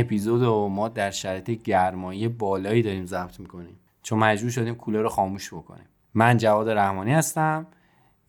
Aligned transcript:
اپیزود 0.00 0.42
رو 0.42 0.68
ما 0.68 0.88
در 0.88 1.10
شرایط 1.10 1.50
گرمایی 1.50 2.28
بالایی 2.28 2.82
داریم 2.82 3.06
ضبط 3.06 3.40
می‌کنیم. 3.40 3.80
چون 4.02 4.18
مجبور 4.18 4.50
شدیم 4.50 4.74
کولر 4.74 5.02
رو 5.02 5.08
خاموش 5.08 5.54
بکنیم. 5.54 5.86
من 6.14 6.36
جواد 6.36 6.68
رحمانی 6.68 7.12
هستم 7.12 7.66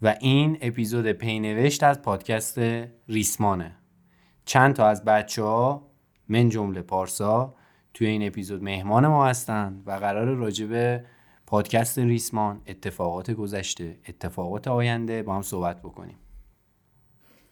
و 0.02 0.16
این 0.20 0.58
اپیزود 0.62 1.12
پینوشت 1.12 1.84
از 1.84 2.02
پادکست 2.02 2.60
ریسمانه. 3.08 3.76
چند 4.46 4.76
تا 4.76 4.88
از 4.88 5.06
بچه 5.06 5.44
ها 5.44 5.88
من 6.30 6.50
جمله 6.50 6.82
پارسا 6.82 7.56
توی 7.94 8.08
این 8.08 8.28
اپیزود 8.28 8.64
مهمان 8.64 9.08
ما 9.08 9.26
هستن 9.26 9.82
و 9.86 9.92
قرار 9.92 10.28
راجب 10.28 11.04
پادکست 11.46 12.00
ریسمان 12.00 12.62
اتفاقات 12.68 13.32
گذشته 13.32 14.00
اتفاقات 14.08 14.68
آینده 14.68 15.24
با 15.24 15.36
هم 15.36 15.42
صحبت 15.42 15.80
بکنیم. 15.80 16.18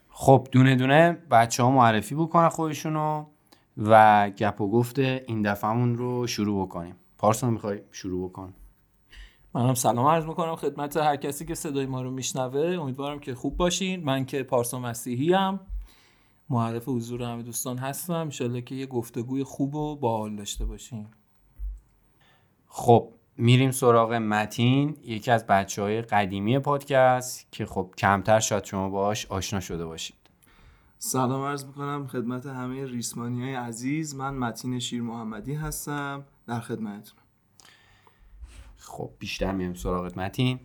خب 0.10 0.48
دونه 0.52 0.76
دونه 0.76 1.12
بچه 1.32 1.64
ها 1.64 1.72
معرفی 1.72 2.16
بکنن 2.16 2.50
خودشونو. 2.50 3.26
و 3.78 4.30
گپ 4.30 4.62
و 4.62 4.72
گفت 4.72 5.00
این 5.00 5.42
دفعهمون 5.42 5.96
رو 5.96 6.28
شروع 6.28 6.66
بکنیم. 6.66 6.96
پارسا 7.18 7.50
می‌خوای 7.50 7.82
شروع 7.92 8.30
بکن. 8.30 8.54
منم 9.54 9.74
سلام 9.74 10.06
عرض 10.06 10.26
می‌کنم 10.26 10.56
خدمت 10.56 10.98
هر 10.98 11.16
کسی 11.16 11.46
که 11.46 11.56
صدای 11.56 11.86
ما 11.86 12.02
رو 12.02 12.12
میشنوه. 12.12 12.78
امیدوارم 12.82 13.20
که 13.20 13.36
خوب 13.36 13.58
باشین. 13.58 14.04
من 14.04 14.26
که 14.26 14.44
پارسا 14.44 14.80
مسیحی 14.80 15.34
هم 15.34 15.60
معرف 16.50 16.90
حضور 16.90 17.24
همه 17.24 17.44
دوستان 17.44 17.78
هستم. 17.78 18.14
انشالله 18.14 18.62
که 18.62 18.76
یه 18.76 18.86
گفتگوی 18.86 19.44
خوب 19.44 19.76
و 19.76 19.96
باحال 19.96 20.36
داشته 20.36 20.66
باشیم 20.66 21.12
خب 22.68 23.14
میریم 23.38 23.72
سراغ 23.72 24.14
متین 24.14 24.98
یکی 25.04 25.32
از 25.32 25.48
بچه 25.48 25.82
های 25.82 26.02
قدیمی 26.02 26.60
پادکست 26.60 27.52
که 27.52 27.66
خب 27.66 27.94
کمتر 27.98 28.40
شاید 28.40 28.64
شما 28.64 28.90
باش 28.90 29.26
آشنا 29.26 29.60
شده 29.60 29.86
باشید 29.86 30.19
سلام 31.02 31.42
عرض 31.42 31.66
می‌کنم 31.66 32.08
خدمت 32.08 32.46
همه 32.46 32.86
ریسمانی 32.86 33.42
های 33.42 33.54
عزیز. 33.56 34.16
من 34.16 34.34
متین 34.34 34.80
شیر 34.80 35.02
محمدی 35.02 35.54
هستم. 35.54 36.26
در 36.48 36.60
خدمتتون. 36.60 37.20
خب 38.78 39.12
بیشتر 39.20 39.52
میریم 39.52 39.74
سراغ 39.74 40.20
متین. 40.20 40.60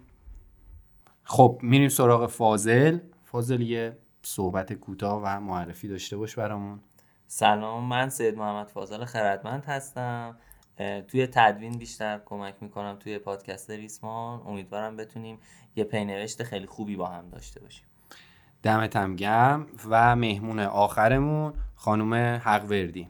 خب 1.25 1.59
میریم 1.63 1.89
سراغ 1.89 2.27
فاضل. 2.27 2.99
فاضل 3.25 3.61
یه 3.61 3.99
صحبت 4.23 4.73
کوتاه 4.73 5.23
و 5.25 5.41
معرفی 5.41 5.89
داشته 5.89 6.17
باش 6.17 6.39
برامون. 6.39 6.81
سلام 7.27 7.85
من 7.85 8.09
سید 8.09 8.37
محمد 8.37 8.69
فاضل 8.69 9.05
خردمند 9.05 9.65
هستم. 9.65 10.39
توی 11.09 11.27
تدوین 11.27 11.79
بیشتر 11.79 12.21
کمک 12.27 12.55
می‌کنم 12.61 12.97
توی 13.01 13.19
پادکست 13.19 13.71
ریسمان. 13.71 14.41
امیدوارم 14.47 14.97
بتونیم 14.97 15.39
یه 15.77 15.85
پینوشت 15.85 16.43
خیلی 16.43 16.67
خوبی 16.67 16.97
با 16.97 17.07
هم 17.07 17.29
داشته 17.29 17.61
باشیم. 17.61 17.87
دمت 18.65 18.97
هم 18.97 19.17
گرم 19.17 19.67
و 19.91 20.17
مهمون 20.17 20.59
آخرمون 20.59 21.53
خانم 21.75 22.15
حقوردی. 22.45 23.09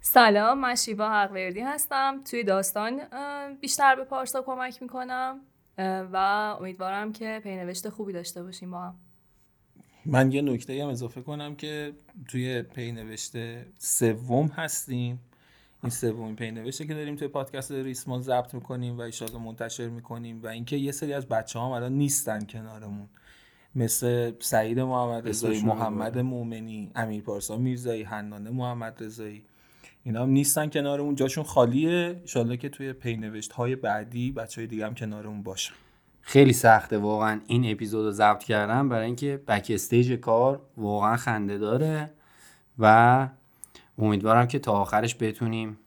سلام 0.00 0.60
من 0.60 0.74
شیوا 0.74 1.22
حقوردی 1.22 1.60
هستم. 1.60 2.24
توی 2.30 2.44
داستان 2.44 3.00
بیشتر 3.60 3.96
به 3.96 4.04
پارسا 4.04 4.42
کمک 4.42 4.82
می‌کنم 4.82 5.40
و 6.12 6.16
امیدوارم 6.60 7.12
که 7.12 7.40
پینوشت 7.44 7.88
خوبی 7.88 8.12
داشته 8.12 8.42
باشیم 8.42 8.70
با 8.70 8.80
هم. 8.80 8.94
من 10.04 10.32
یه 10.32 10.42
نکته 10.42 10.82
هم 10.82 10.88
اضافه 10.88 11.22
کنم 11.22 11.56
که 11.56 11.92
توی 12.28 12.62
پینوشت 12.62 13.32
سوم 13.78 14.46
هستیم. 14.46 15.20
این 15.82 15.90
سومین 15.90 16.36
پینوشته 16.36 16.86
که 16.86 16.94
داریم 16.94 17.16
توی 17.16 17.28
پادکست 17.28 17.72
ریسمان 17.72 18.22
ضبط 18.22 18.54
می‌کنیم 18.54 18.98
و 18.98 19.00
ایشالا 19.00 19.38
منتشر 19.38 19.88
می‌کنیم 19.88 20.42
و 20.42 20.46
اینکه 20.46 20.76
یه 20.76 20.92
سری 20.92 21.14
از 21.14 21.28
بچه 21.28 21.58
هم 21.60 21.66
الان 21.66 21.92
نیستن 21.92 22.44
کنارمون. 22.44 23.08
مثل 23.76 24.32
سعید 24.40 24.80
محمد 24.80 25.28
رضایی 25.28 25.62
محمد 25.62 26.18
مومنی 26.18 26.90
امیر 26.94 27.22
پارسا 27.22 27.56
میرزایی 27.56 28.02
حنانه 28.02 28.50
محمد 28.50 29.02
رضایی. 29.02 29.42
اینا 30.04 30.22
هم 30.22 30.30
نیستن 30.30 30.68
کنارمون. 30.68 31.14
جاشون 31.14 31.44
خالیه. 31.44 32.20
ایشالله 32.22 32.56
که 32.56 32.68
توی 32.68 32.92
پینوشت 32.92 33.52
های 33.52 33.76
بعدی 33.76 34.32
بچه 34.32 34.60
های 34.60 34.68
دیگه 34.68 34.86
هم 34.86 34.94
کنارمون 34.94 35.42
باشن. 35.42 35.74
خیلی 36.20 36.52
سخته. 36.52 36.98
واقعا 36.98 37.40
این 37.46 37.72
اپیزود 37.72 38.04
رو 38.04 38.10
ضبط 38.10 38.44
کردم 38.44 38.88
برای 38.88 39.06
اینکه 39.06 39.40
بک 39.48 39.66
استیج 39.74 40.12
کار 40.12 40.62
واقعا 40.76 41.16
خنده 41.16 41.58
داره 41.58 42.10
و 42.78 43.28
امیدوارم 43.98 44.46
که 44.46 44.58
تا 44.58 44.72
آخرش 44.72 45.16
بتونیم 45.20 45.78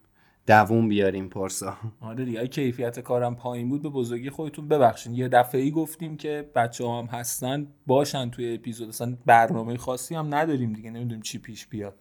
دووم 0.50 0.88
بیاریم 0.88 1.30
پارسا 1.30 1.78
آره 2.02 2.26
دیگه 2.26 2.48
کیفیت 2.48 3.00
کارم 3.00 3.36
پایین 3.36 3.70
بود 3.70 3.82
به 3.82 3.90
بزرگی 3.90 4.30
خودتون 4.30 4.68
ببخشید 4.68 5.14
یه 5.14 5.28
دفعه 5.28 5.62
ای 5.62 5.72
گفتیم 5.72 6.18
که 6.18 6.50
بچه 6.56 6.88
هم 6.88 7.06
هستن 7.06 7.68
باشن 7.88 8.30
توی 8.30 8.56
اپیزود. 8.56 8.88
اصلا 8.88 9.18
برنامه 9.26 9.78
خاصی 9.78 10.16
هم 10.16 10.36
نداریم 10.36 10.74
دیگه 10.74 10.92
نمی‌دونیم 10.92 11.22
چی 11.22 11.38
پیش 11.38 11.68
بیاد. 11.68 11.96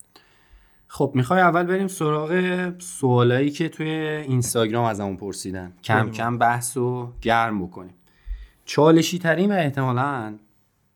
خب 0.87 1.13
می‌خوای 1.15 1.41
اول 1.41 1.63
بریم 1.63 1.87
سراغ 1.89 2.73
سوالایی 2.79 3.51
که 3.51 3.69
توی 3.69 3.89
اینستاگرام 3.89 4.85
ازمون 4.85 5.17
پرسیدن. 5.17 5.73
کم 5.85 6.11
کم 6.11 6.39
بحث 6.39 6.77
و 6.77 7.13
گرم 7.23 7.63
بکنیم. 7.67 7.95
چالشی 8.65 9.19
ترین 9.19 9.53
و 9.53 9.55
احتمالا 9.55 10.39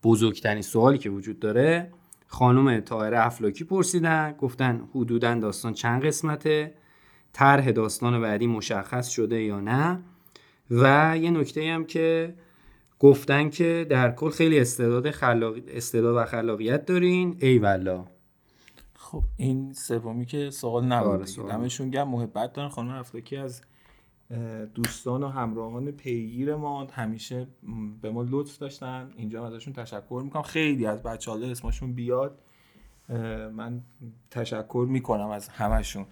بزرگترین 0.03 0.61
سوالی 0.61 0.97
که 0.97 1.09
وجود 1.09 1.39
داره 1.39 1.91
خانم 2.27 2.79
تاهره 2.79 3.25
افلاکی 3.25 3.63
پرسیدن 3.63 4.35
گفتن 4.37 4.81
حدودا 4.95 5.35
داستان 5.35 5.73
چند 5.73 6.05
قسمته؟ 6.05 6.73
طرح 7.33 7.71
داستان 7.71 8.21
بعدی 8.21 8.47
مشخص 8.47 9.09
شده 9.09 9.41
یا 9.41 9.59
نه. 9.59 9.99
و 10.71 11.17
یه 11.17 11.31
نکته 11.31 11.71
هم 11.71 11.85
که 11.85 12.35
گفتن 12.99 13.49
که 13.49 13.87
در 13.89 14.11
کل 14.11 14.29
خیلی 14.29 14.59
استعداد 14.59 15.11
خلاق... 15.11 15.55
استعداد 15.67 16.15
و 16.15 16.25
خلاقیت 16.25 16.85
دارین. 16.85 17.37
ای 17.39 17.57
والا 17.57 18.05
خب 18.93 19.23
این 19.37 19.73
سومی 19.73 20.25
که 20.25 20.49
سوال 20.49 20.85
نبود 20.85 21.27
دمشون 21.49 21.89
گم 21.89 22.07
محبت 22.07 22.53
دارن. 22.53 22.69
خانم 22.69 22.89
افلاکی 22.89 23.37
از 23.37 23.61
دوستان 24.75 25.23
و 25.23 25.27
همراهان 25.27 25.91
پیگیر 25.91 26.55
ما 26.55 26.87
همیشه 26.91 27.47
به 28.01 28.11
ما 28.11 28.25
لطف 28.29 28.57
داشتن. 28.57 29.11
اینجا 29.17 29.47
ازشون 29.47 29.73
تشکر 29.73 30.21
می‌کنم. 30.23 30.41
خیلی 30.41 30.85
از 30.85 31.03
بچه 31.03 31.31
ها 31.31 31.37
اسمشون 31.37 31.93
بیاد. 31.93 32.39
من 33.53 33.81
تشکر 34.31 34.85
می‌کنم 34.89 35.29
از 35.29 35.47
همشون 35.47 36.05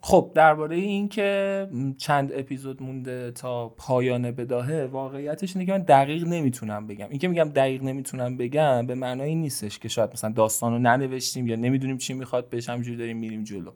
خب 0.00 0.32
درباره 0.34 0.76
این 0.76 1.08
که 1.08 1.68
چند 1.98 2.32
اپیزود 2.34 2.82
مونده 2.82 3.30
تا 3.30 3.68
پایان 3.68 4.30
بداهه 4.30 4.88
واقعیتش 4.92 5.56
اینه 5.56 5.66
که 5.66 5.72
من 5.72 5.82
دقیق 5.82 6.26
نمی‌تونم 6.26 6.86
بگم. 6.86 7.06
این 7.10 7.18
که 7.18 7.28
میگم 7.28 7.44
دقیق 7.44 7.82
نمی‌تونم 7.82 8.36
بگم 8.36 8.86
به 8.86 8.94
معنای 8.94 9.34
نیستش 9.34 9.78
که 9.78 9.88
شاید 9.88 10.10
مثلا 10.12 10.32
داستان 10.32 10.72
رو 10.72 10.78
ننوشتیم 10.78 11.46
یا 11.46 11.56
نمی‌دونیم 11.56 11.98
چی 11.98 12.14
می‌خواد 12.14 12.48
بهش 12.48 12.68
همجوری 12.68 12.96
داریم 12.96 13.16
میریم 13.16 13.44
جلو. 13.44 13.70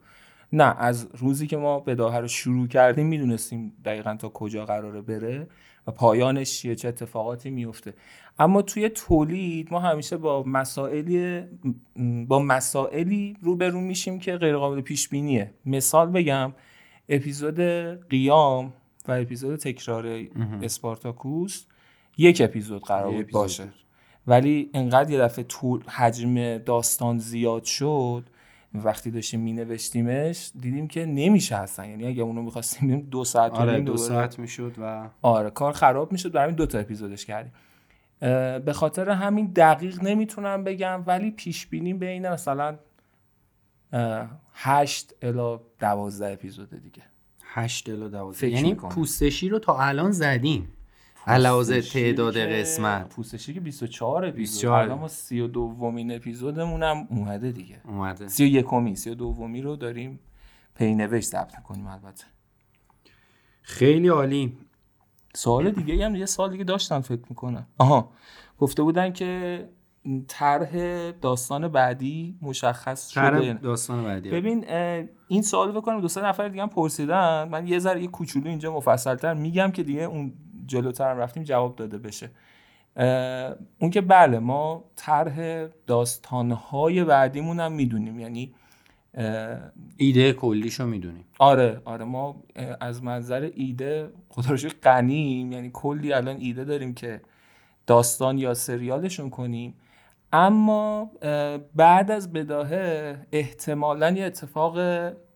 نه 0.52 0.80
از 0.80 1.08
روزی 1.14 1.46
که 1.46 1.56
ما 1.56 1.80
بداهه 1.80 2.18
رو 2.18 2.28
شروع 2.28 2.68
کردیم 2.68 3.06
می‌دونستیم 3.06 3.72
دقیقا 3.84 4.16
تا 4.16 4.28
کجا 4.28 4.64
قراره 4.66 5.00
بره 5.00 5.46
و 5.86 5.90
پایانش 5.90 6.58
چیه 6.58 6.74
چه 6.74 6.88
اتفاقاتی 6.88 7.50
میفته 7.50 7.94
اما 8.38 8.62
توی 8.62 8.88
تولید 8.88 9.72
ما 9.72 9.80
همیشه 9.80 10.16
با 10.16 10.42
مسائلی 10.42 11.42
با 12.28 12.38
مسائلی 12.38 13.36
روبرو 13.42 13.80
میشیم 13.80 14.18
که 14.18 14.36
غیر 14.36 14.56
قابل 14.56 14.80
پیش 14.80 15.08
بینیه 15.08 15.54
مثال 15.66 16.10
بگم 16.10 16.52
اپیزود 17.08 17.60
قیام 18.08 18.72
و 19.08 19.12
اپیزود 19.12 19.58
تکرار 19.58 20.26
اسپارتاکوس 20.62 21.64
یک 22.18 22.40
اپیزود 22.40 22.82
قرار 22.82 23.12
بود 23.12 23.30
باشه. 23.30 23.68
ولی 24.26 24.70
انقدر 24.74 25.10
یه 25.10 25.18
دفعه 25.18 25.44
طول 25.44 25.82
حجم 25.82 26.58
داستان 26.58 27.18
زیاد 27.18 27.64
شد 27.64 28.24
وقتی 28.74 29.10
داشتیم 29.10 29.40
می 29.40 29.52
نوشتیمش 29.52 30.50
دیدیم 30.60 30.88
که 30.88 31.06
نمیشه 31.06 31.56
اصلا. 31.56 31.86
یعنی 31.86 32.06
اگه 32.06 32.22
اونو 32.22 32.42
می‌خواستیم 32.42 33.00
دو 33.00 33.24
ساعت 33.24 33.52
آره 33.52 33.80
دو 33.80 33.96
ساعت 33.96 34.38
می‌شد 34.38 34.74
و 34.78 35.08
آره 35.22 35.50
کار 35.50 35.72
خراب 35.72 36.12
می‌شد. 36.12 36.32
برای 36.32 36.52
دو 36.52 36.66
تا 36.66 36.78
اپیزودش 36.78 37.26
کردیم. 37.26 37.52
به 38.20 38.72
خاطر 38.74 39.10
همین 39.10 39.46
دقیق 39.46 40.02
نمی‌تونم 40.02 40.64
بگم 40.64 41.02
ولی 41.06 41.30
پیش 41.30 41.66
بینی 41.66 41.94
بین 41.94 42.28
مثلا 42.28 42.78
8 44.52 45.14
الا 45.22 45.60
12 45.78 46.32
اپیزود 46.32 46.82
دیگه. 46.82 47.02
8 47.42 47.88
الا 47.88 48.08
12 48.08 48.48
یعنی 48.48 48.74
پوستشی 48.74 49.48
رو 49.48 49.58
تا 49.58 49.78
الان 49.78 50.10
زدیم. 50.10 50.72
علاوه 51.26 51.80
تعداد 51.80 52.36
قسمت. 52.36 53.08
پوستشی 53.08 53.54
که 53.54 53.60
24 53.60 54.24
اپیزود. 54.24 54.70
الان 54.70 54.98
ما 54.98 55.08
32 55.08 55.60
ومین 55.60 56.14
اپیزودمون 56.14 56.82
هم 56.82 57.06
اومده 57.10 57.52
دیگه. 57.52 57.80
اومده. 57.84 58.28
31 58.28 58.72
می 58.72 58.96
32 58.96 59.24
ومی 59.24 59.62
رو 59.62 59.76
داریم 59.76 60.20
پینوشت 60.74 61.28
ضبط 61.28 61.62
کنیم 61.62 61.86
البته. 61.86 62.24
خیلی 63.62 64.08
عالی. 64.08 64.58
سوال 65.36 65.70
دیگه 65.70 66.06
هم 66.06 66.14
یه 66.14 66.26
سال 66.26 66.50
دیگه 66.50 66.64
داشتن 66.64 67.00
فکر 67.00 67.22
می‌کنم. 67.28 67.66
آها. 67.78 68.10
گفته 68.58 68.82
بودن 68.82 69.12
که 69.12 69.68
طرح 70.28 70.70
داستان 71.10 71.68
بعدی 71.68 72.38
مشخص 72.42 73.08
شده. 73.08 73.52
داستان 73.52 74.04
بعدی. 74.04 74.30
ببین 74.30 74.64
این 75.28 75.42
سوال 75.42 75.72
بکنم 75.72 76.00
دو 76.00 76.08
سه 76.08 76.24
نفر 76.24 76.48
دیگه 76.48 76.62
هم 76.62 76.68
پرسیدن. 76.68 77.48
من 77.48 77.66
یه 77.66 77.78
ذره 77.78 78.02
یه 78.02 78.08
کوچولو 78.08 78.48
اینجا 78.48 78.72
مفصلتر 78.72 79.34
میگم 79.34 79.70
که 79.70 79.82
دیگه 79.82 80.02
اون 80.02 80.32
جلوتر 80.66 81.10
هم 81.10 81.18
رفتیم 81.18 81.42
جواب 81.42 81.76
داده 81.76 81.98
بشه. 81.98 82.30
اون 83.78 83.90
که 83.90 84.00
بله 84.00 84.38
ما 84.38 84.84
طرح 84.96 85.66
داستانهای 85.86 87.04
بعدیمون 87.04 87.60
هم 87.60 87.72
می‌دونیم. 87.72 88.20
یعنی 88.20 88.54
ایده 89.96 90.32
کلیشو 90.32 90.86
می‌دونیم. 90.86 91.24
آره 91.38 91.80
آره. 91.84 92.04
ما 92.04 92.42
از 92.80 93.02
منظر 93.02 93.50
ایده 93.54 94.10
خدا 94.28 94.50
رو 94.50 94.68
غنیم. 94.82 95.52
یعنی 95.52 95.70
کلی 95.72 96.12
الان 96.12 96.36
ایده 96.38 96.64
داریم 96.64 96.94
که 96.94 97.20
داستان 97.86 98.38
یا 98.38 98.54
سریالشون 98.54 99.30
کنیم. 99.30 99.74
اما 100.32 101.10
بعد 101.76 102.10
از 102.10 102.32
بداهه 102.32 103.18
احتمالا 103.32 104.10
یه 104.10 104.24
اتفاق 104.24 104.78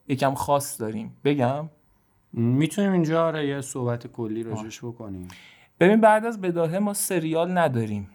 یکم 0.08 0.34
خاص 0.34 0.80
داریم. 0.80 1.16
بگم؟ 1.24 1.70
می‌تونیم 2.32 2.92
اینجا 2.92 3.26
آره 3.26 3.46
یه 3.46 3.60
صحبت 3.60 4.06
کلی 4.06 4.42
راجش 4.42 4.84
بکنیم. 4.84 5.28
ببین 5.80 6.00
بعد 6.00 6.26
از 6.26 6.40
بداهه 6.40 6.78
ما 6.78 6.94
سریال 6.94 7.58
نداریم. 7.58 8.10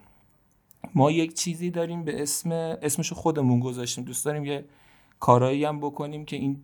ما 0.94 1.10
یک 1.10 1.34
چیزی 1.34 1.70
داریم 1.70 2.04
به 2.04 2.22
اسم 2.22 2.52
اسمشو 2.52 3.14
خودمون 3.14 3.60
گذاشتیم. 3.60 4.04
دوست 4.04 4.24
داریم 4.24 4.44
یه 4.44 4.64
کارایی 5.20 5.64
هم 5.64 5.80
بکنیم 5.80 6.24
که 6.24 6.36
این 6.36 6.62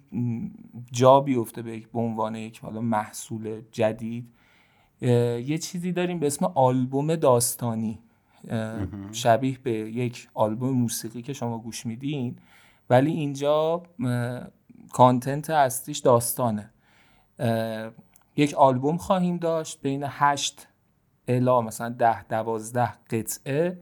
جا 0.93 1.21
بیفته 1.21 1.63
به 1.63 1.83
عنوان 1.95 2.35
یک 2.35 2.59
حالا 2.59 2.81
محصول 2.81 3.63
جدید. 3.73 4.29
یه 5.01 5.59
چیزی 5.59 5.93
داریم 5.93 6.19
به 6.19 6.27
اسم 6.27 6.45
آلبوم 6.55 7.17
داستانی. 7.17 7.99
شبیه 9.13 9.59
به 9.59 9.73
یک 9.73 10.29
آلبوم 10.35 10.71
موسیقی 10.71 11.23
که 11.23 11.33
شما 11.33 11.59
گوش 11.59 11.87
میدین. 11.87 12.37
ولی 12.91 13.11
اینجا 13.11 13.83
کانتنت 14.93 15.51
اصلیش 15.51 15.99
داستانه. 15.99 16.71
یک 18.37 18.55
آلبوم 18.55 18.97
خواهیم 18.97 19.37
داشت 19.37 19.83
بین 19.83 20.05
هشت 20.07 20.69
الا 21.29 21.61
مثلا 21.61 21.89
ده 21.89 22.25
دوازده 22.25 22.93
قطعه. 23.11 23.79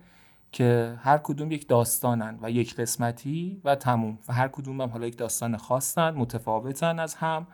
که 0.53 0.99
هر 1.03 1.19
کدوم 1.19 1.53
یک 1.53 1.69
داستانن 1.69 2.39
و 2.43 2.51
یک 2.51 2.77
قسمتی 2.77 3.61
و 3.65 3.75
تموم. 3.75 4.19
و 4.29 4.33
هر 4.33 4.49
کدوم 4.49 4.81
هم 4.81 4.89
حالا 4.89 5.07
یک 5.07 5.19
داستان 5.19 5.57
خاصن 5.57 6.11
متفاوتن 6.11 6.99
از 6.99 7.15
هم 7.15 7.47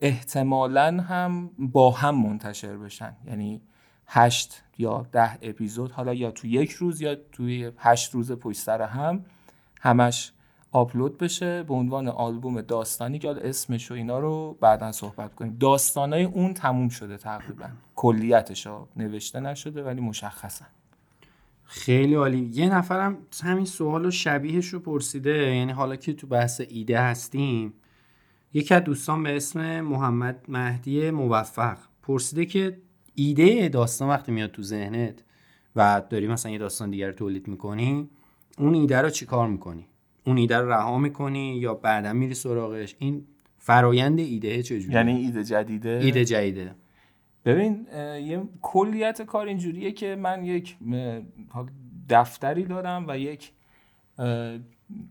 احتمالا 0.00 1.00
هم 1.08 1.50
با 1.58 1.90
هم 1.90 2.22
منتشر 2.22 2.76
بشن. 2.76 3.16
یعنی 3.26 3.62
هشت 4.06 4.62
یا 4.78 5.06
ده 5.12 5.38
اپیزود 5.42 5.92
حالا 5.92 6.14
یا 6.14 6.30
تو 6.30 6.46
یک 6.46 6.70
روز 6.70 7.00
یا 7.00 7.14
توی 7.32 7.72
هشت 7.78 8.14
روز 8.14 8.32
پشت 8.32 8.58
سر 8.58 8.82
هم 8.82 9.24
همش 9.80 10.32
آپلود 10.72 11.18
بشه 11.18 11.62
به 11.62 11.74
عنوان 11.74 12.08
آلبوم 12.08 12.60
داستانی 12.60 13.18
که 13.18 13.34
اسمش 13.48 13.90
و 13.90 13.94
اینا 13.94 14.18
رو 14.18 14.58
بعدا 14.60 14.92
صحبت 14.92 15.34
کنیم. 15.34 15.56
داستانای 15.60 16.24
اون 16.24 16.54
تموم 16.54 16.88
شده 16.88 17.16
تقریبا. 17.16 17.68
کلیتش 17.96 18.66
نوشته 18.96 19.40
نشده 19.40 19.82
ولی 19.82 20.00
مشخصن 20.00 20.66
خیلی 21.66 22.14
عالی. 22.14 22.50
یه 22.52 22.74
نفرم 22.74 23.18
همین 23.42 23.64
سوال 23.64 24.06
و 24.06 24.10
شبیهش 24.10 24.66
رو 24.66 24.78
پرسیده 24.80 25.54
یعنی 25.56 25.72
حالا 25.72 25.96
که 25.96 26.12
تو 26.12 26.26
بحث 26.26 26.60
ایده 26.68 27.00
هستیم 27.00 27.72
یکی 28.54 28.74
از 28.74 28.84
دوستان 28.84 29.22
به 29.22 29.36
اسم 29.36 29.80
محمد 29.80 30.44
مهدی 30.48 31.10
موفق 31.10 31.78
پرسیده 32.02 32.46
که 32.46 32.78
ایده 33.14 33.68
داستان 33.68 34.08
وقتی 34.08 34.32
میاد 34.32 34.50
تو 34.50 34.62
ذهنت 34.62 35.24
و 35.76 36.02
داری 36.10 36.26
مثلا 36.26 36.52
یه 36.52 36.58
داستان 36.58 36.90
دیگر 36.90 37.12
تولید 37.12 37.48
می‌کنی 37.48 38.08
اون 38.58 38.74
ایده 38.74 39.00
رو 39.00 39.10
چیکار 39.10 39.48
می‌کنی؟ 39.48 39.86
اون 40.24 40.36
ایده 40.36 40.58
رو 40.58 40.72
رها 40.72 40.98
می‌کنی 40.98 41.56
یا 41.56 41.74
بعدا 41.74 42.12
میری 42.12 42.34
سراغش؟ 42.34 42.96
این 42.98 43.24
فرایند 43.58 44.18
ایده 44.18 44.62
چجوری 44.62 44.94
یعنی 44.94 45.12
ایده 45.12 45.44
جدیده؟ 45.44 46.00
ایده 46.02 46.24
جدیده. 46.24 46.74
ببین 47.46 47.86
یه 48.26 48.42
کلیت 48.62 49.22
کار 49.22 49.46
اینجوریه 49.46 49.92
که 49.92 50.16
من 50.16 50.44
یک 50.44 50.76
دفتری 52.08 52.64
دارم 52.64 53.04
و 53.08 53.18
یک 53.18 53.52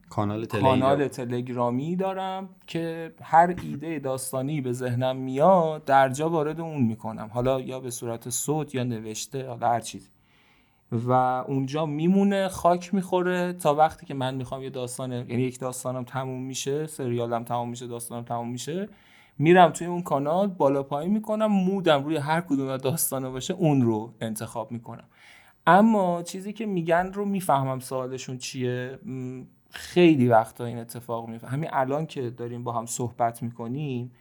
کانال, 0.10 0.46
کانال 0.46 1.08
تلگرامی 1.08 1.96
دارم 1.96 2.50
که 2.68 3.14
هر 3.22 3.56
ایده 3.64 4.00
داستانی 4.00 4.62
به 4.62 4.72
ذهنم 4.72 5.16
میاد 5.16 5.86
در 5.86 6.10
جا 6.10 6.30
وارد 6.30 6.62
اون 6.62 6.84
می‌کنم. 6.84 7.30
حالا 7.34 7.62
یا 7.62 7.80
به 7.80 7.90
صورت 7.90 8.30
صوت 8.30 8.76
یا 8.76 8.84
نوشته 8.84 9.48
حالا 9.48 9.68
هر 9.68 9.80
چیزی. 9.80 10.10
و 10.92 11.12
اونجا 11.48 11.86
میمونه 11.86 12.48
خاک 12.48 12.94
می‌خوره 12.94 13.54
تا 13.54 13.76
وقتی 13.76 14.06
که 14.06 14.14
من 14.14 14.36
می‌خوام 14.36 14.64
یه 14.64 14.70
داستان 14.70 15.12
یعنی 15.12 15.44
یک 15.44 15.60
داستانم 15.60 16.04
تموم 16.04 16.42
میشه 16.42 16.88
سریالم 16.88 17.44
تموم 17.44 17.70
میشه 17.70 17.88
داستانم 17.88 18.24
تموم 18.24 18.50
میشه 18.50 18.90
میرم 19.38 19.70
توی 19.72 19.88
اون 19.88 20.02
کانال 20.02 20.48
بالا 20.48 20.84
پایین 20.84 21.14
می‌کنم 21.14 21.46
مودم 21.46 22.04
روی 22.04 22.18
هر 22.18 22.42
کدوم 22.42 22.78
داستانه 22.78 23.30
باشه 23.30 23.54
اون 23.54 23.82
رو 23.82 24.14
انتخاب 24.22 24.72
می‌کنم. 24.72 25.04
اما 25.68 26.24
چیزی 26.24 26.54
که 26.54 26.66
میگن 26.66 27.12
رو 27.14 27.26
می‌فهمم 27.26 27.80
سوالشون 27.80 28.38
چیه؟ 28.38 29.00
خیلی 29.70 30.28
وقتا 30.28 30.66
این 30.66 30.78
اتفاق 30.78 31.30
میفته 31.30 31.48
همین 31.48 31.70
الان 31.74 32.06
که 32.06 32.30
داریم 32.30 32.64
با 32.64 32.72
هم 32.72 32.86
صحبت 32.86 33.44
می‌کنیم 33.44 34.12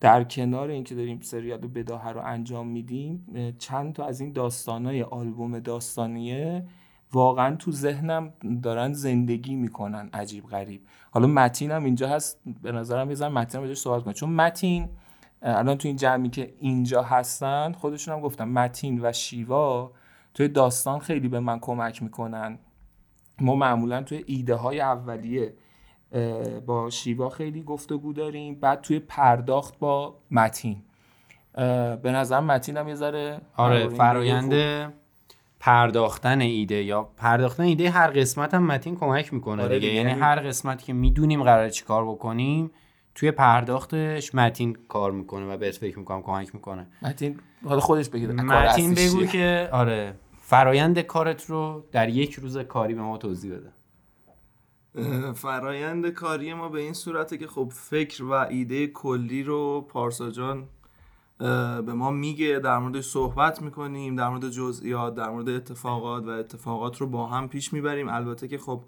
در 0.00 0.24
کنار 0.24 0.68
اینکه 0.68 0.94
داریم 0.94 1.20
سریال 1.20 1.58
بداهه 1.58 2.08
رو 2.08 2.20
انجام 2.24 2.68
میدیم 2.68 3.26
چند 3.58 3.92
تا 3.92 4.04
از 4.04 4.20
این 4.20 4.32
داستانای 4.32 5.02
آلبوم 5.02 5.58
داستانیه 5.58 6.66
واقعا 7.12 7.56
تو 7.56 7.72
ذهنم 7.72 8.32
دارن 8.62 8.92
زندگی 8.92 9.54
می‌کنن 9.54 10.10
عجیب 10.12 10.46
غریب. 10.46 10.82
حالا 11.10 11.26
متین 11.26 11.70
هم 11.70 11.84
اینجا 11.84 12.08
هست 12.08 12.40
به 12.62 12.72
نظرم 12.72 13.10
یه 13.10 13.28
متین 13.28 13.60
هم 13.60 13.74
صحبت 13.74 14.04
کنه 14.04 14.14
چون 14.14 14.30
متین 14.30 14.88
الان 15.42 15.78
تو 15.78 15.88
این 15.88 15.96
جمعی 15.96 16.28
که 16.28 16.54
اینجا 16.58 17.02
هستن 17.02 17.72
خودشون 17.72 18.14
هم 18.14 18.20
گفتم 18.20 18.48
متین 18.48 19.00
و 19.02 19.12
شیوا 19.12 19.92
توی 20.34 20.48
داستان 20.48 20.98
خیلی 20.98 21.28
به 21.28 21.40
من 21.40 21.58
کمک 21.58 22.02
می‌کنن. 22.02 22.58
ما 23.40 23.54
معمولا 23.54 24.02
توی 24.02 24.24
ایده 24.26 24.54
های 24.54 24.80
اولیه 24.80 25.54
با 26.66 26.90
شیوا 26.90 27.28
خیلی 27.28 27.62
گفتگو 27.62 28.12
داریم 28.12 28.54
بعد 28.54 28.80
توی 28.80 28.98
پرداخت 28.98 29.78
با 29.78 30.18
متین. 30.30 30.82
به 32.02 32.12
نظر 32.12 32.40
متین 32.40 32.76
هم 32.76 32.88
یه 32.88 32.94
ذره 32.94 33.40
آره 33.56 33.88
فرایند 33.88 34.52
پرداختن 35.60 36.40
ایده 36.40 36.82
یا 36.82 37.02
پرداختن 37.02 37.62
ایده 37.62 37.90
هر 37.90 38.10
قسمت 38.10 38.54
هم 38.54 38.66
متین 38.66 38.96
کمک 38.96 39.32
می‌کنه 39.32 39.62
آره 39.62 39.78
دیگه. 39.78 39.92
یعنی 39.94 40.10
هر 40.10 40.36
قسمتی 40.36 40.84
که 40.84 40.92
می‌دونیم 40.92 41.42
قراره 41.42 41.70
چی 41.70 41.84
کار 41.84 42.04
بکنیم 42.04 42.70
توی 43.14 43.30
پرداختش 43.30 44.34
متین 44.34 44.78
کار 44.88 45.10
می‌کنه 45.10 45.46
و 45.46 45.56
بهت 45.56 45.76
فکر 45.76 45.98
می‌کنم 45.98 46.22
کمک 46.22 46.54
می‌کنه. 46.54 46.86
متین 47.02 47.38
حالا 47.64 47.80
خودش 47.80 48.08
بگید 48.08 48.30
متین 48.30 48.94
بگو 48.94 49.26
که 49.26 49.68
آره 49.72 50.14
فرایند 50.40 50.98
کارت 50.98 51.50
رو 51.50 51.84
در 51.92 52.08
یک 52.08 52.34
روز 52.34 52.58
کاری 52.58 52.94
به 52.94 53.02
ما 53.02 53.18
توضیح 53.18 53.52
بده. 53.52 53.72
فرایند 55.32 56.08
کاری 56.08 56.54
ما 56.54 56.68
به 56.68 56.80
این 56.80 56.92
صورته 56.92 57.38
که 57.38 57.46
خب 57.46 57.72
فکر 57.74 58.24
و 58.24 58.32
ایده 58.32 58.86
کلی 58.86 59.42
رو 59.42 59.80
پارسا 59.80 60.30
جان 60.30 60.68
به 61.86 61.92
ما 61.92 62.10
میگه 62.10 62.58
در 62.64 62.78
مورد 62.78 63.00
صحبت 63.00 63.62
می‌کنیم 63.62 64.16
در 64.16 64.28
مورد 64.28 64.50
جزئیات 64.50 65.14
در 65.14 65.30
مورد 65.30 65.48
اتفاقات 65.48 66.24
و 66.26 66.28
اتفاقات 66.28 67.00
رو 67.00 67.06
با 67.06 67.26
هم 67.26 67.48
پیش 67.48 67.72
می‌بریم. 67.72 68.08
البته 68.08 68.48
که 68.48 68.58
خب 68.58 68.82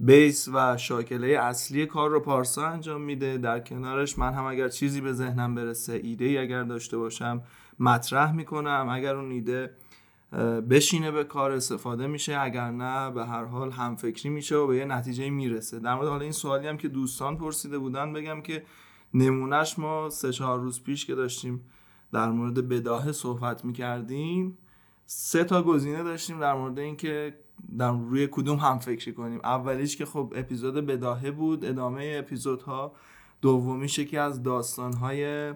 بیس 0.00 0.48
و 0.52 0.76
شاکله 0.76 1.26
اصلی 1.26 1.86
کار 1.86 2.10
رو 2.10 2.20
پارسا 2.20 2.66
انجام 2.66 3.00
میده. 3.00 3.38
در 3.38 3.60
کنارش 3.60 4.18
من 4.18 4.32
هم 4.32 4.44
اگر 4.44 4.68
چیزی 4.68 5.00
به 5.00 5.12
ذهنم 5.12 5.54
برسه 5.54 5.92
ایده 5.92 6.24
ای 6.24 6.38
اگر 6.38 6.62
داشته 6.62 6.98
باشم 6.98 7.42
مطرح 7.78 8.32
می‌کنم. 8.32 8.88
اگر 8.90 9.16
اون 9.16 9.30
ایده 9.30 9.70
بشینه 10.70 11.10
به 11.10 11.24
کار 11.24 11.52
استفاده 11.52 12.06
میشه. 12.06 12.38
اگر 12.40 12.70
نه 12.70 13.10
به 13.10 13.26
هر 13.26 13.44
حال 13.44 13.70
هم 13.70 13.96
فکری 13.96 14.28
میشه 14.28 14.56
و 14.56 14.66
به 14.66 14.76
یه 14.76 14.84
نتیجه 14.84 15.30
می‌رسه. 15.30 15.78
در 15.78 15.94
مورد 15.94 16.08
حالا 16.08 16.22
این 16.22 16.32
سوالی 16.32 16.68
هم 16.68 16.76
که 16.76 16.88
دوستان 16.88 17.36
پرسیده 17.36 17.78
بودن 17.78 18.12
بگم 18.12 18.40
که 18.40 18.62
نمونهش 19.14 19.78
ما 19.78 20.10
سه 20.10 20.32
چهار 20.32 20.60
روز 20.60 20.82
پیش 20.82 21.06
که 21.06 21.14
داشتیم 21.14 21.60
در 22.12 22.30
مورد 22.30 22.68
بداهه 22.68 23.12
صحبت 23.12 23.64
می‌کردیم 23.64 24.58
سه 25.06 25.44
تا 25.44 25.62
گزینه 25.62 26.02
داشتیم 26.02 26.40
در 26.40 26.54
مورد 26.54 26.78
اینکه 26.78 27.38
در 27.78 27.92
روی 27.92 28.28
کدوم 28.30 28.58
هم 28.58 28.78
فکری 28.78 29.12
کنیم. 29.12 29.40
اولیش 29.44 29.96
که 29.96 30.04
خب 30.06 30.32
اپیزود 30.36 30.74
بداهه 30.74 31.30
بود 31.30 31.64
ادامه 31.64 32.16
اپیزودها. 32.18 32.92
دومیش 33.40 33.98
یکی 33.98 34.16
از 34.16 34.42
داستانهای 34.42 35.54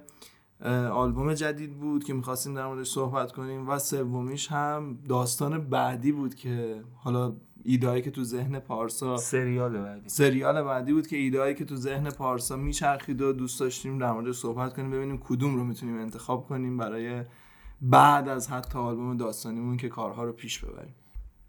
آلبوم 0.92 1.34
جدید 1.34 1.80
بود 1.80 2.04
که 2.04 2.14
می‌خواستیم 2.14 2.54
در 2.54 2.66
موردش 2.66 2.90
صحبت 2.90 3.32
کنیم. 3.32 3.68
و 3.68 3.78
سومیش 3.78 4.52
هم 4.52 4.98
داستان 5.08 5.58
بعدی 5.68 6.12
بود 6.12 6.34
که 6.34 6.84
حالا 6.94 7.36
ایدایی 7.64 8.02
که 8.02 8.10
تو 8.10 8.24
ذهن 8.24 8.58
پارسا 8.58 9.16
سریال 9.16 9.78
بعدی. 9.78 10.08
سریال 10.08 10.62
بعدی 10.62 10.92
بود 10.92 11.06
که 11.06 11.16
ایدایی 11.16 11.54
که 11.54 11.64
تو 11.64 11.76
ذهن 11.76 12.10
پارسا 12.10 12.56
میچرخید 12.56 13.20
و 13.20 13.32
دوست 13.32 13.60
داشتیم 13.60 13.98
در 13.98 14.12
موردش 14.12 14.36
صحبت 14.36 14.74
کنیم 14.74 14.90
ببینیم 14.90 15.18
کدوم 15.18 15.56
رو 15.56 15.64
می‌تونیم 15.64 15.98
انتخاب 15.98 16.46
کنیم 16.46 16.76
برای 16.76 17.22
بعد 17.80 18.28
از 18.28 18.50
حتی 18.50 18.78
آلبوم 18.78 19.16
داستانیمون 19.16 19.76
که 19.76 19.88
کارها 19.88 20.24
رو 20.24 20.32
پیش 20.32 20.64
ببریم. 20.64 20.94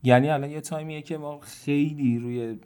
یعنی 0.05 0.29
الان 0.29 0.49
یه 0.49 0.61
تایمیه 0.61 1.01
که 1.01 1.17
ما 1.17 1.39
خیلی 1.39 2.19
روی 2.19 2.59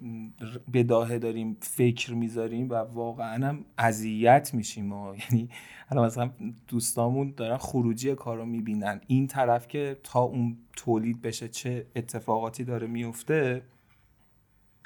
بداهه 0.73 1.19
داریم 1.19 1.57
فکر 1.61 2.13
می‌ذاریم 2.13 2.69
و 2.69 2.73
واقعا 2.73 3.47
هم 3.47 3.65
اذیت 3.77 4.53
میشیم 4.53 4.85
ما. 4.85 5.15
یعنی 5.15 5.49
الان 5.89 6.05
مثلا 6.05 6.31
دوستامون 6.67 7.33
دارن 7.37 7.57
خروجی 7.57 8.15
کار 8.15 8.37
رو 8.37 8.45
می‌بینن. 8.45 9.01
این 9.07 9.27
طرف 9.27 9.67
که 9.67 9.97
تا 10.03 10.19
اون 10.19 10.57
تولید 10.75 11.21
بشه 11.21 11.47
چه 11.47 11.85
اتفاقاتی 11.95 12.63
داره 12.63 12.87
میفته 12.87 13.61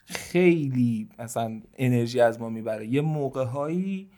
خیلی 0.06 1.10
مثلا 1.20 1.62
انرژی 1.78 2.20
از 2.20 2.42
ما 2.42 2.50
می‌بره. 2.50 2.88
یه 2.88 3.02
موقع 3.02 3.46
هایی 3.46 4.10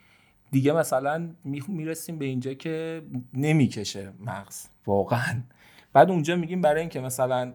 دیگه 0.51 0.73
مثلا 0.73 1.29
می‌رسیم 1.67 2.17
به 2.17 2.25
اینجا 2.25 2.53
که 2.53 3.01
نمی‌کشه 3.33 4.13
مغز. 4.19 4.67
واقعا. 4.85 5.41
بعد 5.95 6.11
اونجا 6.11 6.35
میگیم 6.35 6.61
برای 6.61 6.81
اینکه 6.81 6.99
مثلا 6.99 7.53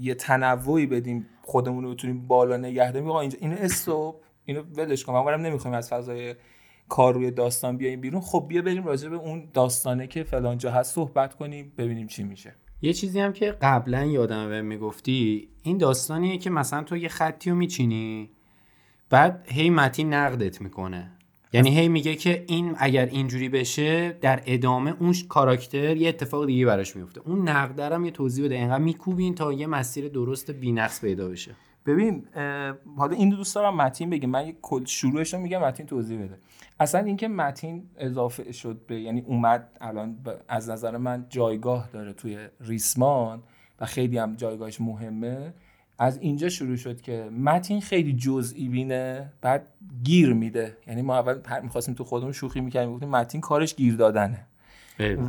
یه 0.00 0.14
تنوعی 0.14 0.86
بدیم 0.86 1.26
خودمون 1.42 1.84
رو 1.84 1.90
بتونیم 1.90 2.26
بالا 2.26 2.56
نگه 2.56 2.92
داریم 2.92 3.10
اینجا 3.10 3.38
اینو 3.40 3.56
استوب 3.58 4.22
اینو 4.44 4.62
ولش 4.62 5.04
کن. 5.04 5.12
ما 5.12 5.36
نمی‌خوایم 5.36 5.76
از 5.76 5.88
فضای 5.88 6.34
کار 6.88 7.14
روی 7.14 7.30
داستان 7.30 7.76
بیایم 7.76 8.00
بیرون. 8.00 8.20
خب 8.20 8.44
بیا 8.48 8.62
بریم 8.62 8.84
راجع 8.84 9.08
به 9.08 9.16
اون 9.16 9.48
داستانه 9.54 10.06
که 10.06 10.22
فلان 10.22 10.58
جا 10.58 10.70
هست 10.70 10.94
صحبت 10.94 11.34
کنیم 11.34 11.72
ببینیم 11.78 12.06
چی 12.06 12.24
میشه. 12.24 12.54
یه 12.82 12.92
چیزی 12.92 13.20
هم 13.20 13.32
که 13.32 13.52
قبلا 13.62 14.04
یادم 14.04 14.64
می‌گفتی 14.64 15.48
این 15.62 15.78
داستانیه 15.78 16.38
که 16.38 16.50
مثلا 16.50 16.82
تو 16.82 16.96
یه 16.96 17.08
خطی 17.08 17.50
رو 17.50 17.56
میچینی 17.56 18.30
بعد 19.10 19.44
هی 19.48 19.70
متین 19.70 20.14
نقدت 20.14 20.60
می‌کنه. 20.60 21.15
یعنی 21.52 21.78
هی 21.78 21.88
میگه 21.88 22.14
که 22.14 22.44
این 22.48 22.74
اگر 22.78 23.06
اینجوری 23.06 23.48
بشه 23.48 24.12
در 24.12 24.42
ادامه 24.46 24.94
اون 25.00 25.14
کاراکتر 25.28 25.96
یه 25.96 26.08
اتفاق 26.08 26.46
دیگه 26.46 26.66
براش 26.66 26.96
میفته. 26.96 27.20
اون 27.24 27.48
نقدرم 27.48 28.04
یه 28.04 28.10
توضیح 28.10 28.44
بده. 28.44 28.54
اینقدر 28.54 28.78
میکوبین 28.78 29.34
تا 29.34 29.52
یه 29.52 29.66
مسیر 29.66 30.08
درست 30.08 30.50
بینقص 30.50 31.00
پیدا 31.00 31.28
بشه. 31.28 31.56
ببین 31.86 32.26
حالا 32.96 33.16
این 33.16 33.30
دوست 33.30 33.54
دارم 33.54 33.76
متین 33.76 34.10
بگه. 34.10 34.26
من 34.26 34.52
کل 34.62 34.84
شروعش 34.84 35.34
رو 35.34 35.40
میگم 35.40 35.60
متین 35.60 35.86
توضیح 35.86 36.18
بده. 36.18 36.38
اصلا 36.80 37.00
اینکه 37.00 37.28
متین 37.28 37.82
اضافه 37.96 38.52
شد 38.52 38.80
به 38.86 39.00
یعنی 39.00 39.20
اومد 39.20 39.68
الان 39.80 40.16
از 40.48 40.70
نظر 40.70 40.96
من 40.96 41.26
جایگاه 41.28 41.88
داره 41.92 42.12
توی 42.12 42.38
ریسمان 42.60 43.42
و 43.80 43.86
خیلی 43.86 44.18
هم 44.18 44.36
جایگاهش 44.36 44.80
مهمه. 44.80 45.54
از 45.98 46.18
اینجا 46.18 46.48
شروع 46.48 46.76
شد 46.76 47.00
که 47.00 47.30
متین 47.30 47.80
خیلی 47.80 48.12
جزئی 48.12 48.68
بینه 48.68 49.32
بعد 49.40 49.68
گیر 50.04 50.32
میده. 50.32 50.76
یعنی 50.86 51.02
ما 51.02 51.18
اول 51.18 51.40
می‌خواستیم 51.62 51.94
تو 51.94 52.04
خودمون 52.04 52.32
شوخی 52.32 52.60
می‌کردیم 52.60 52.94
گفتیم 52.94 53.08
متین 53.08 53.40
کارش 53.40 53.74
گیر 53.74 53.94
دادنه. 53.96 54.46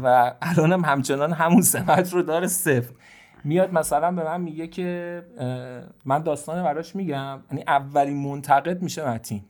و 0.04 0.34
الان 0.42 0.74
هم 0.74 0.86
همچنان 0.86 1.34
همون 1.34 1.62
سمت 1.62 2.14
رو 2.14 2.22
داره 2.22 2.48
صفر. 2.48 2.94
میاد 3.44 3.74
مثلا 3.74 4.12
به 4.12 4.24
من 4.24 4.42
میگه 4.42 4.68
که 4.68 5.24
من 6.06 6.24
داستان 6.24 6.64
براش 6.64 6.96
میگم 6.96 7.40
یعنی 7.52 7.64
اولین 7.68 8.18
منتقد 8.18 8.82
میشه 8.82 9.10
متین. 9.10 9.42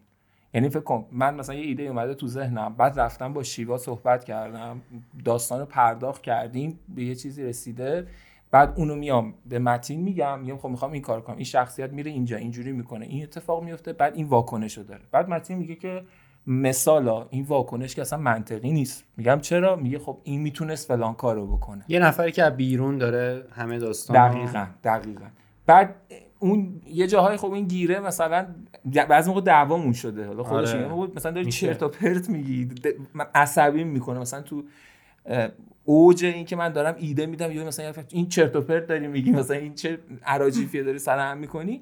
یعنی 0.53 0.69
فکر 0.69 0.79
کن 0.79 1.05
من 1.11 1.35
مثلا 1.35 1.55
یه 1.55 1.65
ایده 1.65 1.83
اومده 1.83 2.13
تو 2.13 2.27
ذهنم 2.27 2.75
بعد 2.75 2.99
رفتم 2.99 3.33
با 3.33 3.43
شیوا 3.43 3.77
صحبت 3.77 4.23
کردم 4.23 4.81
داستان 5.25 5.59
رو 5.59 5.65
پرداخت 5.65 6.21
کردیم 6.21 6.79
به 6.95 7.03
یه 7.03 7.15
چیزی 7.15 7.43
رسیده. 7.43 8.07
بعد 8.51 8.73
اونو 8.75 8.95
میام 8.95 9.33
به 9.45 9.59
متین 9.59 10.01
میگم 10.01 10.39
میگم 10.39 10.57
خب 10.57 10.69
می‌خوام 10.69 10.91
این 10.91 11.01
کار 11.01 11.21
کنم. 11.21 11.35
این 11.35 11.45
شخصیت 11.45 11.93
میره 11.93 12.11
اینجا 12.11 12.37
اینجوری 12.37 12.71
می‌کنه. 12.71 13.05
این 13.05 13.23
اتفاق 13.23 13.63
میفته 13.63 13.93
بعد 13.93 14.15
این 14.15 14.27
واکنش 14.27 14.77
رو 14.77 14.83
داره. 14.83 15.01
بعد 15.11 15.29
متین 15.29 15.57
میگه 15.57 15.75
که 15.75 16.03
مثالا 16.47 17.27
این 17.29 17.43
واکنش 17.43 17.95
که 17.95 18.01
اصلا 18.01 18.19
منطقی 18.19 18.71
نیست. 18.71 19.05
میگم 19.17 19.39
چرا؟ 19.41 19.75
میگه 19.75 19.99
خب 19.99 20.17
این 20.23 20.41
می‌تونست 20.41 20.87
فلان 20.87 21.13
کارو 21.13 21.57
بکنه. 21.57 21.85
یه 21.87 21.99
نفری 21.99 22.31
که 22.31 22.49
بیرون 22.49 22.97
داره 22.97 23.43
همه 23.51 23.79
داستان 23.79 24.29
دقیقا 24.29 24.67
دقیقا. 24.83 25.25
بعد 25.65 25.95
اون 26.39 26.81
یه 26.85 27.07
جاهای 27.07 27.37
خب 27.37 27.51
این 27.51 27.65
گیره 27.65 27.99
مثلا 27.99 28.47
بعضی 29.09 29.29
موقع 29.29 29.41
دعوامون 29.41 29.93
شده. 29.93 30.27
حالا 30.27 30.43
خودش 30.43 30.75
آره. 30.75 31.11
مثلا 31.15 31.31
داری 31.31 31.51
چرت 31.51 31.83
و 31.83 31.87
پرت 31.87 32.29
میگی 32.29 32.69
عصبی 33.35 33.83
می‌کنه. 33.83 34.19
مثلا 34.19 34.41
تو 34.41 34.63
اوج 35.83 36.25
این 36.25 36.45
که 36.45 36.55
من 36.55 36.69
دارم 36.69 36.95
ایده 36.99 37.25
میدم 37.25 37.51
یا 37.51 37.65
مثلا 37.65 37.93
این 38.09 38.27
چرت 38.27 38.55
و 38.55 38.61
پرت 38.61 38.87
داری 38.87 39.07
میگی 39.07 39.31
مثلا 39.31 39.57
این 39.57 39.73
چه 39.73 39.99
عراجیفیه 40.25 40.83
داری 40.83 40.99
سرهم 40.99 41.37
می‌کنی. 41.37 41.81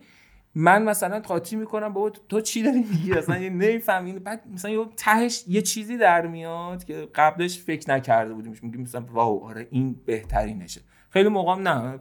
من 0.55 0.83
مثلا 0.83 1.19
قاطی 1.19 1.55
می‌کنم 1.55 1.93
بابا 1.93 2.09
تو 2.09 2.41
چی 2.41 2.63
داری 2.63 2.85
میگی؟ 2.91 3.13
اصلا 3.13 3.37
نمی‌فهمی 3.37 4.19
بعد 4.19 4.41
مثلا 4.53 4.71
یه 4.71 4.85
تهش 4.97 5.43
یه 5.47 5.61
چیزی 5.61 5.97
در 5.97 6.27
میاد 6.27 6.83
که 6.83 7.07
قبلش 7.15 7.59
فکر 7.59 7.91
نکرده 7.91 8.33
بودیم. 8.33 8.59
میگیم 8.61 8.81
مثلا 8.81 9.05
واو 9.11 9.43
آره 9.43 9.67
این 9.71 9.95
بهترینشه. 10.05 10.81
خیلی 11.09 11.29
موقع 11.29 11.55
نه. 11.55 11.99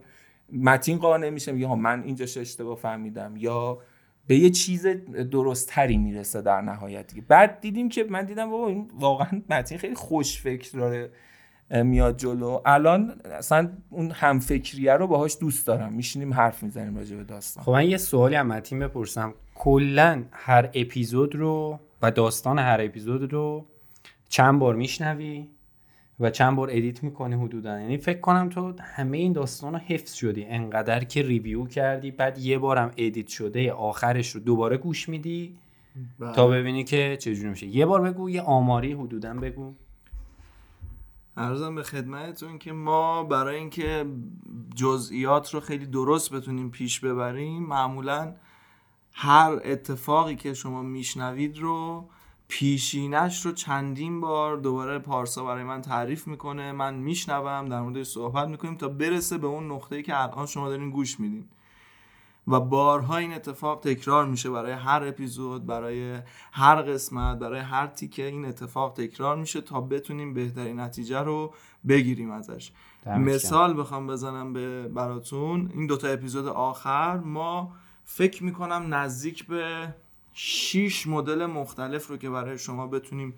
متین 0.53 0.97
قانع 0.97 1.29
میشه 1.29 1.51
میگه 1.51 1.75
من 1.75 2.03
اینجاش 2.03 2.37
اشتباه 2.37 2.77
فهمیدم. 2.77 3.33
یا 3.37 3.77
به 4.27 4.35
یه 4.35 4.49
چیز 4.49 4.87
درست 5.31 5.69
تری 5.69 5.97
می‌رسه 5.97 6.41
در 6.41 6.61
نهایت 6.61 7.13
بعد 7.27 7.61
دیدیم 7.61 7.89
که 7.89 8.03
من 8.03 8.25
دیدم 8.25 8.49
بابا 8.49 8.67
این 8.67 8.91
واقعا 8.93 9.41
متین 9.49 9.77
خیلی 9.77 9.95
خوش 9.95 10.41
فکر 10.41 10.77
داره. 10.77 11.11
میاد 11.71 12.17
جلو. 12.17 12.61
الان 12.65 13.21
اصلا 13.25 13.69
اون 13.89 14.11
همفکریه 14.11 14.93
رو 14.93 15.07
باهاش 15.07 15.37
دوست 15.39 15.67
دارم. 15.67 15.93
میشینیم 15.93 16.33
حرف 16.33 16.63
می‌زنیم 16.63 16.97
راجع 16.97 17.15
به 17.15 17.23
داستان. 17.23 17.63
خب 17.63 17.71
من 17.71 17.89
یه 17.89 17.97
سوالی 17.97 18.35
هم 18.35 18.47
متین 18.47 18.79
بپرسم. 18.79 19.33
کلا 19.55 20.23
هر 20.31 20.69
اپیزود 20.73 21.35
رو 21.35 21.79
و 22.01 22.11
داستان 22.11 22.59
هر 22.59 22.81
اپیزود 22.81 23.33
رو 23.33 23.65
چند 24.29 24.59
بار 24.59 24.75
میشنوی 24.75 25.47
و 26.19 26.29
چند 26.29 26.55
بار 26.55 26.69
ادیت 26.71 27.03
می‌کنی 27.03 27.35
حدودا؟ 27.35 27.79
یعنی 27.79 27.97
فکر 27.97 28.19
کنم 28.19 28.49
تو 28.49 28.73
همه 28.79 29.17
این 29.17 29.33
داستان 29.33 29.73
رو 29.73 29.79
حفظ 29.79 30.13
شدی. 30.13 30.45
انقدر 30.45 31.03
که 31.03 31.21
review 31.21 31.65
کردی 31.65 32.11
بعد 32.11 32.37
یه 32.37 32.57
بارم 32.57 32.91
ادیت 32.97 33.27
شده 33.27 33.71
آخرش 33.71 34.31
رو 34.31 34.41
دوباره 34.41 34.77
گوش 34.77 35.09
میدی 35.09 35.55
بله. 36.19 36.33
تا 36.33 36.47
ببینی 36.47 36.83
که 36.83 37.17
چجوری 37.19 37.49
میشه. 37.49 37.67
یه 37.67 37.85
بار 37.85 38.01
بگو 38.01 38.29
یه 38.29 38.41
آماری 38.41 38.93
حدودا 38.93 39.33
بگو. 39.33 39.73
ارزم 41.37 41.75
به 41.75 41.83
خدمتتون 41.83 42.57
که 42.57 42.73
ما 42.73 43.23
برای 43.23 43.55
اینکه 43.55 44.05
جزئیات 44.75 45.53
رو 45.53 45.59
خیلی 45.59 45.85
درست 45.85 46.33
بتونیم 46.33 46.69
پیش 46.69 46.99
ببریم 46.99 47.63
معمولا 47.63 48.35
هر 49.13 49.59
اتفاقی 49.63 50.35
که 50.35 50.53
شما 50.53 50.81
میشنوید 50.81 51.57
رو 51.57 52.09
پیشینش 52.47 53.45
رو 53.45 53.51
چندین 53.51 54.21
بار 54.21 54.57
دوباره 54.57 54.99
پارسا 54.99 55.45
برای 55.45 55.63
من 55.63 55.81
تعریف 55.81 56.27
می‌کنه 56.27 56.71
من 56.71 56.93
میشنوم 56.93 57.69
در 57.69 57.81
موردش 57.81 58.07
صحبت 58.07 58.47
می‌کنیم 58.47 58.77
تا 58.77 58.87
برسه 58.87 59.37
به 59.37 59.47
اون 59.47 59.71
نقطه‌ای 59.71 60.03
که 60.03 60.23
الان 60.23 60.45
شما 60.45 60.69
دارین 60.69 60.89
گوش 60.89 61.19
میدین. 61.19 61.49
و 62.47 62.59
بارها 62.59 63.17
این 63.17 63.33
اتفاق 63.33 63.79
تکرار 63.79 64.25
میشه 64.25 64.49
برای 64.49 64.71
هر 64.71 65.03
اپیزود 65.03 65.65
برای 65.65 66.19
هر 66.51 66.81
قسمت 66.81 67.39
برای 67.39 67.59
هر 67.59 67.87
تیکه 67.87 68.25
این 68.25 68.45
اتفاق 68.45 68.93
تکرار 68.93 69.35
میشه 69.35 69.61
تا 69.61 69.81
بتونیم 69.81 70.33
بهترین 70.33 70.79
نتیجه 70.79 71.19
رو 71.19 71.53
بگیریم 71.87 72.31
ازش. 72.31 72.71
مثال 73.05 73.79
بخوام 73.79 74.07
بزنم 74.07 74.53
به 74.53 74.87
براتون. 74.87 75.71
این 75.73 75.87
دوتا 75.87 76.07
اپیزود 76.07 76.47
آخر 76.47 77.17
ما 77.17 77.73
فکر 78.03 78.43
می‌کنم 78.43 78.93
نزدیک 78.93 79.47
به 79.47 79.93
6 80.33 81.07
مدل 81.07 81.45
مختلف 81.45 82.07
رو 82.07 82.17
که 82.17 82.29
برای 82.29 82.57
شما 82.57 82.87
بتونیم 82.87 83.33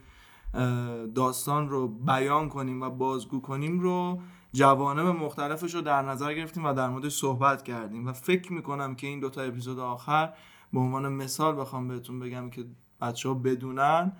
داستان 1.15 1.69
رو 1.69 1.87
بیان 1.87 2.49
کنیم 2.49 2.81
و 2.81 2.89
بازگو 2.89 3.41
کنیم 3.41 3.79
رو 3.79 4.19
جوانب 4.53 5.07
مختلفش 5.07 5.75
رو 5.75 5.81
در 5.81 6.01
نظر 6.01 6.33
گرفتیم 6.33 6.65
و 6.65 6.73
در 6.73 6.89
موردش 6.89 7.15
صحبت 7.15 7.63
کردیم 7.63 8.07
و 8.07 8.13
فکر 8.13 8.53
می‌کنم 8.53 8.95
که 8.95 9.07
این 9.07 9.19
دوتا 9.19 9.41
اپیزود 9.41 9.79
آخر 9.79 10.33
به 10.73 10.79
عنوان 10.79 11.13
مثال 11.13 11.59
بخوام 11.59 11.87
بهتون 11.87 12.19
بگم 12.19 12.49
که 12.49 12.65
بچه 13.01 13.29
ها 13.29 13.35
بدونن 13.35 14.11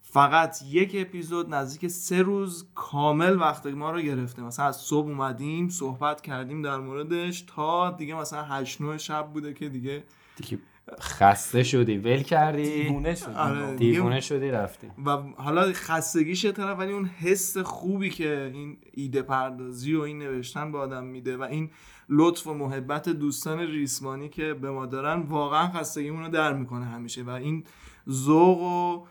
فقط 0.00 0.62
یک 0.68 0.92
اپیزود 0.98 1.54
نزدیک 1.54 1.90
سه 1.90 2.22
روز 2.22 2.66
کامل 2.74 3.40
وقت 3.40 3.66
ما 3.66 3.90
رو 3.90 4.00
گرفته. 4.00 4.42
مثلا 4.42 4.66
از 4.66 4.76
صبح 4.76 5.08
اومدیم 5.08 5.68
صحبت 5.68 6.20
کردیم 6.20 6.62
در 6.62 6.76
موردش 6.76 7.42
تا 7.42 7.90
دیگه 7.90 8.14
مثلا 8.14 8.42
هشت 8.42 8.80
نوع 8.80 8.96
شب 8.96 9.30
بوده 9.32 9.54
که 9.54 9.68
دیگه 9.68 10.04
دیگه 10.36 10.58
خسته 11.00 11.62
شدی 11.62 11.98
ول 11.98 12.22
کردی؟ 12.22 12.82
دیوونه 12.82 13.14
شدی. 13.14 13.34
آره. 13.34 13.74
دیوونه 13.74 14.20
شدی 14.20 14.50
رفتی. 14.50 14.86
و 15.06 15.10
حالا 15.36 15.72
خستگیش 15.72 16.46
طرف 16.46 16.78
ولی 16.78 16.92
اون 16.92 17.04
حس 17.04 17.58
خوبی 17.58 18.10
که 18.10 18.50
این 18.54 18.76
ایده 18.92 19.22
پردازی 19.22 19.94
و 19.94 20.00
این 20.00 20.18
نوشتن 20.18 20.72
به 20.72 20.78
آدم 20.78 21.04
میده 21.04 21.36
و 21.36 21.42
این 21.42 21.70
لطف 22.08 22.46
و 22.46 22.54
محبت 22.54 23.08
دوستان 23.08 23.58
ریسمانی 23.58 24.28
که 24.28 24.54
به 24.54 24.70
ما 24.70 24.86
دارن 24.86 25.20
واقعا 25.20 25.68
خستگیمون 25.68 26.22
رو 26.22 26.28
در 26.28 26.52
می‌کنه 26.52 26.84
همیشه 26.84 27.22
و 27.22 27.30
این 27.30 27.64
ذوق 28.10 28.62
و 28.62 29.06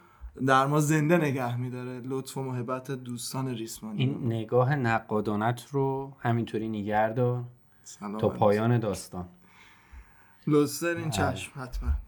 در 0.46 0.66
ما 0.66 0.80
زنده 0.80 1.18
نگه 1.18 1.58
میداره 1.58 2.02
لطف 2.06 2.38
و 2.38 2.44
محبت 2.44 2.92
دوستان 2.92 3.48
ریسمانی. 3.48 4.00
این 4.00 4.26
نگاه 4.26 4.76
نقادانت 4.76 5.66
رو 5.72 6.14
همینطوری 6.20 6.70
نگردار 6.70 7.44
تا 8.20 8.30
پایان 8.30 8.80
داستان. 8.80 9.26
لطف 10.48 10.84
این 10.84 11.10
چشم 11.10 11.52
حتما. 11.56 12.03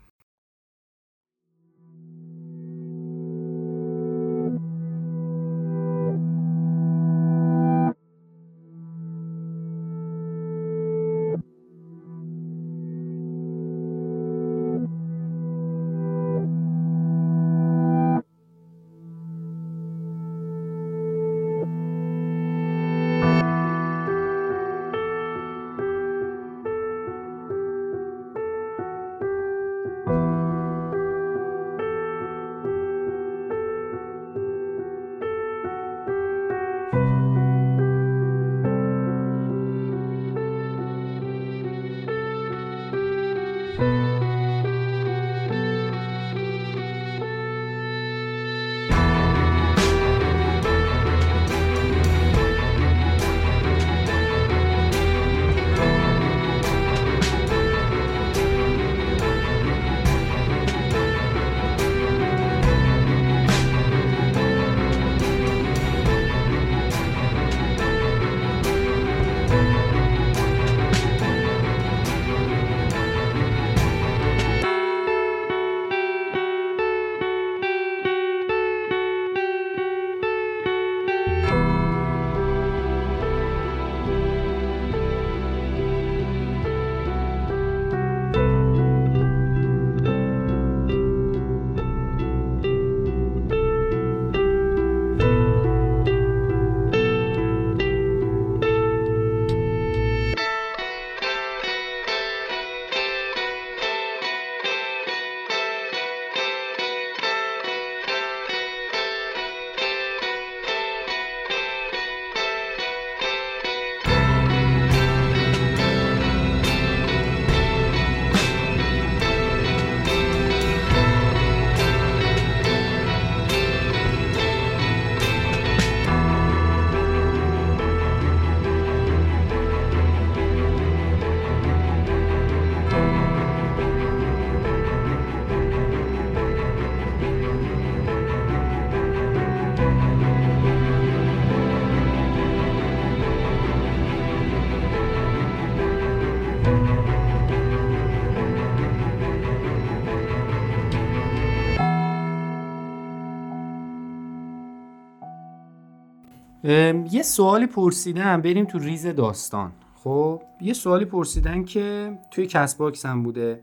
یه 157.11 157.23
سوالی 157.23 157.67
پرسیدن 157.67 158.41
بریم 158.41 158.65
تو 158.65 158.79
ریز 158.79 159.07
داستان. 159.07 159.71
خب 159.95 160.41
یه 160.61 160.73
سوالی 160.73 161.05
پرسیدن 161.05 161.63
که 161.63 162.17
توی 162.31 162.45
کست 162.45 162.75
باکس 162.75 163.05
هم 163.05 163.23
بوده. 163.23 163.61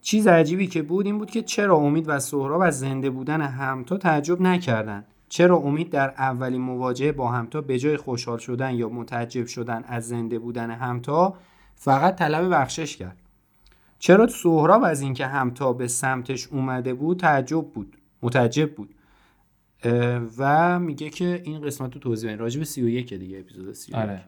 چیز 0.00 0.26
عجیبی 0.26 0.66
که 0.66 0.82
بود 0.82 1.06
این 1.06 1.18
بود 1.18 1.30
که 1.30 1.42
چرا 1.42 1.76
امید 1.76 2.04
و 2.08 2.18
سهراب 2.18 2.60
از 2.60 2.80
زنده 2.80 3.10
بودن 3.10 3.40
همتا 3.40 3.96
تعجب 3.96 4.40
نکردن؟ 4.40 5.04
چرا 5.28 5.56
امید 5.56 5.90
در 5.90 6.08
اولین 6.08 6.60
مواجهه 6.60 7.12
با 7.12 7.28
همتا 7.28 7.60
به 7.60 7.78
جای 7.78 7.96
خوشحال 7.96 8.38
شدن 8.38 8.74
یا 8.74 8.88
متعجب 8.88 9.46
شدن 9.46 9.84
از 9.88 10.08
زنده 10.08 10.38
بودن 10.38 10.70
همتا 10.70 11.34
فقط 11.74 12.16
طلب 12.16 12.52
بخشش 12.54 12.96
کرد؟ 12.96 13.16
چرا 13.98 14.26
سهراب 14.26 14.84
از 14.84 15.00
اینکه 15.00 15.26
همتا 15.26 15.72
به 15.72 15.88
سمتش 15.88 16.48
اومده 16.48 16.94
بود 16.94 17.20
تعجب 17.20 17.64
بود 17.64 17.96
متعجب 18.22 18.74
بود؟ 18.74 18.94
و 20.38 20.78
میگه 20.78 21.10
که 21.10 21.42
این 21.44 21.60
قسمت 21.60 21.94
رو 21.94 22.00
توضیح 22.00 22.28
بدین. 22.30 22.38
راجب 22.38 22.62
31 22.62 23.14
دیگه 23.14 23.38
اپیزود 23.38 23.72
31 23.72 23.96
آره. 23.96 24.24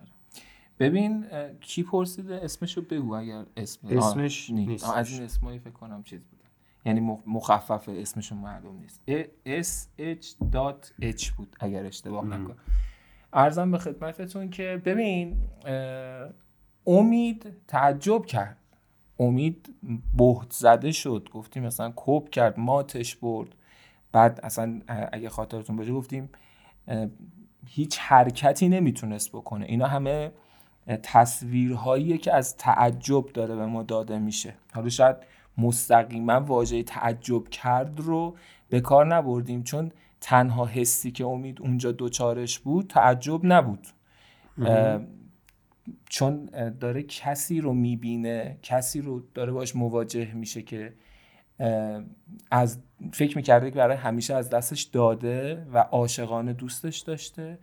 ببین 0.78 1.24
کی 1.60 1.82
پرسیده؟ 1.82 2.40
اسمشو 2.42 2.82
بگو 2.82 3.14
اگر 3.14 3.44
اسم 3.56 3.88
اسمش 3.88 4.50
نیست. 4.50 4.90
از 4.90 5.12
این 5.12 5.22
اسمایی 5.22 5.58
فکر 5.58 5.70
کنم 5.70 6.02
چیز 6.02 6.20
بود 6.20 6.38
یعنی 6.86 7.18
مخفف 7.26 7.88
اسمشون 7.88 8.38
معلوم 8.38 8.80
نیست. 8.80 9.00
sh.h 9.46 11.30
بود 11.36 11.56
اگر 11.60 11.86
اشتباه 11.86 12.24
نکنم. 12.24 12.56
ارزم 13.32 13.70
به 13.70 13.78
خدمتتون 13.78 14.50
که 14.50 14.82
ببین 14.84 15.36
امید 16.86 17.46
تعجب 17.66 18.26
کرد. 18.26 18.56
امید 19.18 19.74
بهت 20.16 20.52
زده 20.52 20.92
شد. 20.92 21.28
گفتیم 21.32 21.62
مثلا 21.62 21.90
کوب 21.90 22.30
کرد 22.30 22.60
ماتش 22.60 23.16
برد. 23.16 23.54
بعد 24.18 24.40
اصلا 24.42 24.80
اگه 25.12 25.28
خاطرتون 25.28 25.76
باشه 25.76 25.92
گفتیم 25.92 26.28
هیچ 27.66 27.98
حرکتی 27.98 28.68
نمی‌تونست 28.68 29.32
بکنه. 29.32 29.64
اینا 29.64 29.86
همه 29.86 30.32
تصویرهایی 31.02 32.18
که 32.18 32.34
از 32.34 32.56
تعجب 32.56 33.26
داره 33.26 33.56
به 33.56 33.66
ما 33.66 33.82
داده 33.82 34.18
میشه. 34.18 34.54
حالا 34.74 34.88
شاید 34.88 35.16
مستقیما 35.58 36.40
واژه 36.40 36.82
تعجب 36.82 37.48
کرد 37.48 38.00
رو 38.00 38.36
به 38.68 38.80
کار 38.80 39.06
نبردیم 39.06 39.62
چون 39.62 39.92
تنها 40.20 40.66
حسی 40.66 41.10
که 41.10 41.24
امید 41.24 41.62
اونجا 41.62 41.92
دوچارش 41.92 42.58
بود 42.58 42.86
تعجب 42.86 43.40
نبود. 43.42 43.86
چون 46.08 46.44
داره 46.80 47.02
کسی 47.02 47.60
رو 47.60 47.72
می‌بینه 47.74 48.58
کسی 48.62 49.00
رو 49.00 49.22
داره 49.34 49.52
باش 49.52 49.76
مواجه 49.76 50.34
میشه 50.34 50.62
که 50.62 50.94
از 52.50 52.78
فکر 53.12 53.36
می‌کرده 53.36 53.70
که 53.70 53.76
برای 53.76 53.96
همیشه 53.96 54.34
از 54.34 54.50
دستش 54.50 54.82
داده 54.82 55.66
و 55.72 55.78
عاشقانه 55.78 56.52
دوستش 56.52 56.98
داشته. 56.98 57.58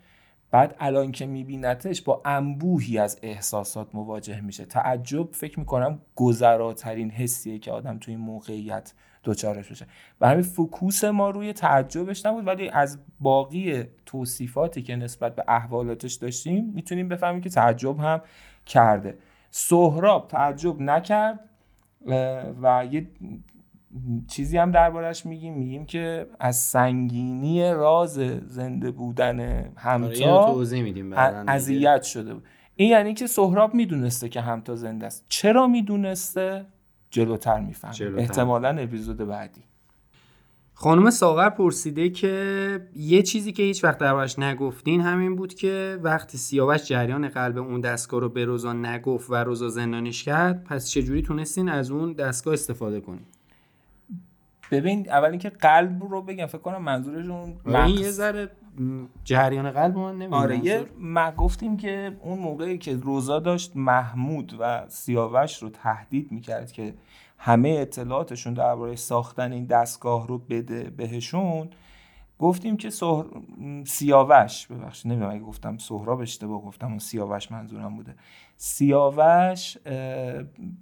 بعد 0.52 0.76
الان 0.80 1.12
که 1.12 1.26
میبینتش 1.26 2.02
با 2.02 2.22
انبوهی 2.26 2.98
از 2.98 3.20
احساسات 3.24 3.96
مواجه 3.96 4.42
میشه. 4.42 4.66
تعجب 4.66 5.32
فکر 5.32 5.60
می‌کنم 5.60 6.02
گذراترین 6.16 7.12
حسیه 7.12 7.60
که 7.60 7.72
آدم 7.72 7.98
توی 7.98 8.14
این 8.14 8.24
موقعیت 8.24 8.94
دوچارش 9.24 9.72
بشه. 9.72 9.86
و 10.22 10.28
همین 10.28 10.44
فکوس 10.44 11.04
ما 11.04 11.30
روی 11.30 11.54
تعجبش 11.54 12.26
نبود 12.26 12.48
ولی 12.48 12.70
از 12.70 13.00
باقی 13.20 13.84
توصیفاتی 14.06 14.82
که 14.82 14.96
نسبت 14.96 15.36
به 15.36 15.44
احوالاتش 15.48 16.14
داشتیم 16.14 16.72
می‌تونیم 16.74 17.08
بفهمیم 17.08 17.42
که 17.42 17.50
تعجب 17.50 18.00
هم 18.00 18.22
کرده. 18.66 19.18
سهراب 19.52 20.28
تعجب 20.28 20.82
نکرد 20.82 21.40
و 22.62 22.88
یه 22.92 23.08
چیزی 24.28 24.58
هم 24.58 24.72
دربارش 24.72 25.26
میگیم 25.26 25.54
میگیم 25.54 25.86
که 25.86 26.28
از 26.40 26.56
سنگینی 26.56 27.74
راز 27.74 28.14
زنده 28.48 28.92
بودن 28.92 29.40
همتا 29.78 30.56
آره، 31.16 31.44
اذیت 31.48 32.04
شده 32.04 32.34
بود. 32.34 32.44
این 32.76 32.90
یعنی 32.90 33.14
که 33.14 33.28
سهراب 33.28 33.74
می‌دونسته 33.74 34.30
که 34.30 34.42
همتا 34.42 34.76
زنده 34.76 35.06
است. 35.06 35.26
چرا 35.30 35.68
می‌دونسته؟ 35.68 36.66
جلوتر 37.10 37.60
میفهم 37.60 38.18
احتمالا 38.18 38.70
اپیزود 38.70 39.18
بعدی. 39.18 39.62
خانم 40.78 41.10
ساغر 41.10 41.50
پرسیده 41.50 42.10
که 42.10 42.88
یه 42.96 43.22
چیزی 43.22 43.52
که 43.52 43.64
هیچ 43.64 43.84
وقت 43.84 43.98
دربارش 43.98 44.40
نگفتین 44.40 45.02
همین 45.02 45.36
بود 45.36 45.54
که 45.54 46.00
وقتی 46.04 46.38
سیاوش 46.38 46.84
جریان 46.84 47.28
قلب 47.28 47.58
اون 47.58 47.82
دستگاه 47.82 48.22
رو 48.22 48.30
به 48.30 48.46
روزا 48.46 48.74
نگفت 48.74 49.30
و 49.30 49.36
روزا 49.36 49.70
زندانش 49.70 50.24
کرد 50.24 50.64
پس 50.64 50.90
چجوری 50.90 51.22
تونستین 51.22 51.70
از 51.70 51.92
اون 51.92 52.14
دستگاه 52.14 52.54
استفاده 52.54 53.02
کنین؟ 53.02 53.26
ببین 54.72 55.10
اول 55.10 55.30
اینکه 55.30 55.50
قلب 55.50 56.04
رو 56.04 56.22
بگم 56.22 56.46
فکر 56.46 56.58
کنم 56.58 56.82
منظورشون 56.82 57.58
آره، 57.66 57.92
یه 57.92 58.12
ذره 58.12 58.52
جریان 59.24 59.72
قلب 59.72 59.98
من 59.98 60.12
نمی‌دونم. 60.12 60.34
آره 60.34 60.66
یه 60.66 60.86
ما 61.00 61.32
گفتیم 61.32 61.78
که 61.78 62.18
اون 62.22 62.40
موقعی 62.40 62.78
که 62.78 62.96
روزا 62.96 63.40
داشت 63.40 63.72
محمود 63.76 64.56
و 64.60 64.86
سیاوش 64.88 65.64
رو 65.64 65.70
تهدید 65.70 66.32
می‌کرد 66.32 66.72
که 66.72 66.94
همه 67.38 67.70
اطلاعاتشون 67.70 68.54
درباره 68.54 68.96
ساختن 68.96 69.52
این 69.52 69.66
دستگاه 69.66 70.28
رو 70.28 70.38
بده 70.38 70.90
بهشون 70.90 71.70
گفتیم 72.40 72.78
که 72.78 72.90
سهر... 72.90 73.26
سیاوش 73.86 74.68
ببخشید 74.68 75.12
نمی‌دونم 75.12 75.32
اگه 75.32 75.44
گفتم 75.44 75.78
سهراب 75.78 76.20
اشتباه 76.20 76.62
گفتم 76.62 76.96
و 76.96 77.00
سیاوش 77.00 77.52
منظورم 77.52 77.96
بوده. 77.96 78.16
سیاوش 78.58 79.78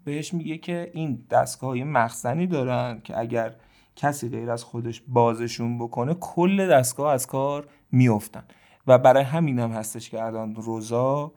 بهش 0.06 0.34
میگه 0.34 0.58
که 0.58 0.92
این 0.94 1.26
دستگاه 1.30 1.76
مخزنی 1.76 2.48
دارن 2.48 3.02
که 3.04 3.20
اگر 3.20 3.56
کسی 3.96 4.30
غیر 4.30 4.52
از 4.52 4.64
خودش 4.64 5.02
بازشون 5.08 5.80
بکنه 5.80 6.14
کل 6.14 6.70
دستگاه 6.70 7.14
از 7.14 7.28
کار 7.28 7.68
میافتن. 7.92 8.44
و 8.88 8.98
برای 8.98 9.24
همین 9.24 9.60
هم 9.60 9.72
هستش 9.72 10.10
که 10.10 10.24
الان 10.24 10.56
روزا 10.56 11.32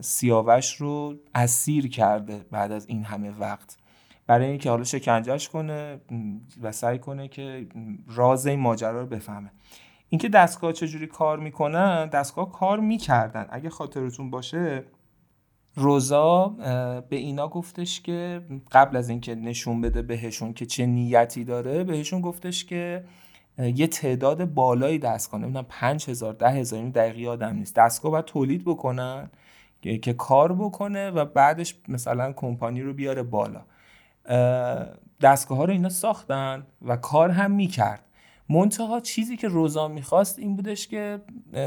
سیاوش 0.00 0.76
رو 0.76 1.14
اسیر 1.34 1.88
کرده 1.88 2.46
بعد 2.50 2.72
از 2.72 2.86
این 2.86 3.04
همه 3.04 3.30
وقت. 3.38 3.76
برای 4.26 4.46
اینکه 4.46 4.70
حالا 4.70 4.84
شکنجهش 4.84 5.48
کنه 5.48 6.00
و 6.62 6.72
سعی 6.72 6.98
کنه 6.98 7.28
که 7.28 7.66
راز 8.08 8.46
این 8.46 8.60
ماجرا 8.60 9.00
رو 9.00 9.06
بفهمه. 9.06 9.50
اینکه 10.08 10.28
دستگاه 10.28 10.72
چجوری 10.72 11.06
کار 11.06 11.38
می‌کنن 11.38 12.06
دستگاه 12.06 12.52
کار 12.52 12.80
می‌کردن. 12.80 13.46
اگه 13.50 13.70
خاطرتون 13.70 14.30
باشه 14.30 14.84
روزا 15.74 16.48
به 17.08 17.16
اینا 17.16 17.48
گفتش 17.48 18.00
که 18.00 18.40
قبل 18.72 18.96
از 18.96 19.08
اینکه 19.08 19.34
نشون 19.34 19.80
بده 19.80 20.02
بهشون 20.02 20.52
که 20.52 20.66
چه 20.66 20.86
نیتی 20.86 21.44
داره 21.44 21.84
بهشون 21.84 22.20
گفتش 22.20 22.64
که 22.64 23.04
یه 23.58 23.86
تعداد 23.86 24.44
بالایی 24.44 24.98
دستگاه 24.98 25.40
نمی‌دونم 25.40 25.66
پنج 25.68 26.10
هزار 26.10 26.32
ده 26.32 26.50
هزار 26.50 26.78
این 26.78 26.90
دقیقی 26.90 27.28
آدم 27.28 27.56
نیست. 27.56 27.76
دستگاه 27.76 28.12
باید 28.12 28.24
تولید 28.24 28.64
بکنن 28.64 29.30
که 30.02 30.12
کار 30.12 30.52
بکنه 30.52 31.10
و 31.10 31.24
بعدش 31.24 31.74
مثلا 31.88 32.32
کمپانی 32.32 32.82
رو 32.82 32.92
بیاره 32.92 33.22
بالا. 33.22 33.60
دستگاه 35.20 35.58
ها 35.58 35.64
رو 35.64 35.72
اینا 35.72 35.88
ساختن 35.88 36.66
و 36.82 36.96
کار 36.96 37.30
هم 37.30 37.50
می‌کرد. 37.50 38.04
منتها 38.48 39.00
چیزی 39.00 39.36
که 39.36 39.48
روزا 39.48 39.88
می‌خواست 39.88 40.38
این 40.38 40.56
بودش 40.56 40.88
که 40.88 41.20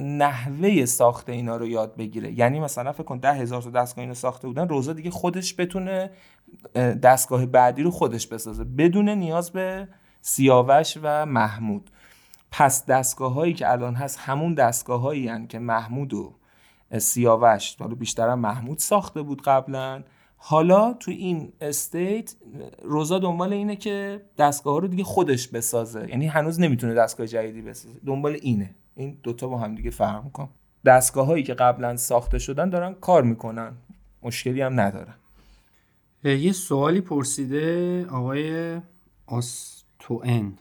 نحوه 0.04 0.86
ساخت 0.86 1.30
اینا 1.30 1.58
رو 1.58 1.68
یاد 1.68 1.96
بگیره. 1.96 2.40
یعنی 2.40 2.60
مثلا 2.60 2.92
فکر 2.92 3.04
کن 3.04 3.18
ده 3.18 3.34
هزار 3.34 3.62
تا 3.62 3.70
دستگاه 3.70 4.02
اینو 4.02 4.14
ساخته 4.14 4.48
بودن 4.48 4.68
روزا 4.68 4.94
دیگه 4.94 5.12
خودش 5.12 5.56
بتونه 5.60 6.12
دستگاه 7.04 7.46
بعدی 7.46 7.84
رو 7.84 7.92
خودش 7.92 8.28
بسازه 8.28 8.64
بدون 8.64 9.10
نیاز 9.10 9.52
به 9.52 9.88
سیاوش 10.22 10.98
و 11.02 11.26
محمود. 11.26 11.92
پس 12.52 12.86
دستگاه 12.86 13.34
هایی 13.34 13.54
که 13.54 13.72
الان 13.72 13.96
هست 13.96 14.20
همون 14.20 14.54
دستگاه 14.54 15.02
هایی 15.02 15.48
که 15.48 15.60
محمود 15.60 16.14
و 16.14 16.36
سیاوش 16.98 17.76
حالا 17.80 17.96
بیشتر 17.96 18.36
محمود 18.36 18.78
ساخته 18.78 19.22
بود 19.22 19.42
قبلا. 19.42 20.04
حالا 20.48 20.94
تو 20.94 21.12
این 21.12 21.54
استیت 21.62 22.36
روزا 22.82 23.20
دنبال 23.20 23.54
اینه 23.54 23.76
که 23.76 24.22
دستگاه 24.38 24.82
رو 24.82 24.88
دیگه 24.88 25.04
خودش 25.04 25.48
بسازه. 25.48 26.10
یعنی 26.10 26.28
هنوز 26.28 26.60
نمی‌تونه 26.60 26.94
دستگاه 26.94 27.28
جدیدی 27.28 27.62
بسازه. 27.62 28.00
دنبال 28.06 28.38
اینه. 28.42 28.76
این 28.96 29.18
دوتا 29.24 29.48
با 29.48 29.58
هم 29.58 29.76
دیگه 29.76 29.90
فرق 29.90 30.32
کن. 30.32 30.50
دستگاه 30.86 31.26
هایی 31.26 31.44
که 31.44 31.54
قبلا 31.54 31.98
ساخته 31.98 32.40
شدن 32.40 32.70
دارن 32.70 32.94
کار 32.94 33.24
می‌کنن. 33.24 33.72
مشکلی 34.24 34.62
هم 34.62 34.80
ندارن 34.80 35.14
یه 36.24 36.52
سوالی 36.52 37.02
پرسیده 37.02 38.06
آقای 38.06 38.78
آستوئن. 39.28 40.54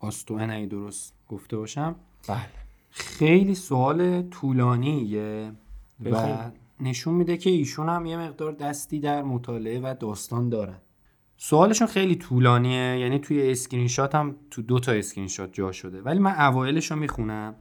آستوئن 0.00 0.50
اگه 0.50 0.66
درست 0.66 1.14
گفته 1.28 1.56
باشم. 1.56 1.94
بله. 2.28 2.38
خیلی 2.90 3.54
سوال 3.54 4.22
طولانیه 4.22 5.52
و 6.04 6.36
نشون 6.82 7.14
میده 7.14 7.36
که 7.36 7.50
ایشون 7.50 7.88
هم 7.88 8.06
یه 8.06 8.16
مقدار 8.16 8.52
دستی 8.52 9.00
در 9.00 9.22
مطالعه 9.22 9.80
و 9.80 9.94
داستان 10.00 10.48
دارن. 10.48 10.78
سوالشون 11.36 11.88
خیلی 11.88 12.16
طولانیه 12.16 12.98
یعنی 12.98 13.18
توی 13.18 13.50
اسکرین 13.50 13.88
شات 13.88 14.14
هم 14.14 14.36
تو 14.50 14.62
دو 14.62 14.78
تا 14.78 14.92
اسکرین 14.92 15.28
شات 15.28 15.52
جا 15.52 15.72
شده. 15.72 16.02
ولی 16.02 16.18
من 16.18 16.34
اوایلش 16.40 16.90
رو 16.90 16.96
می‌خونم. 16.96 17.54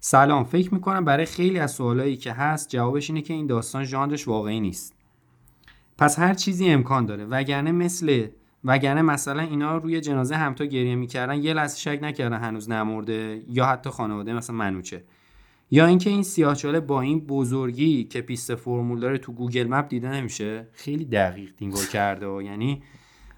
سلام 0.00 0.44
فکر 0.44 0.74
می‌کنم 0.74 1.04
برای 1.04 1.26
خیلی 1.26 1.58
از 1.58 1.70
سوالایی 1.70 2.16
که 2.16 2.32
هست 2.32 2.68
جوابش 2.68 3.10
اینه 3.10 3.22
که 3.22 3.34
این 3.34 3.46
داستان 3.46 3.84
ژانرش 3.84 4.28
واقعی 4.28 4.60
نیست. 4.60 4.94
پس 5.98 6.18
هر 6.18 6.34
چیزی 6.34 6.68
امکان 6.68 7.06
داره 7.06 7.24
وگرنه 7.24 7.72
مثل 7.72 8.26
وگرنه 8.64 9.02
مثلا 9.02 9.42
اینا 9.42 9.76
روی 9.76 10.00
جنازه 10.00 10.36
همتا 10.36 10.64
گریه 10.64 10.94
می‌کردن 10.94 11.42
یه 11.42 11.54
لحظه 11.54 11.78
شک 11.78 11.98
نکردن 12.02 12.38
هنوز 12.38 12.70
نمرده 12.70 13.42
یا 13.48 13.66
حتی 13.66 13.90
خانواده 13.90 14.32
مثلا 14.32 14.56
منوچه. 14.56 15.04
یا 15.74 15.86
اینکه 15.86 16.10
این 16.10 16.22
سیاهچاله 16.22 16.80
با 16.80 17.00
این 17.00 17.20
بزرگی 17.20 18.04
که 18.04 18.20
پیست 18.20 18.54
فرمول 18.54 19.00
داره 19.00 19.18
تو 19.18 19.32
Google 19.32 19.66
Map 19.66 19.88
دیده 19.88 20.08
نمیشه؟ 20.08 20.68
خیلی 20.72 21.04
دقیق 21.04 21.50
دینگو 21.56 21.80
کرده 21.92 22.26
و 22.26 22.42
یعنی 22.42 22.82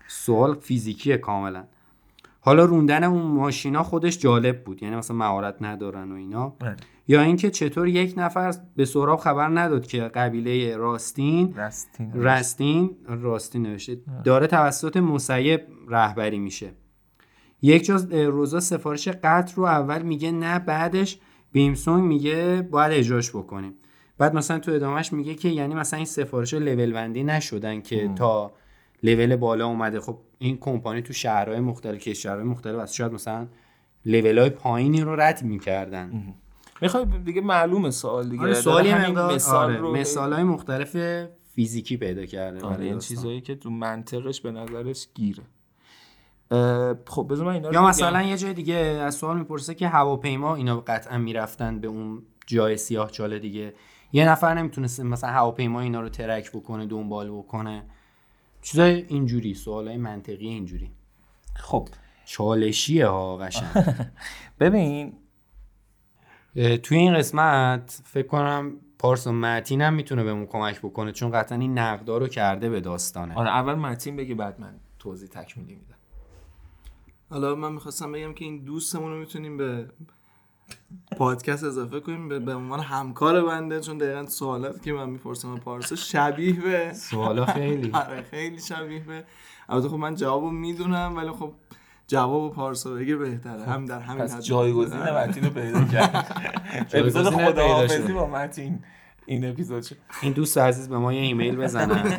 سوال 0.09 0.55
فیزیکیه 0.55 1.17
کاملا. 1.17 1.65
حالا 2.41 2.65
روندن 2.65 3.05
اون 3.05 3.23
ماشینا 3.23 3.83
خودش 3.83 4.19
جالب 4.19 4.65
بود. 4.65 4.83
یعنی 4.83 4.97
مثلا 4.97 5.17
مهارت 5.17 5.57
ندارن 5.61 6.13
و 6.13 6.15
اینا. 6.15 6.49
بله. 6.49 6.77
یا 7.09 7.21
اینکه 7.21 7.51
چطور 7.51 7.89
یک 7.89 8.15
نفر 8.17 8.55
به 8.77 8.85
سهراب 8.85 9.19
خبر 9.19 9.49
نداد 9.49 9.87
که 9.87 10.01
قبیله 10.01 10.77
راستین 10.77 11.55
رستین 11.55 12.13
رستین 12.15 12.97
راستین 13.07 13.63
نوشته. 13.63 14.01
داره 14.25 14.47
توسط 14.47 14.97
مسیب 14.97 15.61
رهبری 15.89 16.39
میشه. 16.39 16.73
یک 17.63 17.85
جا 17.85 17.97
روزا 18.11 18.61
سفارش 18.61 19.09
قطر 19.09 19.55
رو 19.57 19.65
اول 19.65 20.03
میگه 20.03 20.33
نه 20.33 20.59
بعدش 20.59 21.19
بیمسونگ 21.57 22.05
میگه 22.05 22.69
باید 22.71 22.93
اجراش 22.93 23.31
بکنیم. 23.31 23.75
بعد 24.19 24.35
مثلا 24.35 24.59
تو 24.59 24.73
ادامهش 24.73 25.13
میگه 25.13 25.35
که 25.35 25.49
یعنی 25.49 25.75
مثلا 25.75 25.97
این 25.97 26.07
سفارش 26.07 26.55
لول 26.55 26.93
بندی 26.93 27.25
نشدن 27.25 27.81
که 27.81 28.11
تا 28.17 28.53
لول 29.03 29.37
بالا 29.37 29.67
اومده. 29.67 30.01
خب 30.01 30.19
این 30.39 30.59
کمپانی 30.61 31.03
تو 31.03 31.13
شهرهای 31.13 31.61
مختلف 31.61 31.99
کشورهای 31.99 32.45
مختلف 32.45 32.79
از 32.79 32.95
شاید 32.95 33.13
مثلا 33.13 33.47
لول 34.07 34.39
های 34.39 34.51
پایینی 34.51 35.01
رو 35.01 35.21
رد 35.21 35.43
می‌کردن. 35.43 36.35
می‌خوای 36.83 37.05
دیگه 37.25 37.41
معلومه 37.41 37.91
سوال 37.91 38.29
دیگه. 38.29 38.43
آره 38.43 38.55
سوالی 38.55 38.95
مثال 38.95 39.71
آره 39.71 39.77
رو 39.77 39.97
مثال 39.97 40.33
های 40.33 40.43
مختلف 40.43 40.97
فیزیکی 41.55 41.97
پیدا 41.97 42.27
کرده 42.27 42.67
آره 42.67 42.85
این. 42.85 42.99
چیزایی 42.99 43.41
که 43.41 43.55
تو 43.55 43.71
منطقش 43.71 44.41
به 44.41 44.51
نظرش 44.51 45.09
گیره. 45.15 45.43
خب 47.07 47.27
بذار 47.31 47.47
من 47.47 47.53
اینا 47.53 47.69
رو 47.69 47.75
یا. 47.75 47.87
مثلا 47.87 48.23
یه 48.23 48.37
جای 48.37 48.55
دیگه 48.55 48.75
از 48.75 49.15
سوال 49.15 49.39
می‌پرسه 49.39 49.75
که 49.75 49.89
هواپیما 49.89 50.55
اینا 50.57 50.81
قطعا 50.81 51.19
می‌رفتن 51.19 51.81
به 51.81 51.89
اون 51.89 52.23
جای 52.47 52.77
سیاه 52.77 53.11
چاله 53.11 53.39
دیگه. 53.39 53.75
یه 54.13 54.29
نفر 54.29 54.55
نمی‌تونست 54.55 55.01
مثلا 55.01 55.31
هواپیما 55.31 55.81
اینا 55.81 56.01
رو 56.01 56.09
ترک 56.09 56.53
بکنه 56.53 56.87
دنبال 56.87 57.31
بکنه. 57.31 57.83
چیزای 58.63 59.03
اینجوری 59.09 59.55
سوالای 59.55 59.97
منطقی 59.97 60.47
اینجوری. 60.47 60.91
خب. 61.57 61.89
چالشیه 62.25 63.07
ها 63.07 63.37
قشنگ. 63.37 63.85
ببین. 64.61 65.13
توی 66.83 66.99
این 66.99 67.15
قسمت 67.15 68.03
فکر 68.05 68.27
کنم 68.27 68.73
پارسا 68.99 69.33
متین 69.33 69.83
هم 69.83 69.95
می‌تونه 69.95 70.25
بهمون 70.25 70.47
کمک 70.47 70.79
بکنه 70.79 71.13
چون 71.13 71.31
قطعا 71.31 71.59
این 71.59 71.79
نقدا 71.79 72.19
رو 72.19 72.29
کرده 72.29 72.69
به 72.69 72.81
داستانه. 72.81 73.35
آره 73.35 73.49
اول 73.49 73.75
متین 73.75 74.17
بگه 74.17 74.35
بعد 74.35 74.61
من 74.61 74.75
توضیح 74.99 75.29
تکمیلی 75.29 75.75
میدم. 75.75 75.96
حالا 77.31 77.55
من 77.55 77.73
می‌خواستم 77.73 78.13
بگم 78.13 78.35
که 78.35 78.45
این 78.45 78.65
دوستمون 78.65 79.13
رو 79.13 79.19
می‌تونیم 79.19 79.57
به 79.57 79.87
پادکست 81.17 81.65
اضافه 81.65 82.01
کنیم 82.01 82.29
به, 82.29 82.39
به 82.39 82.55
عنوان 82.55 82.81
همکار 82.81 83.45
بنده 83.45 83.81
چون 83.81 83.99
دقیقا 83.99 84.27
سوالات 84.27 84.83
که 84.83 84.93
من 84.93 85.11
می‌پرسم 85.11 85.57
پارسا 85.57 85.97
شبیه 85.97 86.61
به 86.61 86.93
سوالا 86.93 87.47
خیلی. 87.47 87.91
آره 88.07 88.23
خیلی 88.23 88.59
شبیه 88.61 89.05
به 89.05 89.25
البته 89.69 89.89
خب 89.89 89.97
من 89.97 90.15
جوابو 90.15 90.51
می‌دونم 90.51 91.17
ولی 91.17 91.31
خب 91.31 91.53
جواب 92.09 92.55
پارسا 92.55 92.91
بگه 92.95 93.17
بهتره. 93.17 93.65
هم 93.65 93.85
در 93.85 94.01
همین 94.01 94.23
پس 94.23 94.35
حد. 94.35 94.41
جایگزین 94.41 95.01
متین 95.01 95.45
رو 95.45 95.51
پیدا 95.51 95.85
کرد 95.85 96.43
اپیزود 96.93 97.35
پیدا 97.35 97.51
خداحافظی 97.53 98.09
شد. 98.09 98.15
با 98.15 98.27
متین 98.27 98.79
این 99.27 99.45
اپیزود 99.51 99.83
شد. 99.83 99.97
این 100.23 100.33
دوست 100.33 100.59
عزیز 100.59 100.89
به 100.89 100.99
ما 100.99 101.13
یه 101.13 101.21
ایمیل 101.21 101.57
بزنن 101.57 102.19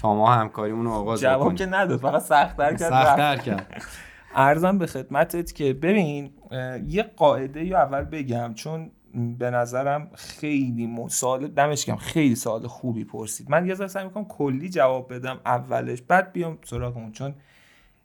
تا 0.00 0.14
ما 0.14 0.32
همکاریمون 0.32 0.84
رو 0.84 0.92
آغاز 0.92 1.20
جواب 1.20 1.40
بکنیم 1.40 1.56
که 1.56 1.66
نداد 1.66 2.00
فقط 2.00 2.22
سخت‌تر 2.22 2.76
کرد. 2.76 2.90
سخت‌تر 2.90 3.36
کرد. 3.36 3.82
ارزم 4.34 4.78
به 4.78 4.86
خدمتت 4.86 5.52
که 5.54 5.72
ببین 5.72 6.30
یه 6.86 7.02
قاعده 7.02 7.64
یا 7.64 7.78
اول 7.78 8.04
بگم 8.04 8.54
چون 8.54 8.90
به 9.38 9.50
نظرم 9.50 10.10
خیلی 10.14 11.06
سوال 11.08 11.48
دمش 11.48 11.84
گرم 11.84 11.96
خیلی 11.96 12.34
سوال 12.34 12.66
خوبی 12.66 13.04
پرسید. 13.04 13.50
من 13.50 13.66
یه 13.66 13.74
ذره 13.74 13.88
سعی 13.88 14.04
می‌کنم 14.04 14.24
کلی 14.24 14.68
جواب 14.68 15.14
بدم 15.14 15.40
اولش 15.46 16.02
بعد 16.02 16.32
بیام 16.32 16.58
سراغ 16.64 16.96
اون 16.96 17.12
چون 17.12 17.34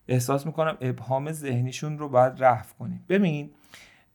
احساس 0.07 0.45
می‌کنم 0.45 0.77
ابهام 0.81 1.31
ذهنیشون 1.31 1.97
رو 1.97 2.09
باید 2.09 2.43
رفع 2.43 2.73
کنیم. 2.79 3.05
ببین 3.09 3.49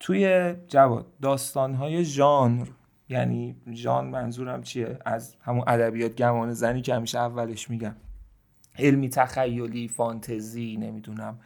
توی 0.00 0.54
جواد 0.68 1.06
داستانهای 1.22 2.04
ژانر 2.04 2.66
یعنی 3.10 3.56
ژان 3.72 4.06
منظورم 4.06 4.62
چیه؟ 4.62 4.98
از 5.04 5.36
همون 5.40 5.64
ادبیات 5.66 6.16
گمان 6.16 6.52
زنی 6.52 6.82
که 6.82 6.94
همیشه 6.94 7.18
اولش 7.18 7.70
میگم. 7.70 7.96
علمی 8.78 9.08
تخیلی 9.08 9.88
فانتزی 9.88 10.76
نمی‌دونم. 10.76 11.38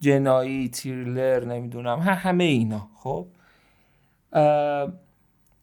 جنایی 0.00 0.68
تیرلر 0.68 1.44
نمی‌دونم. 1.44 1.98
همه 2.00 2.44
اینا. 2.44 2.88
خب؟ 2.94 3.26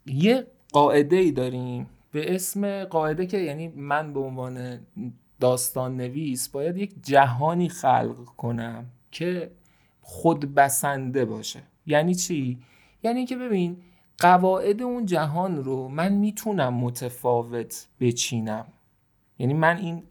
یه 0.06 0.47
قاعده 0.71 1.15
ای 1.15 1.32
داریم 1.32 1.88
به 2.12 2.36
اسم 2.36 2.84
قاعده 2.84 3.25
که 3.25 3.38
یعنی 3.38 3.67
من 3.67 4.13
به 4.13 4.19
عنوان 4.19 4.80
داستان 5.39 5.97
نویس 5.97 6.49
باید 6.49 6.78
یک 6.78 6.93
جهانی 7.04 7.69
خلق 7.69 8.25
کنم 8.25 8.86
که 9.12 9.52
خود 10.02 10.56
بسنده 10.56 11.25
باشه. 11.25 11.60
یعنی 11.86 12.15
چی؟ 12.15 12.58
یعنی 13.04 13.25
که 13.25 13.36
ببین 13.36 13.78
قواعد 14.19 14.82
اون 14.82 15.05
جهان 15.05 15.63
رو 15.63 15.88
من 15.88 16.13
می‌تونم 16.13 16.73
متفاوت 16.73 17.88
بچینم. 17.99 18.65
یعنی 19.39 19.53
من 19.53 19.77
این 19.77 20.03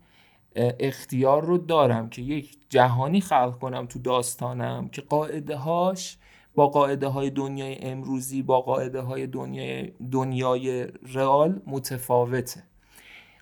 اختیار 0.57 1.45
رو 1.45 1.59
دارم 1.59 2.09
که 2.09 2.23
یک 2.23 2.59
جهانی 2.69 3.21
خلق 3.21 3.59
کنم 3.59 3.87
تو 3.87 3.99
داستانم 3.99 4.89
که 4.89 5.03
قاعده 5.03 5.57
هاش 5.57 6.19
با 6.55 6.67
قاعده 6.67 7.07
های 7.07 7.31
دنیای 7.31 7.79
امروزی 7.79 8.43
با 8.43 8.61
قاعده 8.61 9.01
های 9.01 9.27
دنیای, 9.27 9.93
دنیای 10.13 10.87
رئال 11.13 11.63
متفاوته. 11.67 12.63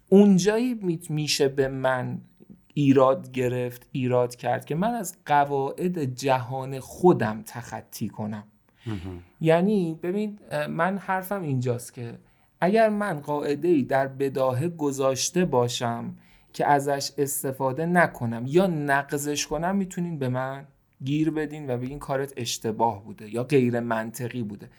اونجایی 0.08 0.74
می- 0.74 1.00
میشه 1.08 1.48
به 1.48 1.68
من 1.68 2.20
ایراد 2.74 3.30
گرفت 3.32 3.88
ایراد 3.92 4.36
کرد 4.36 4.64
که 4.64 4.74
من 4.74 4.94
از 4.94 5.16
قواعد 5.26 6.04
جهان 6.04 6.80
خودم 6.80 7.42
تخطی 7.46 8.08
کنم. 8.08 8.44
یعنی 9.40 9.98
ببین 10.02 10.38
من 10.68 10.98
حرفم 10.98 11.42
اینجاست 11.42 11.94
که 11.94 12.18
اگر 12.60 12.88
من 12.88 13.20
قاعده 13.20 13.68
ای 13.68 13.82
در 13.82 14.06
بداهه 14.06 14.68
گذاشته 14.68 15.44
باشم 15.44 16.16
که 16.52 16.66
ازش 16.66 17.10
استفاده 17.18 17.86
نکنم 17.86 18.44
یا 18.46 18.66
نقضش 18.66 19.46
کنم 19.46 19.76
می‌تونین 19.76 20.18
به 20.18 20.28
من 20.28 20.66
گیر 21.04 21.30
بدین 21.30 21.70
و 21.70 21.76
بگین 21.76 21.98
کارت 21.98 22.32
اشتباه 22.36 23.04
بوده 23.04 23.34
یا 23.34 23.44
غیر 23.44 23.80
منطقی 23.80 24.42
بوده. 24.42 24.70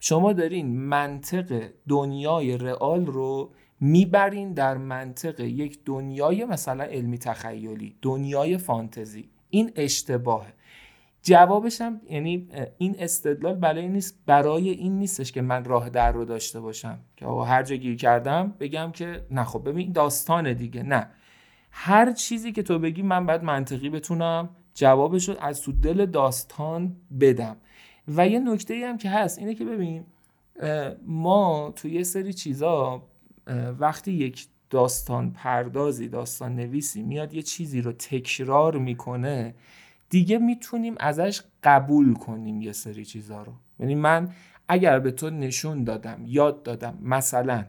شما 0.00 0.32
دارین 0.32 0.76
منطق 0.76 1.68
دنیای 1.88 2.58
رئال 2.58 3.06
رو 3.06 3.50
می‌برین 3.80 4.52
در 4.52 4.76
منطق 4.76 5.40
یک 5.40 5.78
دنیای 5.84 6.44
مثلا 6.44 6.84
علمی 6.84 7.18
تخیلی 7.18 7.96
دنیای 8.02 8.58
فانتزی. 8.58 9.28
این 9.50 9.72
اشتباهه. 9.76 10.52
جوابش 11.26 11.80
هم 11.80 12.00
یعنی 12.10 12.48
این 12.78 12.96
استدلال 12.98 13.54
برای 13.54 13.88
نیست 13.88 14.18
برای 14.26 14.70
این 14.70 14.98
نیستش 14.98 15.32
که 15.32 15.42
من 15.42 15.64
راه 15.64 15.90
در 15.90 16.12
رو 16.12 16.24
داشته 16.24 16.60
باشم. 16.60 16.98
که 17.16 17.26
آقا 17.26 17.44
هر 17.44 17.62
جا 17.62 17.76
گیر 17.76 17.96
کردم 17.96 18.54
بگم 18.60 18.90
که 18.92 19.26
نه 19.30 19.44
خب 19.44 19.68
ببین 19.68 19.92
داستانه 19.92 20.54
دیگه 20.54 20.82
نه. 20.82 21.06
هر 21.70 22.12
چیزی 22.12 22.52
که 22.52 22.62
تو 22.62 22.78
بگی 22.78 23.02
من 23.02 23.26
باید 23.26 23.42
منطقی 23.42 23.90
بتونم 23.90 24.48
جوابش 24.74 25.28
رو 25.28 25.34
از 25.40 25.62
تو 25.62 25.72
دل 25.72 26.06
داستان 26.06 26.96
بدم. 27.20 27.56
و 28.08 28.28
یه 28.28 28.38
نکته 28.38 28.74
ای 28.74 28.84
هم 28.84 28.98
که 28.98 29.10
هست 29.10 29.38
اینه 29.38 29.54
که 29.54 29.64
ببین 29.64 30.04
ما 31.06 31.72
تو 31.76 31.88
یه 31.88 32.02
سری 32.02 32.32
چیزا 32.32 33.02
وقتی 33.78 34.12
یک 34.12 34.46
داستان 34.70 35.30
پردازی 35.30 36.08
داستان 36.08 36.56
نویسی 36.56 37.02
میاد 37.02 37.34
یه 37.34 37.42
چیزی 37.42 37.80
رو 37.80 37.92
تکرار 37.92 38.78
می‌کنه 38.78 39.54
دیگه 40.14 40.38
می‌تونیم 40.38 40.94
ازش 41.00 41.42
قبول 41.62 42.14
کنیم 42.14 42.62
یه 42.62 42.72
سری 42.72 43.04
چیزا 43.04 43.42
رو. 43.42 43.52
یعنی 43.78 43.94
من 43.94 44.28
اگر 44.68 44.98
به 44.98 45.10
تو 45.10 45.30
نشون 45.30 45.84
دادم 45.84 46.22
یاد 46.26 46.62
دادم 46.62 46.98
مثلا 47.02 47.64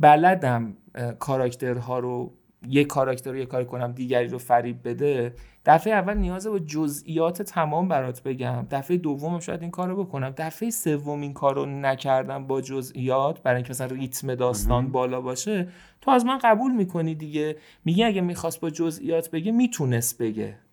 بلدم 0.00 0.76
کاراکترها 1.18 1.98
رو 1.98 2.32
یه 2.68 2.84
کاراکتر 2.84 3.30
رو 3.30 3.36
یه 3.36 3.46
کاری 3.46 3.64
کنم 3.64 3.92
دیگری 3.92 4.28
رو 4.28 4.38
فریب 4.38 4.88
بده 4.88 5.34
دفعه 5.66 5.92
اول 5.92 6.16
نیازه 6.16 6.50
با 6.50 6.58
جزئیات 6.58 7.42
تمام 7.42 7.88
برات 7.88 8.22
بگم. 8.22 8.66
دفعه 8.70 8.96
دومم 8.96 9.40
شاید 9.40 9.62
این 9.62 9.70
کار 9.70 9.88
رو 9.88 10.04
بکنم. 10.04 10.34
دفعه 10.36 10.70
سوم 10.70 11.20
این 11.20 11.32
کار 11.32 11.54
رو 11.54 11.66
نکردم 11.66 12.46
با 12.46 12.60
جزئیات 12.60 13.42
برای 13.42 13.56
اینکه 13.56 13.70
مثلا 13.70 13.86
ریتم 13.86 14.34
داستان 14.34 14.88
بالا 14.88 15.20
باشه 15.20 15.68
تو 16.00 16.10
از 16.10 16.24
من 16.24 16.38
قبول 16.38 16.72
می‌کنی 16.72 17.14
دیگه. 17.14 17.56
میگه 17.84 18.06
اگه 18.06 18.20
می‌خواست 18.20 18.60
با 18.60 18.70
جزئیات 18.70 19.30
بگه 19.30 19.52
می‌تونست 19.52 20.18
بگه. 20.18 20.63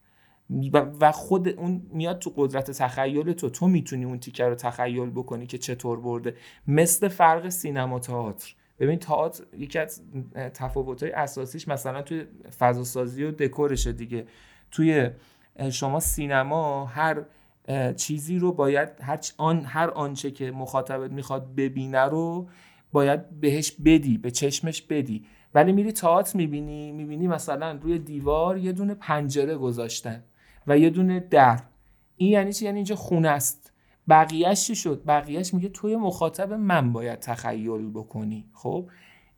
و- 0.74 1.12
خود 1.12 1.48
اون 1.48 1.82
میاد 1.94 2.20
تو 2.20 2.34
قدرت 2.36 2.72
تخیل 2.72 3.34
تو. 3.34 3.50
تو 3.50 3.68
می‌تونی 3.68 4.06
اون 4.06 4.20
تیکر 4.20 4.50
رو 4.50 4.56
تخیل 4.56 5.10
بکنی 5.10 5.48
که 5.48 5.58
چطور 5.58 6.00
برده. 6.00 6.36
مثل 6.68 7.08
فرق 7.08 7.50
سینما 7.50 8.00
تئاتر. 8.00 8.56
ببین 8.80 9.00
تئاتر 9.00 9.44
یکی 9.58 9.80
از 9.80 10.02
تفاوت‌های 10.54 11.12
اساسیش 11.12 11.68
مثلا 11.68 12.02
توی 12.02 12.26
فضاسازی 12.60 13.24
و 13.24 13.32
دکورشه 13.32 13.92
دیگه. 13.92 14.26
توی 14.72 15.10
شما 15.72 16.00
سینما 16.00 16.86
هر 16.86 17.24
چیزی 17.96 18.40
رو 18.40 18.52
باید 18.52 18.90
هر 19.02 19.20
آن 19.38 19.66
هر 19.66 19.90
آنچه 19.90 20.32
که 20.32 20.52
مخاطبت 20.52 21.12
می‌خواد 21.12 21.56
ببینه 21.56 22.02
رو 22.02 22.50
باید 22.92 23.40
بهش 23.40 23.72
بدی 23.72 24.18
به 24.18 24.32
چشمش 24.32 24.82
بدی. 24.82 25.26
ولی 25.56 25.72
میری 25.72 25.92
تئاتر 25.92 26.38
می‌بینی 26.38 26.92
می‌بینی 26.92 27.28
مثلا 27.28 27.80
روی 27.82 28.00
دیوار 28.00 28.58
یه 28.58 28.72
دونه 28.72 28.94
پنجره 28.94 29.58
گذاشتن. 29.58 30.24
و 30.68 30.78
یه 30.78 30.90
دونه 30.90 31.20
در. 31.20 31.60
این 32.16 32.30
یعنی 32.30 32.54
چی؟ 32.54 32.66
یعنی 32.66 32.78
اینجا 32.78 32.96
خونه 32.96 33.30
است. 33.30 33.72
بقیهش 34.10 34.68
چی 34.68 34.76
شد؟ 34.76 35.04
بقیهش 35.08 35.54
میگه 35.54 35.70
توی 35.70 35.96
مخاطب 35.96 36.54
من 36.54 36.94
باید 36.94 37.20
تخیل 37.20 37.90
بکنی. 37.90 38.46
خب؟ 38.54 38.90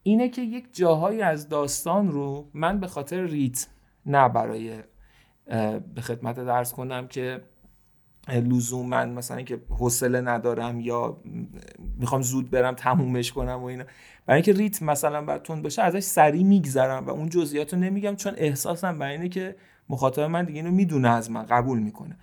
اینه 0.03 0.29
که 0.29 0.41
یک 0.41 0.75
جاهایی 0.75 1.21
از 1.21 1.49
داستان 1.49 2.11
رو 2.11 2.49
من 2.53 2.79
به 2.79 2.87
خاطر 2.87 3.23
ریتم 3.23 3.67
نه 4.05 4.29
برای 4.29 4.83
به 5.95 6.01
خدمت 6.01 6.39
درس 6.39 6.73
کنم 6.73 7.07
که 7.07 7.41
لزوم 8.27 8.89
من 8.89 9.09
مثلا 9.09 9.41
که 9.41 9.61
حوصله 9.69 10.21
ندارم 10.21 10.79
یا 10.79 11.17
می‌خوام 11.99 12.21
زود 12.21 12.49
برم 12.49 12.75
تمومش 12.75 13.31
کنم 13.31 13.59
و 13.61 13.63
اینا. 13.63 13.83
برای 14.25 14.41
اینکه 14.41 14.53
ریتم 14.53 14.85
مثلا 14.85 15.21
بر 15.21 15.37
تند 15.37 15.63
باشه 15.63 15.81
ازش 15.81 15.99
سریع 15.99 16.43
میگذرم 16.43 17.05
و 17.05 17.09
اون 17.09 17.29
جزئیات 17.29 17.73
رو 17.73 17.79
نمیگم 17.79 18.15
چون 18.15 18.33
احساسم 18.37 18.99
برای 18.99 19.11
اینه 19.11 19.29
که 19.29 19.55
مخاطب 19.89 20.21
من 20.21 20.45
دیگه 20.45 20.59
اینو 20.59 20.71
می‌دونه 20.71 21.09
از 21.09 21.31
من 21.31 21.43
قبول 21.43 21.79
می‌کنه. 21.79 22.17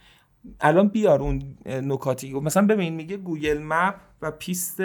الان 0.60 0.88
بیار 0.88 1.22
اون 1.22 1.56
نکاتی 1.66 2.32
مثلا 2.32 2.66
ببین 2.66 2.94
میگه 2.94 3.16
Google 3.16 3.62
Map 3.62 3.94
و 4.22 4.30
پیست 4.30 4.82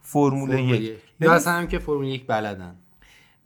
فرمول 0.00 0.58
یک. 0.58 0.98
یا 1.20 1.32
اصلا 1.32 1.52
هم 1.52 1.66
که 1.66 1.78
فرمول 1.78 2.06
یک 2.06 2.26
بلدن. 2.26 2.76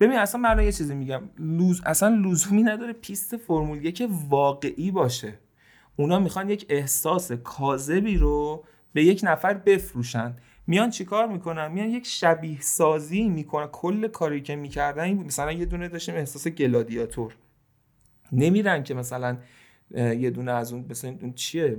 ببین 0.00 0.18
اصلا 0.18 0.40
من 0.40 0.64
یه 0.64 0.72
چیزی 0.72 0.94
میگم. 0.94 1.22
اصلا 1.38 2.08
لزومی 2.08 2.62
نداره 2.62 2.92
پیست 2.92 3.36
فرمول 3.36 3.84
یک 3.84 4.08
واقعی 4.28 4.90
باشه. 4.90 5.38
اونا 5.96 6.18
می‌خوان 6.18 6.50
یک 6.50 6.66
احساس 6.68 7.32
کاذبی 7.32 8.16
رو 8.16 8.64
به 8.92 9.04
یک 9.04 9.20
نفر 9.24 9.54
بفروشن. 9.54 10.36
میان 10.66 10.90
چیکار 10.90 11.28
می‌کنن؟ 11.28 11.72
میان 11.72 11.90
یک 11.90 12.06
شبیه 12.06 12.60
سازی 12.60 13.28
می‌کنن. 13.28 13.66
کل 13.66 14.08
کاری 14.08 14.40
که 14.40 14.56
می‌کردن 14.56 15.12
مثلا 15.12 15.52
یه 15.52 15.64
دونه 15.64 15.88
داشتیم 15.88 16.14
احساس 16.14 16.48
گلادیاتور. 16.48 17.36
نمیرن 18.32 18.82
که 18.82 18.94
مثلا 18.94 19.36
یه 19.94 20.30
دونه 20.30 20.52
از 20.52 20.72
اون 20.72 20.84
مثلا 20.90 21.14
اون 21.22 21.32
چیه؟ 21.32 21.78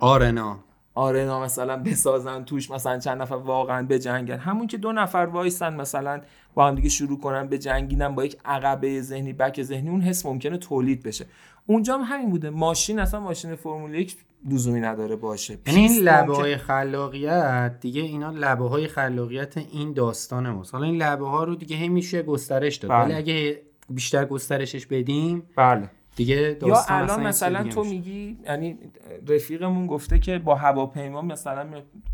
آرنا. 0.00 0.58
آرنا 0.94 1.40
مثلا 1.40 1.76
بسازن 1.76 2.44
توش 2.44 2.70
مثلا 2.70 2.98
چند 2.98 3.22
نفر 3.22 3.34
واقعا 3.34 3.86
بجنگن 3.86 4.38
همون 4.38 4.66
که 4.66 4.76
دو 4.78 4.92
نفر 4.92 5.18
وایسن 5.18 5.74
مثلا 5.74 6.20
با 6.54 6.68
هم 6.68 6.74
دیگه 6.74 6.88
شروع 6.88 7.20
کنن 7.20 7.48
به 7.48 7.58
جنگیدن 7.58 8.14
با 8.14 8.24
یک 8.24 8.36
عقبه 8.44 9.00
ذهنی 9.00 9.32
بک 9.32 9.62
ذهنی 9.62 9.88
اون 9.88 10.00
حس 10.00 10.26
ممکنه 10.26 10.58
تولید 10.58 11.02
بشه. 11.02 11.26
اونجا 11.66 11.98
هم 11.98 12.04
همین 12.04 12.30
بوده. 12.30 12.50
ماشین 12.50 12.98
اصلا 12.98 13.20
ماشین 13.20 13.54
فرمول 13.54 13.94
یک 13.94 14.16
لزومی 14.50 14.80
نداره 14.80 15.16
باشه. 15.16 15.58
یعنی 15.66 15.80
این 15.80 16.02
لبه 16.02 16.36
های 16.36 16.56
خلاقیت 16.56 17.76
دیگه 17.80 18.02
اینا 18.02 18.30
لبه 18.30 18.68
های 18.68 18.88
خلاقیت 18.88 19.56
این 19.56 19.92
داستان 19.92 20.50
ماست. 20.50 20.74
حالا 20.74 20.86
این 20.86 21.02
لبه 21.02 21.28
ها 21.28 21.44
رو 21.44 21.54
دیگه 21.54 21.76
همیشه 21.76 22.22
گسترش 22.22 22.76
داد. 22.76 22.90
ولی 22.90 23.04
بله. 23.04 23.16
اگه 23.16 23.62
بیشتر 23.94 24.24
گسترشش 24.24 24.86
بدیم. 24.86 25.42
بله. 25.56 25.90
دیگه 26.16 26.58
یا 26.66 26.84
الان 26.88 27.26
مثلا 27.26 27.64
تو 27.64 27.84
میگی 27.84 28.38
یعنی 28.44 28.78
رفیقمون 29.28 29.86
گفته 29.86 30.18
که 30.18 30.38
با 30.38 30.54
هواپیما 30.54 31.22
مثلا 31.22 31.66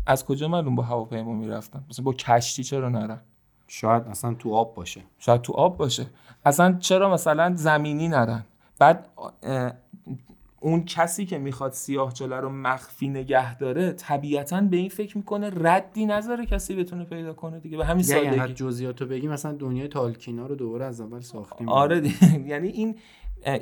از 0.07 0.25
کجا 0.25 0.47
معلوم 0.47 0.75
با 0.75 0.83
هواپیما 0.83 1.33
می‌رفتن؟ 1.33 1.83
مثلا 1.89 2.05
با 2.05 2.13
کشتی 2.13 2.63
چرا 2.63 2.89
نرن؟ 2.89 3.21
شاید 3.67 4.03
اصلا 4.03 4.33
تو 4.33 4.53
آب 4.53 4.75
باشه. 4.75 5.01
شاید 5.17 5.41
تو 5.41 5.53
آب 5.53 5.77
باشه. 5.77 6.05
اصلا 6.45 6.77
چرا 6.79 7.13
مثلا 7.13 7.55
زمینی 7.55 8.07
نرن؟ 8.07 8.45
بعد 8.79 9.09
اون 10.59 10.85
کسی 10.85 11.25
که 11.25 11.37
می‌خواد 11.37 11.71
سیاه 11.71 12.13
چاله 12.13 12.35
رو 12.35 12.49
مخفی 12.49 13.07
نگه 13.09 13.57
داره 13.57 13.91
طبیعتا 13.91 14.61
به 14.61 14.77
این 14.77 14.89
فکر 14.89 15.17
می‌کنه 15.17 15.51
ردی 15.55 16.05
نذاره 16.05 16.45
کسی 16.45 16.75
بتونه 16.75 17.03
پیدا 17.03 17.33
کنه 17.33 17.59
دیگه. 17.59 17.77
به 17.77 17.85
همین 17.85 18.03
سادگی. 18.03 18.25
یعنی 18.25 18.53
جزئیاتو 18.53 19.05
بگی 19.05 19.27
مثلا 19.27 19.51
دنیای 19.51 19.87
تالکینا 19.87 20.47
رو 20.47 20.55
دوباره 20.55 20.85
از 20.85 21.01
اول 21.01 21.19
ساختیم. 21.19 21.69
آره 21.69 22.03
یعنی 22.47 22.67
این 22.67 22.95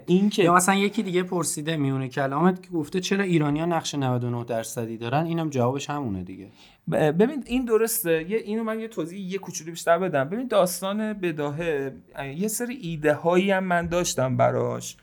این 0.05 0.29
که 0.29 0.43
یا 0.43 0.53
مثلا 0.53 0.75
یکی 0.75 1.03
دیگه 1.03 1.23
پرسیده 1.23 1.77
میونه 1.77 2.07
کلامت 2.07 2.63
که 2.63 2.69
گفته 2.69 2.99
چرا 2.99 3.23
ایرانیا 3.23 3.65
نقش 3.65 3.95
99 3.95 4.43
درصدی 4.43 4.97
دارن؟ 4.97 5.25
اینم 5.25 5.49
جوابش 5.49 5.89
همونه 5.89 6.23
دیگه. 6.23 6.47
ببین 6.91 7.43
این 7.45 7.65
درسته. 7.65 8.31
یه 8.31 8.37
اینو 8.37 8.63
من 8.63 8.79
یه 8.79 8.87
توضیح 8.87 9.19
یه 9.19 9.37
کوچولو 9.37 9.71
بیشتر 9.71 9.99
بدم. 9.99 10.29
ببین 10.29 10.47
داستان 10.47 11.13
بداهه 11.13 11.93
یه 12.35 12.47
سری 12.47 12.75
ایده 12.75 13.13
هایی 13.13 13.51
هم 13.51 13.63
من 13.63 13.87
داشتم 13.87 14.37
براش. 14.37 14.97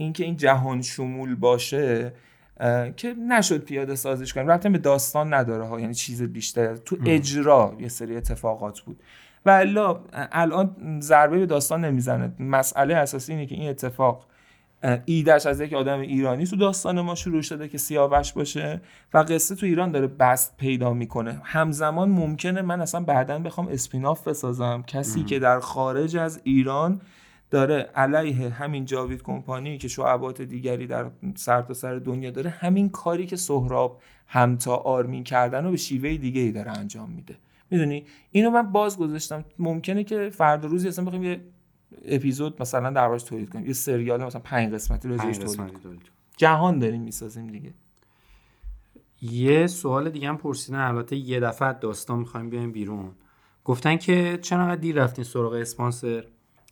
اینکه 0.00 0.24
این 0.24 0.36
جهان 0.36 0.82
شمول 0.82 1.34
باشه 1.34 2.12
که 2.96 3.14
نشد 3.28 3.58
پیاده 3.58 3.94
سازش 3.94 4.32
کنیم. 4.32 4.46
رابطه 4.46 4.68
به 4.68 4.78
داستان 4.78 5.34
نداره 5.34 5.64
ها 5.64 5.80
یعنی 5.80 5.94
چیز 5.94 6.22
بیشتر. 6.22 6.76
تو 6.76 6.96
اجرا 7.06 7.76
یه 7.78 7.88
سری 7.88 8.16
اتفاقات 8.16 8.80
بود. 8.80 9.02
و 9.46 9.64
الان 10.14 11.00
ضربه 11.00 11.38
به 11.38 11.46
داستان 11.46 11.84
نمی‌زنه. 11.84 12.32
مسئله 12.38 12.94
اساسی 12.94 13.32
اینه 13.32 13.46
که 13.46 13.54
این 13.54 13.70
اتفاق 13.70 14.26
ایدهش 15.04 15.46
از 15.46 15.60
یک 15.60 15.72
آدم 15.72 16.00
ایرانی 16.00 16.46
تو 16.46 16.56
داستان 16.56 17.00
ما 17.00 17.14
شروع 17.14 17.42
شده 17.42 17.68
که 17.68 17.78
سیاوش 17.78 18.32
باشه 18.32 18.80
و 19.14 19.18
قصه 19.18 19.54
تو 19.54 19.66
ایران 19.66 19.90
داره 19.90 20.06
بست 20.06 20.56
پیدا 20.56 20.92
می‌کنه. 20.92 21.40
همزمان 21.44 22.10
ممکنه 22.10 22.62
من 22.62 22.80
اصلا 22.80 23.00
بعدا 23.00 23.38
بخوام 23.38 23.68
اسپیناف 23.68 24.28
بسازم. 24.28 24.84
کسی 24.86 25.22
که 25.22 25.38
در 25.38 25.60
خارج 25.60 26.16
از 26.16 26.40
ایران 26.44 27.00
داره 27.50 27.74
علیه 27.74 28.48
همین 28.48 28.84
جاوید 28.84 29.22
کمپانی 29.22 29.78
که 29.78 29.88
شعبات 29.88 30.42
دیگری 30.42 30.86
در 30.86 31.10
سر 31.36 31.62
تا 31.62 31.74
سر 31.74 31.96
دنیا 31.96 32.30
داره 32.30 32.50
همین 32.50 32.88
کاری 32.88 33.26
که 33.26 33.36
سهراب 33.36 34.00
همتا 34.26 34.76
آرمین 34.76 35.24
کردن 35.24 35.64
رو 35.64 35.70
به 35.70 35.76
شیوه 35.76 36.16
دیگه 36.16 36.40
ای 36.40 36.52
داره 36.52 36.78
انجام 36.78 37.10
میده. 37.10 37.36
می‌دونی؟ 37.70 38.04
اینو 38.30 38.50
من 38.50 38.72
باز 38.72 38.98
گذاشتم 38.98 39.44
ممکنه 39.58 40.04
که 40.04 40.30
فردا 40.30 40.68
روزی 40.68 40.88
اصلا 40.88 41.04
بخوایم 41.04 41.24
یه 41.24 41.40
اپیزود 42.04 42.62
مثلا 42.62 42.90
دربارش 42.90 43.22
تولید 43.22 43.48
کنیم. 43.50 43.66
یه 43.66 43.72
سریال 43.72 44.24
مثلا 44.24 44.40
پنج 44.40 44.74
قسمتی 44.74 45.08
رو 45.08 45.16
تولید 45.16 45.44
کنیم. 45.44 45.98
جهان 46.36 46.78
داریم 46.78 47.02
می‌سازیم 47.02 47.46
دیگه. 47.46 47.72
یه 49.22 49.66
سوال 49.66 50.10
دیگه 50.10 50.28
هم 50.28 50.36
پرسیدن. 50.36 50.78
البته 50.78 51.16
یه 51.16 51.40
دفعه 51.40 51.72
داستان 51.72 52.18
می‌خوایم 52.18 52.50
بیایم 52.50 52.72
بیرون. 52.72 53.10
گفتن 53.64 53.96
که 53.96 54.38
چرا 54.42 54.76
دیر 54.76 54.96
رفتین 54.96 55.24
سراغ 55.24 55.52
اسپانسر؟ 55.52 56.24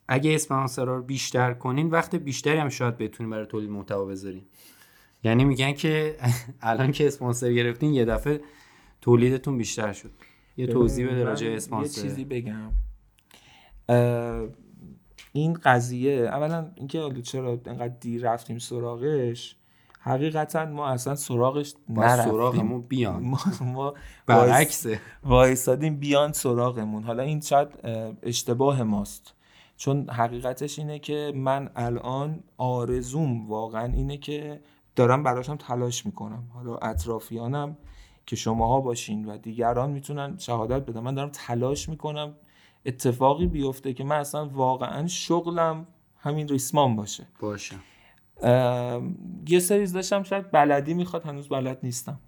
اگه 0.09 0.35
اسپانسر 0.35 0.85
رو 0.85 1.03
بیشتر 1.03 1.55
کنین 1.55 1.91
وقت 1.91 2.15
بیشتری 2.15 2.59
هم 2.59 2.69
شاید 2.69 2.99
بتونین 2.99 3.31
برای 3.31 3.47
تولید 3.47 3.71
محتوا 3.71 4.05
بذارین. 4.05 4.43
یعنی 5.25 5.45
میگن 5.45 5.73
که 5.73 6.17
الان 6.63 6.93
که 6.93 7.07
اسپانسر 7.07 7.53
گرفتین 7.53 7.95
یه 7.95 8.05
دفعه 8.05 8.41
تولیدتون 9.01 9.59
بیشتر 9.59 9.93
شد. 9.93 10.11
یه 10.57 10.67
توضیح 10.67 11.07
بده 11.07 11.25
راجع 11.25 11.49
اسپانسر. 11.49 11.99
یه 11.99 12.09
چیزی 12.09 12.25
بگم. 12.25 12.73
این 15.33 15.53
قضیه 15.53 16.21
اولا 16.21 16.71
اینکه 16.75 17.23
چرا 17.23 17.61
انقدر 17.67 17.95
دیر 18.01 18.33
رفتیم 18.33 18.59
سراغش 18.59 19.57
حقیقتا 20.01 20.65
ما 20.65 20.89
اصلا 20.89 21.15
سراغش 21.15 21.75
نرفتیم. 21.89 22.33
سراغمون 22.33 22.81
بیان. 22.83 23.23
ما, 23.31 23.39
ما 23.61 23.95
برعکسه. 24.27 25.01
وایسادیم 25.23 25.97
بیان 25.97 26.33
سراغمون. 26.33 27.03
حالا 27.03 27.23
این 27.23 27.41
شاید 27.41 27.69
اشتباه 28.23 28.83
ماست. 28.83 29.35
چون 29.79 30.11
حقیقتش 30.11 30.79
اینه 30.79 30.99
که 30.99 31.33
من 31.35 31.71
الان 31.77 32.45
آرزوم 32.57 33.49
واقعا 33.49 33.93
اینه 33.93 34.17
که 34.17 34.61
دارم 34.97 35.23
براشم 35.23 35.57
تلاش 35.57 36.07
می‌کنم. 36.07 36.45
حالا 36.55 36.77
اطرافیانم 36.77 37.77
که 38.27 38.37
شماها 38.37 38.81
باشین 38.81 39.25
و 39.25 39.39
دیگران 39.39 39.91
می‌تونن 39.91 40.39
شهادت 40.39 40.87
بدن. 40.87 41.01
من 41.01 41.15
دارم 41.15 41.31
تلاش 41.33 41.89
می‌کنم 41.89 42.35
اتفاقی 42.87 43.47
بیفته 43.47 43.93
که 43.93 44.05
من 44.05 44.17
اصلا 44.17 44.49
واقعا 44.49 45.07
شغلم 45.07 45.87
همین 46.17 46.49
ریسمان 46.49 46.97
باشه. 46.97 47.27
باشه. 47.41 47.77
یه 49.49 49.59
سریز 49.61 49.93
داشتم 49.93 50.23
شاید 50.23 50.51
بلدی 50.51 50.95
می‌خواد 50.95 51.25
هنوز 51.25 51.49
بلد 51.49 51.79
نیستم. 51.83 52.21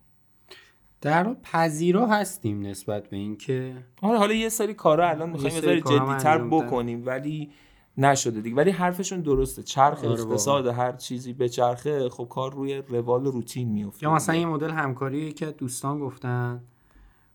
در 1.00 1.34
پذیرا 1.34 2.06
هستیم 2.06 2.66
نسبت 2.66 3.08
به 3.08 3.16
اینکه 3.16 3.76
آره 4.02 4.18
حالا 4.18 4.34
یه 4.34 4.48
سری 4.48 4.74
کارا 4.74 5.08
الان 5.08 5.30
می‌خوایم 5.30 5.54
یه 5.54 5.60
سری 5.60 5.80
جدیتر 5.80 6.38
بکنیم 6.38 7.06
ولی 7.06 7.50
نشده 7.98 8.40
دیگه. 8.40 8.56
ولی 8.56 8.70
حرفشون 8.70 9.20
درسته. 9.20 9.62
چرخ 9.62 10.04
آره 10.04 10.20
اقتصاد 10.20 10.66
هر 10.66 10.92
چیزی 10.92 11.32
به 11.32 11.48
چرخه 11.48 12.08
خب 12.08 12.28
کار 12.30 12.52
روی 12.52 12.82
روال 12.88 13.24
روتین 13.24 13.68
میفته 13.68 14.04
یا 14.04 14.14
مثلا 14.14 14.34
یه 14.36 14.46
مدل 14.46 14.70
همکاری 14.70 15.32
که 15.32 15.46
دوستان 15.46 15.98
گفتن 15.98 16.60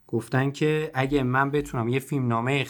گفتن 0.08 0.52
که 0.52 0.92
اگه 0.94 1.24
من 1.24 1.52
بتونم 1.52 1.88
یه 1.88 2.00
فیلم 2.00 2.28
نامه 2.28 2.66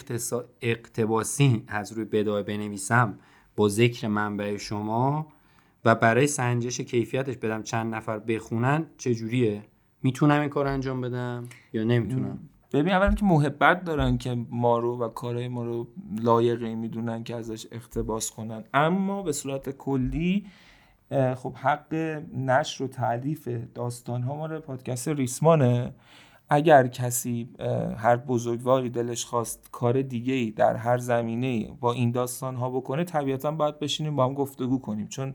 اقتباسی 0.60 1.64
از 1.68 1.92
روی 1.92 2.04
بدایه 2.04 2.42
بنویسم 2.42 3.18
با 3.56 3.68
ذکر 3.68 4.08
منبع 4.08 4.56
شما 4.56 5.26
و 5.84 5.94
برای 5.94 6.26
سنجش 6.26 6.80
کیفیتش 6.80 7.36
بدم 7.36 7.62
چند 7.62 7.94
نفر 7.94 8.18
بخونن 8.18 8.86
چجوریه؟ 8.98 9.62
می‌تونم 10.02 10.40
این 10.40 10.48
کار 10.48 10.66
انجام 10.66 11.00
بدم 11.00 11.48
یا 11.72 11.84
نمی‌تونم؟ 11.84 12.38
ببین 12.72 12.92
اولا 12.92 13.14
که 13.14 13.24
محبت 13.24 13.84
دارن 13.84 14.18
که 14.18 14.36
ما 14.50 14.78
رو 14.78 14.98
و 14.98 15.08
کارهای 15.08 15.48
ما 15.48 15.64
رو 15.64 15.86
لایقی 16.22 16.74
می‌دونن 16.74 17.24
که 17.24 17.36
ازش 17.36 17.66
اقتباس 17.72 18.30
کنن. 18.30 18.64
اما 18.74 19.22
به 19.22 19.32
صورت 19.32 19.70
کلی 19.70 20.46
خب 21.36 21.54
حق 21.54 21.94
نشر 22.34 22.84
و 22.84 22.88
تعلیف 22.88 23.48
داستان 23.74 24.22
ها 24.22 24.36
مال 24.36 24.58
پادکست 24.58 25.08
ریسمانه. 25.08 25.94
اگر 26.48 26.86
کسی 26.86 27.48
هر 27.96 28.16
بزرگواری 28.16 28.90
دلش 28.90 29.24
خواست 29.24 29.68
کار 29.72 30.02
دیگه 30.02 30.34
ای 30.34 30.50
در 30.50 30.76
هر 30.76 30.98
زمینه 30.98 31.72
با 31.80 31.92
این 31.92 32.10
داستان 32.10 32.56
ها 32.56 32.70
بکنه 32.70 33.04
طبیعتا 33.04 33.50
باید 33.50 33.78
بشینیم 33.78 34.16
با 34.16 34.24
هم 34.24 34.34
گفتگو 34.34 34.78
کنیم. 34.78 35.08
چون 35.08 35.34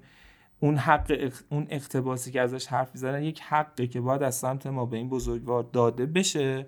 اون 0.63 0.77
حق 0.77 1.31
اون 1.49 1.67
اقتباسی 1.69 2.31
که 2.31 2.41
ازش 2.41 2.67
حرف 2.67 2.89
می‌زنن 2.93 3.23
یک 3.23 3.41
حقه 3.41 3.87
که 3.87 4.01
باید 4.01 4.23
از 4.23 4.35
سمت 4.35 4.67
ما 4.67 4.85
به 4.85 4.97
این 4.97 5.09
بزرگوار 5.09 5.63
داده 5.63 6.05
بشه 6.05 6.67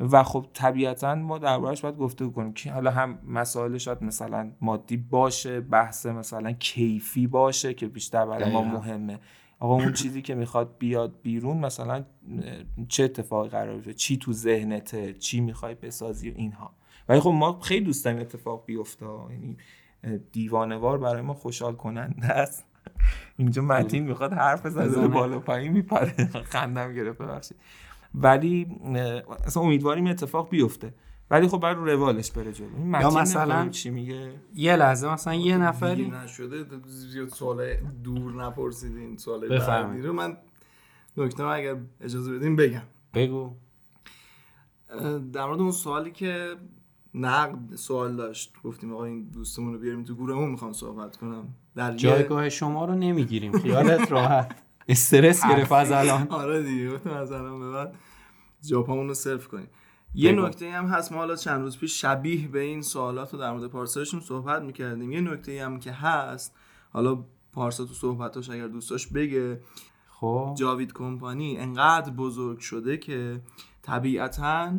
و 0.00 0.22
خب 0.22 0.46
طبیعتا 0.54 1.14
ما 1.14 1.38
دربارش 1.38 1.80
باید 1.80 1.96
گفتگو 1.96 2.30
کنیم 2.30 2.52
که 2.52 2.72
حالا 2.72 2.90
هم 2.90 3.18
مسائل 3.26 3.78
شاید 3.78 4.02
مثلا 4.02 4.52
مادی 4.60 4.96
باشه 4.96 5.60
بحث 5.60 6.06
مثلا 6.06 6.52
کیفی 6.52 7.26
باشه 7.26 7.74
که 7.74 7.86
بیشتر 7.86 8.26
برای 8.26 8.52
ما 8.52 8.62
مهمه. 8.62 9.18
آقا 9.60 9.74
اون 9.74 9.92
چیزی 10.02 10.22
که 10.22 10.34
می‌خواد 10.34 10.78
بیاد 10.78 11.14
بیرون 11.22 11.56
مثلا 11.56 12.04
چه 12.88 13.04
اتفاقی 13.04 13.48
قرار 13.48 13.74
بیفته؟ 13.74 13.94
چی 13.94 14.16
تو 14.16 14.32
ذهنته 14.32 15.14
چی 15.14 15.40
می‌خوای 15.40 15.74
بسازی؟ 15.74 16.30
و 16.30 16.34
اینها. 16.36 16.74
ولی 17.08 17.20
خب 17.20 17.30
ما 17.30 17.60
خیلی 17.60 17.84
دوست 17.84 18.04
داریم 18.04 18.20
اتفاق 18.20 18.64
بیفته. 18.66 19.06
یعنی 19.30 19.56
دیوانوار 20.32 20.98
برای 20.98 21.22
ما 21.22 21.34
خوشحال 21.34 21.74
کننده 21.74 22.26
است. 22.26 22.67
اینجا 23.36 23.62
متین 23.62 24.04
می‌خواد 24.04 24.32
حرف 24.32 24.66
بزنه 24.66 25.08
بالا 25.08 25.38
پایین 25.38 25.72
میپره. 25.72 26.30
خندم 26.44 26.92
گرفت 26.92 27.18
ببخشید. 27.18 27.56
ولی 28.14 28.66
اصلا 29.46 29.62
امیدواریم 29.62 30.06
اتفاق 30.06 30.48
بیفته. 30.48 30.94
ولی 31.30 31.48
خب 31.48 31.60
برای 31.60 31.92
روالش 31.92 32.30
بره 32.30 32.52
جلو. 32.52 33.00
یا 33.00 33.10
مثلا 33.10 33.68
چی 33.68 33.90
میگه. 33.90 34.32
یه 34.54 34.76
لحظه 34.76 35.12
مثلا 35.12 35.34
یه 35.34 35.58
نفری 35.58 36.10
نشده 36.10 36.64
زیاد 36.86 37.28
سوال 37.28 37.74
دور 38.04 38.44
نپرسیدین 38.44 39.16
سوال 39.16 39.48
بعدی 39.48 40.02
رو 40.02 40.12
من 40.12 40.36
نکته 41.16 41.44
اگر 41.44 41.76
اجازه 42.00 42.38
بدین 42.38 42.56
بگم. 42.56 42.82
بگو. 43.14 43.52
در 45.32 45.46
مورد 45.46 45.60
اون 45.60 45.70
سوالی 45.70 46.10
که 46.10 46.56
نقد 47.14 47.74
سوال 47.74 48.16
داشت 48.16 48.54
گفتیم 48.64 48.92
آقا 48.92 49.04
این 49.04 49.24
دوستمون 49.24 49.72
رو 49.72 49.78
بیاریم 49.78 50.04
تو 50.04 50.14
گروهمون 50.14 50.50
می‌خوام 50.50 50.72
صحبت 50.72 51.16
کنم. 51.16 51.48
در 51.78 51.96
جایگاه 51.96 52.48
شما 52.48 52.84
رو 52.84 52.94
نمی‌گیریم 52.94 53.58
خیالت 53.58 54.12
راحت. 54.12 54.54
استرس 54.88 55.46
گرفت 55.46 55.72
از 55.72 55.92
الان. 55.92 56.28
آره 56.28 56.62
دیگه 56.62 56.90
گفتم 56.90 57.10
از 57.10 57.32
الان 57.32 57.60
به 57.60 57.70
بعد 57.70 57.94
جاپامون 58.68 59.08
رو 59.08 59.14
صرف 59.14 59.48
کنیم. 59.48 59.68
یه 60.14 60.32
نکته 60.32 60.70
هم 60.70 60.86
هست 60.86 61.12
ما 61.12 61.18
حالا 61.18 61.36
چند 61.36 61.60
روز 61.60 61.78
پیش 61.78 62.00
شبیه 62.00 62.48
به 62.48 62.60
این 62.60 62.82
سوالات 62.82 63.32
رو 63.32 63.38
در 63.38 63.52
مورد 63.52 63.70
پارسایشون 63.70 64.20
صحبت 64.20 64.62
می‌کردیم. 64.62 65.12
یه 65.12 65.20
نکته 65.20 65.64
هم 65.64 65.80
که 65.80 65.92
هست 65.92 66.54
حالا 66.90 67.24
پارسا 67.52 67.84
تو 67.84 67.94
صحبتاش 67.94 68.50
اگر 68.50 68.68
دوستاش 68.68 69.06
بگه. 69.06 69.60
خب. 70.08 70.54
جاوید 70.58 70.92
کمپانی 70.92 71.58
انقدر 71.58 72.10
بزرگ 72.10 72.58
شده 72.58 72.96
که 72.96 73.40
طبیعتا 73.82 74.72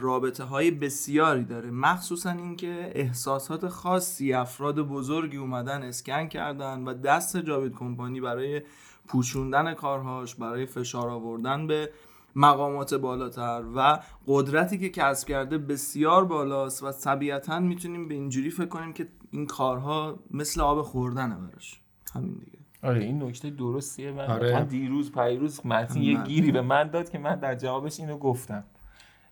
رابطه 0.00 0.44
های 0.44 0.70
بسیاری 0.70 1.44
داره 1.44 1.70
مخصوصا 1.70 2.30
اینکه 2.30 2.92
احساسات 2.94 3.68
خاصی 3.68 4.32
افراد 4.32 4.80
بزرگی 4.80 5.36
اومدن 5.36 5.82
اسکن 5.82 6.26
کردن 6.26 6.84
و 6.84 6.94
دست 6.94 7.36
جاوید 7.36 7.72
کمپانی 7.74 8.20
برای 8.20 8.62
پوشوندن 9.08 9.74
کارهاش 9.74 10.34
برای 10.34 10.66
فشار 10.66 11.08
آوردن 11.08 11.66
به 11.66 11.90
مقامات 12.36 12.94
بالاتر 12.94 13.62
و 13.76 13.98
قدرتی 14.26 14.78
که 14.78 14.88
کسب 14.88 15.28
کرده 15.28 15.58
بسیار 15.58 16.24
بالاست 16.24 16.82
و 16.82 16.92
طبیعتا 16.92 17.60
می‌تونیم 17.60 18.08
به 18.08 18.14
اینجوری 18.14 18.50
فکر 18.50 18.66
کنیم 18.66 18.92
که 18.92 19.08
این 19.30 19.46
کارها 19.46 20.18
مثل 20.30 20.60
آب 20.60 20.82
خوردنه 20.82 21.34
براش. 21.34 21.80
همین 22.14 22.32
دیگه. 22.32 22.58
آره 22.82 23.00
این 23.00 23.22
نکته 23.22 23.50
درستیه. 23.50 24.12
من 24.12 24.26
آره. 24.26 24.64
دیروز 24.64 25.12
پیروز 25.12 25.66
متین 25.66 26.02
یه 26.02 26.22
گیری 26.22 26.52
به 26.52 26.60
من 26.60 26.90
داد 26.90 27.10
که 27.10 27.18
من 27.18 27.34
در 27.34 27.54
جوابش 27.54 28.00
اینو 28.00 28.18
گفتم. 28.18 28.64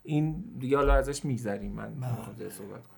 این 0.03 0.45
دیگه 0.59 0.77
حالا 0.77 0.95
ازش 0.95 1.25
میگذریم 1.25 1.73
من 1.73 1.95
بله. 1.95 2.51
صحبت 2.51 2.87
کنم 2.87 2.98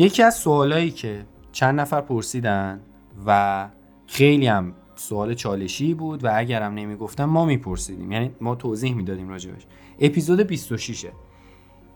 یکی 0.00 0.22
از 0.22 0.34
سوالایی 0.34 0.90
که 0.90 1.24
چند 1.52 1.80
نفر 1.80 2.00
پرسیدن 2.00 2.80
و 3.26 3.68
خیلی 4.06 4.46
هم 4.46 4.72
سوال 4.96 5.34
چالشی 5.34 5.94
بود 5.94 6.24
و 6.24 6.30
اگرم 6.34 6.74
نمی‌گفتم 6.74 7.24
ما 7.24 7.44
میپرسیدیم. 7.44 8.12
یعنی 8.12 8.30
ما 8.40 8.54
توضیح 8.54 8.94
می‌دادیم 8.94 9.28
راجبش. 9.28 9.66
اپیزود 9.98 10.40
26 10.40 11.06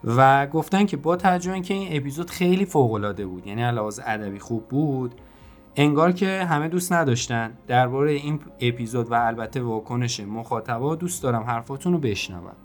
و 0.05 0.47
گفتن 0.47 0.87
که 0.87 0.97
با 0.97 1.17
توجه 1.17 1.61
که 1.61 1.75
این 1.75 1.97
اپیزود 1.97 2.31
خیلی 2.31 2.65
فوق 2.65 2.93
العاده 2.93 3.27
بود 3.27 3.47
یعنی 3.47 3.63
علاوه 3.63 3.95
ادبی 4.07 4.39
خوب 4.39 4.69
بود 4.69 5.15
انگار 5.77 6.13
که 6.13 6.45
همه 6.45 6.69
دوست 6.69 6.93
نداشتن 6.93 7.51
درباره 7.67 8.13
این 8.13 8.41
اپیزود 8.61 9.11
و 9.11 9.15
البته 9.15 9.63
واکنش 9.63 10.21
مخاطبا 10.21 10.95
دوست 10.95 11.23
دارم 11.23 11.43
حرفاتون 11.43 11.93
رو 11.93 11.99
بشنوم. 11.99 12.57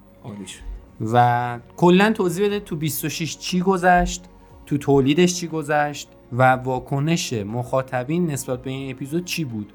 و 1.14 1.60
کلا 1.78 2.12
توضیح 2.14 2.46
بده 2.46 2.60
تو 2.60 2.76
26 2.76 3.38
چی 3.38 3.62
گذشت؟ 3.62 4.26
تو 4.70 4.78
تولیدش 4.78 5.34
چی 5.34 5.48
گذشت 5.48 6.10
و 6.34 6.44
واکنش 6.52 7.34
مخاطبین 7.34 8.32
نسبت 8.32 8.62
به 8.62 8.70
این 8.70 8.92
اپیزود 8.92 9.26
چی 9.26 9.44
بود 9.44 9.74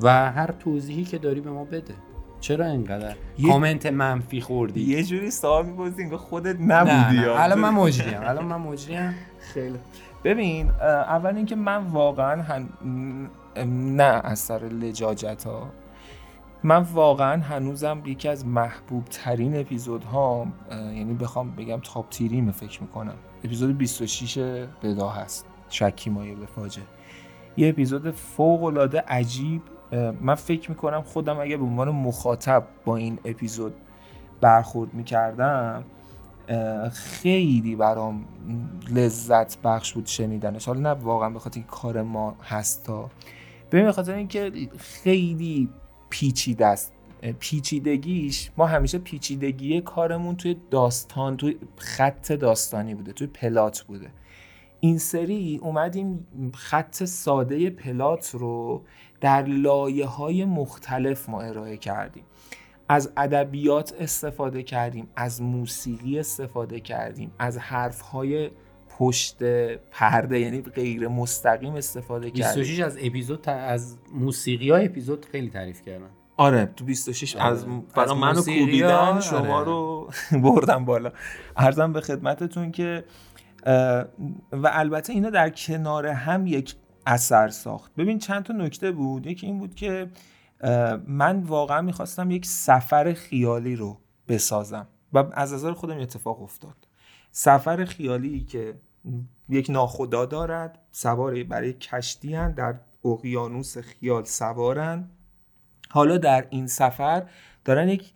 و 0.00 0.30
هر 0.30 0.50
توضیحی 0.52 1.04
که 1.04 1.18
داری 1.18 1.40
به 1.40 1.50
ما 1.50 1.64
بده. 1.64 1.94
چرا 2.40 2.66
اینقدر؟ 2.66 3.14
کامنت 3.46 3.86
منفی 3.86 4.40
خوردی. 4.40 4.80
یه 4.80 5.02
جوری 5.02 5.30
سوال 5.30 5.66
می‌پرسی 5.66 6.02
انگار 6.02 6.18
خودت 6.18 6.56
نبودی 6.60 7.20
نه 7.20 7.40
الان 7.40 7.58
من 7.58 7.70
مجریم 7.70 8.20
الان 8.22 8.44
من 8.44 8.56
مجریم. 8.56 9.14
خیلی. 9.54 9.78
ببین 10.24 10.70
اول 10.70 11.36
اینکه 11.36 11.56
من 11.56 11.86
واقعا 11.86 12.42
هن... 12.42 12.68
نه 13.96 14.20
از 14.24 14.38
سر 14.38 14.58
لجاجت 14.64 15.44
ها 15.44 15.70
من 16.62 16.82
واقعا 16.82 17.42
هنوزم 17.42 18.02
یکی 18.06 18.28
از 18.28 18.46
محبوب 18.46 19.04
ترین 19.04 19.60
اپیزود 19.60 20.04
ها 20.04 20.46
یعنی 20.70 21.14
بخوام 21.14 21.50
بگم 21.50 21.80
تاپ 21.80 22.08
تیریم 22.08 22.50
فکر 22.50 22.82
می‌کنم. 22.82 23.14
اپیزود 23.44 23.78
26 23.78 24.38
بدا 24.82 25.08
هست. 25.08 25.46
شکی 25.68 26.10
مایه 26.10 26.34
به 26.34 26.46
فاجه 26.46 26.82
یه 27.56 27.68
اپیزود 27.68 28.10
فوق 28.10 28.64
العاده 28.64 29.00
عجیب. 29.00 29.62
من 30.20 30.34
فکر 30.34 30.70
می‌کنم 30.70 31.02
خودم 31.02 31.40
اگه 31.40 31.56
به 31.56 31.64
عنوان 31.64 31.88
مخاطب 31.88 32.66
با 32.84 32.96
این 32.96 33.18
اپیزود 33.24 33.74
برخورد 34.40 34.94
می‌کردم 34.94 35.84
خیلی 36.92 37.76
برام 37.76 38.24
لذت 38.90 39.62
بخش 39.62 39.92
بود 39.92 40.06
شنیدنش. 40.06 40.66
حالا 40.66 40.80
نه 40.80 40.88
واقعا 40.88 41.30
به 41.30 41.38
خاطر 41.38 41.60
کار 41.60 42.02
ما 42.02 42.36
هستا 42.42 43.10
ببین 43.72 43.84
به 43.84 43.92
خاطر 43.92 44.14
اینکه 44.14 44.52
خیلی 44.78 45.68
پیچیده 46.10 46.66
است. 46.66 46.92
پیچیدگیش 47.38 48.50
ما 48.56 48.66
همیشه 48.66 48.98
پیچیدگی 48.98 49.80
کارمون 49.80 50.36
توی 50.36 50.56
داستان 50.70 51.36
توی 51.36 51.56
خط 51.76 52.32
داستانی 52.32 52.94
بوده 52.94 53.12
توی 53.12 53.26
پلات 53.26 53.80
بوده. 53.80 54.10
این 54.80 54.98
سری 54.98 55.60
اومدیم 55.62 56.26
خط 56.54 57.04
ساده 57.04 57.70
پلات 57.70 58.30
رو 58.30 58.82
در 59.20 59.42
لایه 59.42 60.06
های 60.06 60.44
مختلف 60.44 61.28
ما 61.28 61.40
ارائه 61.40 61.76
کردیم. 61.76 62.24
از 62.88 63.12
ادبیات 63.16 63.94
استفاده 64.00 64.62
کردیم 64.62 65.08
از 65.16 65.42
موسیقی 65.42 66.18
استفاده 66.18 66.80
کردیم 66.80 67.30
از 67.38 67.58
حرف 67.58 68.00
های 68.00 68.50
پشت 68.98 69.42
پرده 69.90 70.40
یعنی 70.40 70.62
غیر 70.62 71.08
مستقیم 71.08 71.74
استفاده 71.74 72.30
کردیم. 72.30 72.62
26 72.62 72.80
از 72.80 72.96
اپیزود 73.00 73.48
از 73.48 73.98
موسیقی 74.14 74.70
های 74.70 74.84
اپیزود 74.86 75.26
خیلی 75.26 75.50
تعریف 75.50 75.82
کردن. 75.82 76.10
آره 76.40 76.66
تو 76.76 76.84
26 76.84 77.36
آره. 77.36 77.44
از 77.44 77.66
فقط 77.94 78.10
منو 78.10 78.42
کوبیدن 78.42 78.92
آره. 78.92 79.20
شما 79.20 79.62
رو 79.62 80.10
بردم 80.44 80.84
بالا. 80.84 81.12
ارزم 81.56 81.92
به 81.92 82.00
خدمتتون 82.00 82.72
که 82.72 83.04
و 84.52 84.70
البته 84.72 85.12
اینا 85.12 85.30
در 85.30 85.50
کنار 85.50 86.06
هم 86.06 86.46
یک 86.46 86.74
اثر 87.06 87.48
ساخت. 87.48 87.94
ببین 87.94 88.18
چند 88.18 88.42
تا 88.42 88.54
نکته 88.54 88.92
بود. 88.92 89.26
یکی 89.26 89.46
این 89.46 89.58
بود 89.58 89.74
که 89.74 90.10
من 91.06 91.42
واقعا 91.42 91.82
می‌خواستم 91.82 92.30
یک 92.30 92.46
سفر 92.46 93.12
خیالی 93.12 93.76
رو 93.76 93.98
بسازم. 94.28 94.86
و 95.12 95.24
از 95.32 95.52
نظر 95.52 95.72
خودم 95.72 95.98
اتفاق 95.98 96.42
افتاد. 96.42 96.76
سفر 97.30 97.84
خیالی 97.84 98.44
که 98.44 98.74
یک 99.48 99.70
ناخدا 99.70 100.26
دارد 100.26 100.78
سوار 100.92 101.44
برای 101.44 101.72
کشتی 101.72 102.34
هن 102.34 102.52
در 102.52 102.74
اقیانوس 103.04 103.78
خیال 103.78 104.24
سوارن. 104.24 105.10
حالا 105.90 106.18
در 106.18 106.46
این 106.50 106.66
سفر 106.66 107.26
دارن 107.64 107.88
یک 107.88 108.12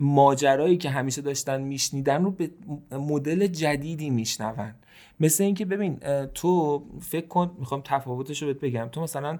ماجرایی 0.00 0.76
که 0.76 0.90
همیشه 0.90 1.22
داشتن 1.22 1.60
میشنیدن 1.60 2.24
رو 2.24 2.30
به 2.30 2.50
مدل 2.92 3.46
جدیدی 3.46 4.10
میشنون. 4.10 4.74
مثل 5.20 5.44
اینکه 5.44 5.64
ببین 5.64 5.96
تو 6.34 6.82
فکر 7.00 7.26
کن 7.26 7.56
می‌خوام 7.58 7.82
تفاوتش 7.84 8.42
رو 8.42 8.48
بهت 8.48 8.60
بگم. 8.60 8.88
تو 8.92 9.00
مثلا 9.00 9.38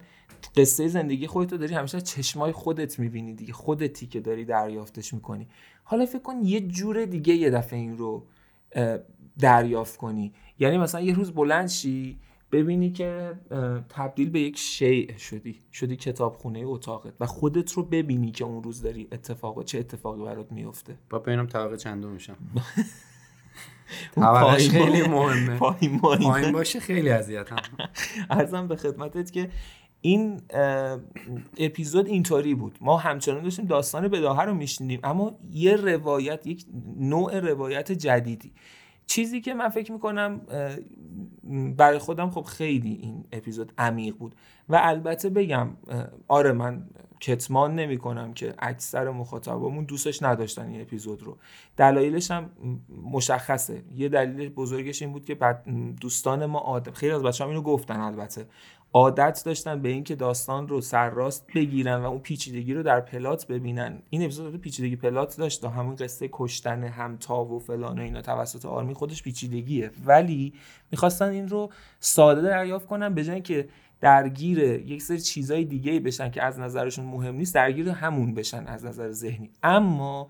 قصه 0.56 0.88
زندگی 0.88 1.26
خودت 1.26 1.54
داری 1.54 1.74
همیشه 1.74 2.00
چشمای 2.00 2.52
خودت 2.52 2.98
می‌بینی 2.98 3.34
دیگه 3.34 3.52
خودتی 3.52 4.06
که 4.06 4.20
داری 4.20 4.44
دریافتش 4.44 5.14
می‌کنی. 5.14 5.48
حالا 5.84 6.06
فکر 6.06 6.22
کن 6.22 6.36
یه 6.44 6.60
جور 6.60 7.04
دیگه 7.04 7.34
یه 7.34 7.50
دفعه 7.50 7.78
این 7.78 7.98
رو 7.98 8.26
دریافت 9.38 9.96
کنی. 9.96 10.32
یعنی 10.58 10.78
مثلا 10.78 11.00
یه 11.00 11.14
روز 11.14 11.32
بلند 11.32 11.68
شی 11.68 12.18
ببینی 12.52 12.92
که 12.92 13.34
تبدیل 13.88 14.30
به 14.30 14.40
یک 14.40 14.58
شیء 14.58 15.16
شدی 15.18 15.60
شدی 15.72 15.96
کتابخونه 15.96 16.62
اتاقت 16.66 17.14
و 17.20 17.26
خودت 17.26 17.72
رو 17.72 17.82
ببینی 17.82 18.30
که 18.30 18.44
اون 18.44 18.62
روز 18.62 18.82
داری 18.82 19.08
اتفاق 19.12 19.64
چه 19.64 19.78
اتفاقی 19.78 20.24
برات 20.24 20.52
میفته 20.52 20.98
با 21.10 21.18
ببینم 21.18 21.46
طبقه 21.46 21.76
چندم 21.76 22.08
میشم. 22.08 22.36
طبقهش 24.14 24.68
خیلی 24.68 25.02
مهمه. 25.02 25.56
پایین, 25.58 25.98
پایین 26.00 26.52
باشه 26.52 26.80
خیلی 26.80 27.10
اذیتم. 27.10 27.56
ارزم 28.30 28.68
به 28.68 28.76
خدمتت 28.76 29.32
که 29.32 29.50
این 30.00 30.40
اپیزود 31.58 32.06
اینطوری 32.06 32.54
بود. 32.54 32.78
ما 32.80 32.96
همچنان 32.96 33.42
داشتیم 33.42 33.64
داستان 33.64 34.08
بداهه 34.08 34.42
رو 34.42 34.54
میشنیدیم 34.54 35.00
اما 35.04 35.38
یه 35.50 35.76
روایت 35.76 36.46
یک 36.46 36.66
نوع 36.96 37.40
روایت 37.40 37.92
جدیدی. 37.92 38.52
چیزی 39.08 39.40
که 39.40 39.54
من 39.54 39.68
فکر 39.68 39.92
می‌کنم 39.92 40.40
برای 41.76 41.98
خودم 41.98 42.30
خب 42.30 42.42
خیلی 42.42 42.92
این 43.02 43.24
اپیزود 43.32 43.72
عمیق 43.78 44.16
بود. 44.16 44.34
و 44.68 44.80
البته 44.82 45.28
بگم 45.28 45.68
آره 46.28 46.52
من 46.52 46.86
کتمان 47.20 47.74
نمی 47.74 47.98
کنم 47.98 48.32
که 48.32 48.54
اکثر 48.58 49.10
مخاطبامون 49.10 49.84
دوستش 49.84 50.22
نداشتن 50.22 50.68
این 50.68 50.80
اپیزود 50.80 51.22
رو. 51.22 51.38
دلایلش 51.76 52.30
هم 52.30 52.50
مشخصه. 53.02 53.82
یه 53.94 54.08
دلیل 54.08 54.48
بزرگش 54.48 55.02
این 55.02 55.12
بود 55.12 55.24
که 55.24 55.38
دوستان 56.00 56.46
ما 56.46 56.58
آدم 56.58 56.92
خیلی 56.92 57.12
از 57.12 57.22
بچه 57.22 57.44
هم 57.44 57.50
اینو 57.50 57.62
گفتن 57.62 58.00
البته. 58.00 58.46
عادت 58.92 59.42
داشتن 59.44 59.82
به 59.82 59.88
اینکه 59.88 60.14
داستان 60.14 60.68
رو 60.68 60.80
سرراست 60.80 61.46
بگیرن 61.54 61.96
و 62.02 62.04
اون 62.04 62.18
پیچیدگی 62.18 62.74
رو 62.74 62.82
در 62.82 63.00
پلات 63.00 63.46
ببینن. 63.46 64.02
این 64.10 64.22
اپیزود 64.22 64.60
پیچیدگی 64.60 64.96
پلات 64.96 65.36
داشت 65.36 65.64
همون 65.64 65.96
قصه 65.96 66.28
کشتن 66.32 66.84
همتا 66.84 67.44
و 67.44 67.58
فلان 67.58 67.98
و 67.98 68.02
اینا 68.02 68.22
توسط 68.22 68.64
آرمی 68.64 68.94
خودش 68.94 69.22
پیچیدگیه. 69.22 69.90
ولی 70.06 70.52
می‌خواستن 70.90 71.28
این 71.28 71.48
رو 71.48 71.70
ساده 72.00 72.42
دریافت 72.42 72.86
کنن 72.86 73.14
به 73.14 73.24
جای 73.24 73.40
که 73.40 73.68
درگیر 74.00 74.58
یک 74.58 75.02
سری 75.02 75.20
چیزای 75.20 75.64
دیگه 75.64 76.00
بشن 76.00 76.30
که 76.30 76.42
از 76.42 76.58
نظرشون 76.58 77.04
مهم 77.04 77.34
نیست 77.34 77.54
درگیر 77.54 77.88
همون 77.88 78.34
بشن 78.34 78.66
از 78.66 78.84
نظر 78.84 79.12
ذهنی. 79.12 79.50
اما 79.62 80.28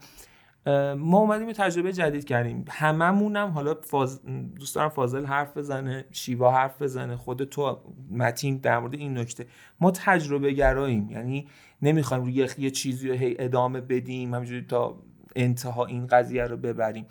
ما 0.99 1.19
اومدیم 1.19 1.53
تجربه 1.53 1.93
جدید 1.93 2.25
کردیم. 2.25 2.65
هممونم 2.69 3.49
حالا 3.49 3.75
فاز... 3.75 4.23
دوست 4.57 4.75
دارم 4.75 4.89
فاضل 4.89 5.25
حرف 5.25 5.57
بزنه 5.57 6.05
شیوا 6.11 6.53
حرف 6.53 6.83
بزنه 6.83 7.17
خود 7.17 7.45
تو 7.45 7.81
متین 8.11 8.57
در 8.57 8.79
مورد 8.79 8.95
این 8.95 9.19
نکته. 9.19 9.47
ما 9.81 9.91
تجربه 9.91 10.53
گراییم. 10.53 11.11
یعنی 11.11 11.49
نمی‌خوایم 11.83 12.25
روی 12.25 12.49
یه 12.59 12.71
چیزی 12.71 13.09
رو 13.09 13.15
هی 13.15 13.37
ادامه 13.39 13.81
بدیم 13.81 14.35
همینجوری 14.35 14.63
تا 14.63 15.03
انتها 15.37 15.87
این 15.87 16.07
قضیه 16.07 16.45
رو 16.45 16.57
ببریم. 16.57 17.07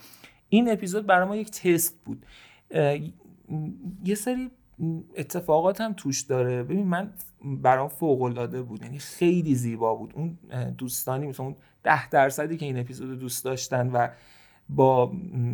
این 0.49 0.71
اپیزود 0.71 1.05
برای 1.05 1.27
ما 1.27 1.35
یک 1.35 1.51
تست 1.51 2.03
بود. 2.05 2.25
یه 4.03 4.15
سری 4.15 4.51
اتفاقات 5.15 5.81
هم 5.81 5.93
توش 5.93 6.21
داره. 6.21 6.63
ببین 6.63 6.87
من 6.87 7.13
برام 7.43 7.87
فوق 7.87 8.21
العاده 8.21 8.61
بود. 8.61 8.81
یعنی 8.81 8.99
خیلی 8.99 9.55
زیبا 9.55 9.95
بود. 9.95 10.13
اون 10.15 10.37
دوستانی 10.77 11.27
مثلا 11.27 11.45
اون 11.45 11.55
ده 11.83 12.09
درصدی 12.09 12.57
که 12.57 12.65
این 12.65 12.79
اپیزود 12.79 13.19
دوست 13.19 13.45
داشتن 13.45 13.89
و 13.89 14.07
با 14.69 15.11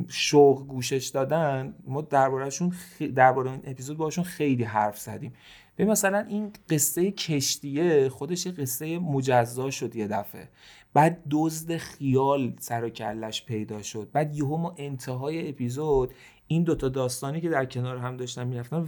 شوق 0.07 0.67
گوشش 0.67 1.07
دادن 1.07 1.76
ما 1.88 2.01
دربارهشون 2.01 2.69
خ... 2.69 3.01
درباره 3.01 3.51
این 3.51 3.61
اپیزود 3.63 3.97
باشون 3.97 4.24
خیلی 4.24 4.63
حرف 4.63 4.99
زدیم. 4.99 5.34
به 5.76 5.86
مثلا 5.86 6.19
این 6.30 6.51
قصه 6.69 7.11
کشتیه 7.11 8.09
خودش 8.09 8.47
قصه 8.47 8.99
مجزا 8.99 9.69
شد 9.69 9.95
یه 9.95 10.07
دفعه. 10.07 10.49
بعد 10.93 11.24
دزد 11.30 11.78
خیال 11.78 12.53
سر 12.59 12.84
و 12.84 12.89
کلش 12.89 13.45
پیدا 13.45 13.82
شد. 13.82 14.09
بعد 14.11 14.36
یهو 14.36 14.57
ما 14.57 14.76
انتهای 14.78 15.49
اپیزود 15.49 16.13
این 16.48 16.64
دوتا 16.64 16.89
داستانی 16.89 17.41
که 17.41 17.50
در 17.50 17.66
کنار 17.66 17.98
هم 17.98 18.18
داشتن 18.18 18.48
می‌رفتن 18.48 18.88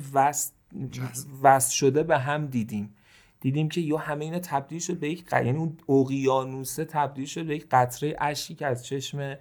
وست 1.43 1.71
شده 1.71 2.03
به 2.03 2.17
هم 2.17 2.47
دیدیم. 2.47 2.95
دیدیم 3.39 3.69
که 3.69 3.81
یا 3.81 3.97
همه 3.97 4.25
اینا 4.25 4.39
تبدیل 4.39 4.79
شد 4.79 4.99
به 4.99 5.09
یک 5.09 5.25
یعنی 5.31 5.57
اون 5.57 5.77
اقیانوسه 5.89 6.85
تبدیل 6.85 7.25
شد 7.25 7.45
به 7.45 7.55
یک 7.55 7.67
قطره 7.71 8.15
اشکی 8.19 8.55
که 8.55 8.65
از 8.65 8.85
چشم 8.85 9.37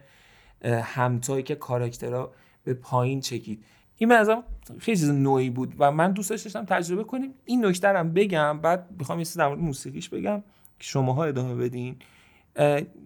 همتایی 0.65 1.43
که 1.43 1.55
کاراکترها 1.55 2.33
به 2.65 2.75
پایین 2.75 3.21
چکید. 3.21 3.65
این 3.97 4.12
نظرم 4.12 4.45
خیلی 4.79 4.97
چیز 4.97 5.11
نوعی 5.11 5.51
بود 5.51 5.75
و 5.79 5.93
من 5.93 6.12
دوست 6.12 6.31
داشتم 6.31 6.65
تجربه 6.65 7.05
کنیم. 7.05 7.35
این 7.45 7.67
نکته 7.67 7.89
هم 7.89 8.12
بگم 8.12 8.59
بعد 8.59 8.87
می‌خوام 8.99 9.19
یه 9.19 9.27
در 9.37 9.49
مورد 9.49 9.61
موسیقیش 9.61 10.09
بگم 10.09 10.43
که 10.79 10.85
شماها 10.85 11.25
ادامه 11.25 11.55
بدین. 11.55 11.97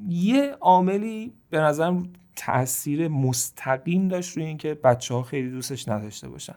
یه 0.09 0.57
عاملی 0.61 1.33
به 1.51 1.59
نظرم 1.59 2.13
تاثیر 2.39 3.09
مستقیم 3.09 4.09
داشت 4.09 4.37
روی 4.37 4.47
اینکه 4.47 4.75
بچه 4.75 5.15
ها 5.15 5.23
خیلی 5.23 5.51
دوستش 5.51 5.89
نداشته 5.89 6.29
باشن. 6.29 6.55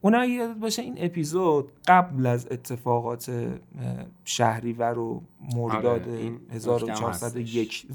اون 0.00 0.14
اگه 0.14 0.32
یادت 0.32 0.58
باشه 0.58 0.82
این 0.82 0.94
اپیزود 0.98 1.72
قبل 1.86 2.26
از 2.26 2.48
اتفاقات 2.50 3.50
شهریور 4.24 4.98
و 4.98 5.22
مرداد 5.54 6.08
آره 6.08 6.32
1401 6.50 7.86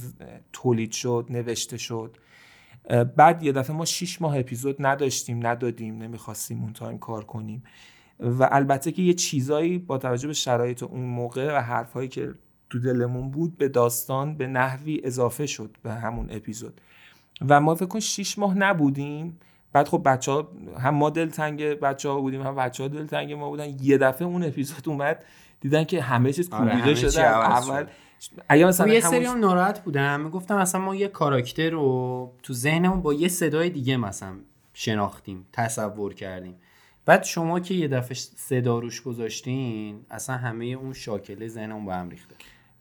تولید 0.53 0.91
شد 0.91 1.25
نوشته 1.29 1.77
شد. 1.77 2.17
بعد 3.15 3.43
یه 3.43 3.51
دفعه 3.51 3.75
ما 3.75 3.85
6 3.85 4.21
ماه 4.21 4.39
اپیزود 4.39 4.75
نداشتیم 4.79 5.47
ندادیم 5.47 5.97
نمی‌خواستیم 5.97 6.61
اون 6.61 6.73
تایم 6.73 6.97
کار 6.97 7.23
کنیم. 7.23 7.63
و 8.19 8.49
البته 8.51 8.91
که 8.91 9.01
یه 9.01 9.13
چیزایی 9.13 9.77
با 9.77 9.97
توجه 9.97 10.27
به 10.27 10.33
شرایط 10.33 10.83
اون 10.83 11.01
موقع 11.01 11.57
و 11.57 11.61
حرفهایی 11.61 12.07
که 12.07 12.33
تو 12.69 12.79
دلمون 12.79 13.31
بود 13.31 13.57
به 13.57 13.69
داستان 13.69 14.35
به 14.35 14.47
نحوی 14.47 15.01
اضافه 15.03 15.45
شد 15.45 15.77
به 15.83 15.93
همون 15.93 16.27
اپیزود. 16.31 16.81
و 17.49 17.61
ما 17.61 17.75
فکر 17.75 17.85
کن 17.85 17.99
6 17.99 18.39
ماه 18.39 18.57
نبودیم. 18.57 19.39
بعد 19.73 19.87
خب 19.87 20.01
بچه 20.05 20.31
ها 20.31 20.51
هم 20.79 20.93
ما 20.95 21.09
دلتنگ 21.09 21.63
بچه 21.63 22.09
ها 22.09 22.21
بودیم 22.21 22.41
هم 22.41 22.55
بچه 22.55 22.83
ها 22.83 22.89
دلتنگ 22.89 23.33
ما 23.33 23.49
بودن. 23.49 23.77
یه 23.81 23.97
دفعه 23.97 24.27
اون 24.27 24.43
اپیزود 24.43 24.89
اومد 24.89 25.25
دیدن 25.61 25.83
که 25.83 26.01
همه 26.01 26.33
چیز 26.33 26.53
آره، 26.53 26.71
کوبیده 26.71 26.95
شده. 26.95 27.21
اول 27.27 27.85
اگه 28.49 28.65
مثلا 28.65 28.87
خب، 28.87 28.93
یه 28.93 28.99
سری 28.99 29.25
هم 29.25 29.39
ناراحت 29.39 29.83
بودم. 29.83 30.29
گفتم 30.29 30.57
مثلا 30.57 30.81
ما 30.81 30.95
یه 30.95 31.07
کاراکتر 31.07 31.69
رو 31.69 32.31
تو 32.43 32.53
ذهنمون 32.53 33.01
با 33.01 33.13
یه 33.13 33.27
صدای 33.27 33.69
دیگه 33.69 33.97
مثلا 33.97 34.33
شناختیم 34.73 35.47
تصور 35.53 36.13
کردیم. 36.13 36.55
بعد 37.05 37.23
شما 37.23 37.59
که 37.59 37.73
یه 37.73 37.87
دفعه 37.87 38.13
صدا 38.13 38.79
روش 38.79 39.01
گذاشتین 39.01 40.05
اصلا 40.09 40.37
همه 40.37 40.65
اون 40.65 40.93
شاکله 40.93 41.47
ذهنمون 41.47 41.85
با 41.85 41.93
هم 41.93 42.09
ریخته. 42.09 42.35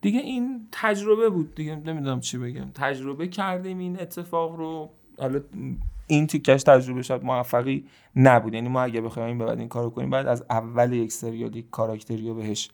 دیگه 0.06 0.20
این 0.20 0.68
تجربه 0.72 1.28
بود 1.28 1.54
دیگه 1.54 1.76
نمی‌دونم 1.76 2.20
چی 2.20 2.38
بگم. 2.38 2.70
تجربه 2.74 3.28
کردیم 3.28 3.78
این 3.78 4.00
اتفاق 4.00 4.56
رو. 4.56 4.90
حالا 5.18 5.40
این 6.06 6.26
تیکش 6.26 6.62
تجربه 6.62 7.02
شد 7.02 7.24
موفقی 7.24 7.84
نبود. 8.16 8.54
یعنی 8.54 8.68
ما 8.68 8.82
اگه 8.82 9.00
بخوایم 9.00 9.28
این 9.28 9.38
بعد 9.38 9.58
این 9.58 9.68
کارو 9.68 9.90
کنیم 9.90 10.10
بعد 10.10 10.26
از 10.26 10.44
اول 10.50 10.92
یک 10.92 11.12
سریال 11.12 11.56
یک 11.56 11.70
کاراکتری 11.70 12.28
رو 12.28 12.34
بهش 12.34 12.70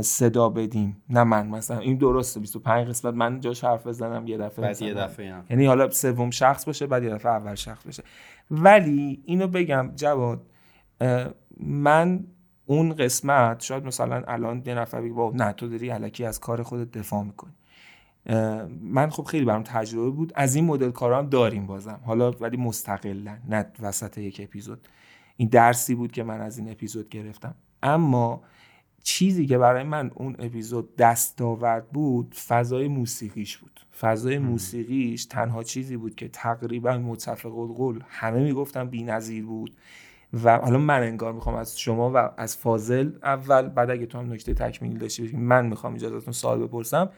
صدا 0.00 0.48
بدیم. 0.48 1.02
نه 1.10 1.24
من 1.24 1.48
مثلا. 1.48 1.78
این 1.78 1.96
درسته 1.96 2.40
25 2.40 2.88
قسمت 2.88 3.14
من 3.14 3.40
جاش 3.40 3.64
حرف 3.64 3.86
بزنم 3.86 4.26
یه 4.26 4.38
دفعه 4.38 4.64
بعد 4.64 4.82
یه 4.82 4.94
دفعه 4.94 5.34
یعنی 5.50 5.66
حالا 5.66 5.90
سوم 5.90 6.30
شخص 6.30 6.64
باشه 6.64 6.86
بعد 6.86 7.02
یه 7.02 7.10
دفعه 7.10 7.32
اول 7.32 7.54
شخص 7.54 7.84
باشه. 7.84 8.02
ولی 8.50 9.22
اینو 9.24 9.46
بگم 9.46 9.92
جواد 9.96 10.46
من 11.60 12.24
اون 12.66 12.94
قسمت 12.94 13.62
شاید 13.62 13.84
مثلا 13.84 14.22
الان 14.28 14.62
یه 14.66 14.74
نفر 14.74 15.00
بگه 15.00 15.30
نه 15.34 15.52
تو 15.52 15.68
داری 15.68 15.88
علکی 15.88 16.24
از 16.24 16.40
کار 16.40 16.62
خودت 16.62 16.90
دفاع 16.98 17.22
می‌کنی. 17.22 17.52
من 18.80 19.10
خب 19.10 19.22
خیلی 19.22 19.44
برام 19.44 19.62
تجربه 19.62 20.10
بود. 20.10 20.32
از 20.34 20.54
این 20.54 20.64
مدل 20.64 20.90
کارا 20.90 21.18
هم 21.18 21.28
داریم 21.28 21.66
بازم. 21.66 22.00
حالا 22.04 22.30
ولی 22.30 22.56
مستقلا 22.56 23.38
نه 23.48 23.66
وسط 23.80 24.18
یک 24.18 24.40
اپیزود. 24.44 24.88
این 25.36 25.48
درسی 25.48 25.94
بود 25.94 26.12
که 26.12 26.22
من 26.22 26.40
از 26.40 26.58
این 26.58 26.70
اپیزود 26.70 27.08
گرفتم. 27.08 27.54
اما 27.82 28.42
چیزی 29.02 29.46
که 29.46 29.58
برای 29.58 29.82
من 29.82 30.10
اون 30.14 30.36
اپیزود 30.38 30.96
دستاورد 30.96 31.88
بود 31.88 32.34
فضای 32.34 32.88
موسیقیش 32.88 33.58
بود. 33.58 33.80
فضای 34.00 34.38
موسیقیش 34.38 35.24
تنها 35.24 35.62
چیزی 35.62 35.96
بود 35.96 36.14
که 36.14 36.28
تقریبا 36.28 36.98
متفق 36.98 37.58
القول 37.58 38.00
همه 38.08 38.40
می‌گفتن 38.40 38.88
بی‌نظیر 38.88 39.46
بود. 39.46 39.76
و 40.44 40.58
حالا 40.58 40.78
من 40.78 41.02
انگار 41.02 41.32
می‌خوام 41.32 41.54
از 41.56 41.80
شما 41.80 42.12
و 42.14 42.30
از 42.36 42.56
فاضل 42.56 43.10
اول 43.22 43.68
بعد 43.68 43.90
اگه 43.90 44.06
تو 44.06 44.18
هم 44.18 44.32
نکته 44.32 44.54
تکمیلی 44.54 44.98
داشتی 44.98 45.36
من 45.36 45.66
می‌خوام 45.66 45.94
اجازهتون 45.94 46.32
سوال 46.32 46.58
بپرسم. 46.58 47.10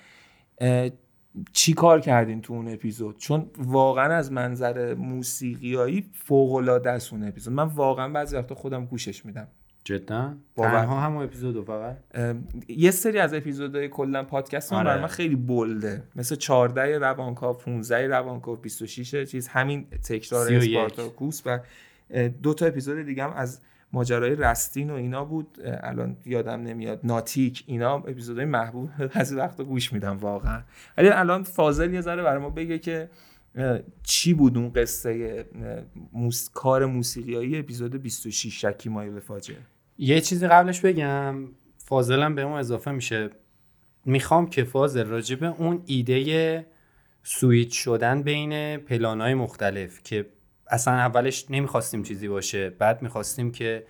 چی 1.52 1.72
کار 1.72 2.00
کردین 2.00 2.40
تو 2.40 2.54
اون 2.54 2.68
اپیزود؟ 2.68 3.18
چون 3.18 3.50
واقعا 3.58 4.14
از 4.14 4.32
منظر 4.32 4.94
موسیقیایی 4.94 6.10
فوق 6.12 6.54
العاده 6.54 6.90
است 6.90 7.12
اون 7.12 7.28
اپیزود. 7.28 7.54
من 7.54 7.64
واقعا 7.64 8.08
بعضی 8.08 8.36
وقتا 8.36 8.54
خودم 8.54 8.86
گوشش 8.86 9.26
میدم. 9.26 9.48
جدا؟ 9.84 10.34
تنها 10.56 11.00
همون 11.00 11.24
اپیزود 11.24 11.64
فقط؟ 11.66 11.96
یه 12.68 12.90
سری 12.90 13.18
از 13.18 13.34
اپیزودهای 13.34 13.88
کلا 13.88 14.24
پادکست 14.24 14.72
هم 14.72 14.78
آره. 14.78 15.00
من 15.00 15.06
خیلی 15.06 15.36
بلده. 15.36 16.02
مثل 16.16 16.36
14 16.36 16.98
روانکاو 16.98 17.56
15 17.56 18.08
روانکاو 18.08 18.56
26 18.56 19.30
چیز 19.30 19.48
همین 19.48 19.86
تکرار 19.90 20.52
اسپارتاکوس 20.52 21.42
و 21.46 21.60
دو 22.42 22.54
تا 22.54 22.66
اپیزود 22.66 23.06
دیگه 23.06 23.24
هم 23.24 23.32
از 23.32 23.61
ماجرای 23.92 24.34
رستین 24.34 24.90
و 24.90 24.94
اینا 24.94 25.24
بود. 25.24 25.59
الان 25.64 26.16
یادم 26.26 26.62
نمیاد. 26.62 27.00
ناتیک 27.04 27.64
اینا 27.66 27.94
اپیزودهای 27.94 28.46
محبوب. 28.46 28.90
از 29.12 29.34
وقتا 29.34 29.64
گوش 29.64 29.92
میدم 29.92 30.16
واقعا. 30.16 30.62
ولی 30.98 31.09
الان 31.09 31.42
فاضل 31.42 31.94
یه 31.94 32.00
ذره 32.00 32.22
برای 32.22 32.50
بگه 32.50 32.78
که 32.78 33.11
چی 34.02 34.34
بود 34.34 34.59
اون 34.59 34.72
قصه 34.72 35.44
موس... 36.12 36.50
کار 36.54 36.86
موسیقیایی 36.86 37.59
اپیزود 37.59 38.02
26 38.02 38.64
شکی 38.64 38.88
مایل 38.88 39.20
فاجعه؟ 39.20 39.59
یه 39.98 40.20
چیزی 40.20 40.46
قبلش 40.46 40.80
بگم. 40.80 41.34
فاضلم 41.78 42.34
به 42.34 42.42
اون 42.42 42.59
اضافه 42.59 42.90
میشه. 42.90 43.30
می‌خوام 44.04 44.50
که 44.50 44.64
فاضل 44.64 45.06
راجبه 45.06 45.46
اون 45.46 45.82
ایده 45.86 46.66
سویت 47.22 47.70
شدن 47.70 48.22
بین 48.22 48.76
پلانهای 48.76 49.34
مختلف 49.34 50.02
که 50.02 50.26
اصلا 50.70 50.94
اولش 50.94 51.46
نمی‌خواستیم 51.50 52.02
چیزی 52.02 52.28
باشه 52.28 52.70
بعد 52.70 53.02
می‌خواستیم 53.02 53.52
که 53.52 53.86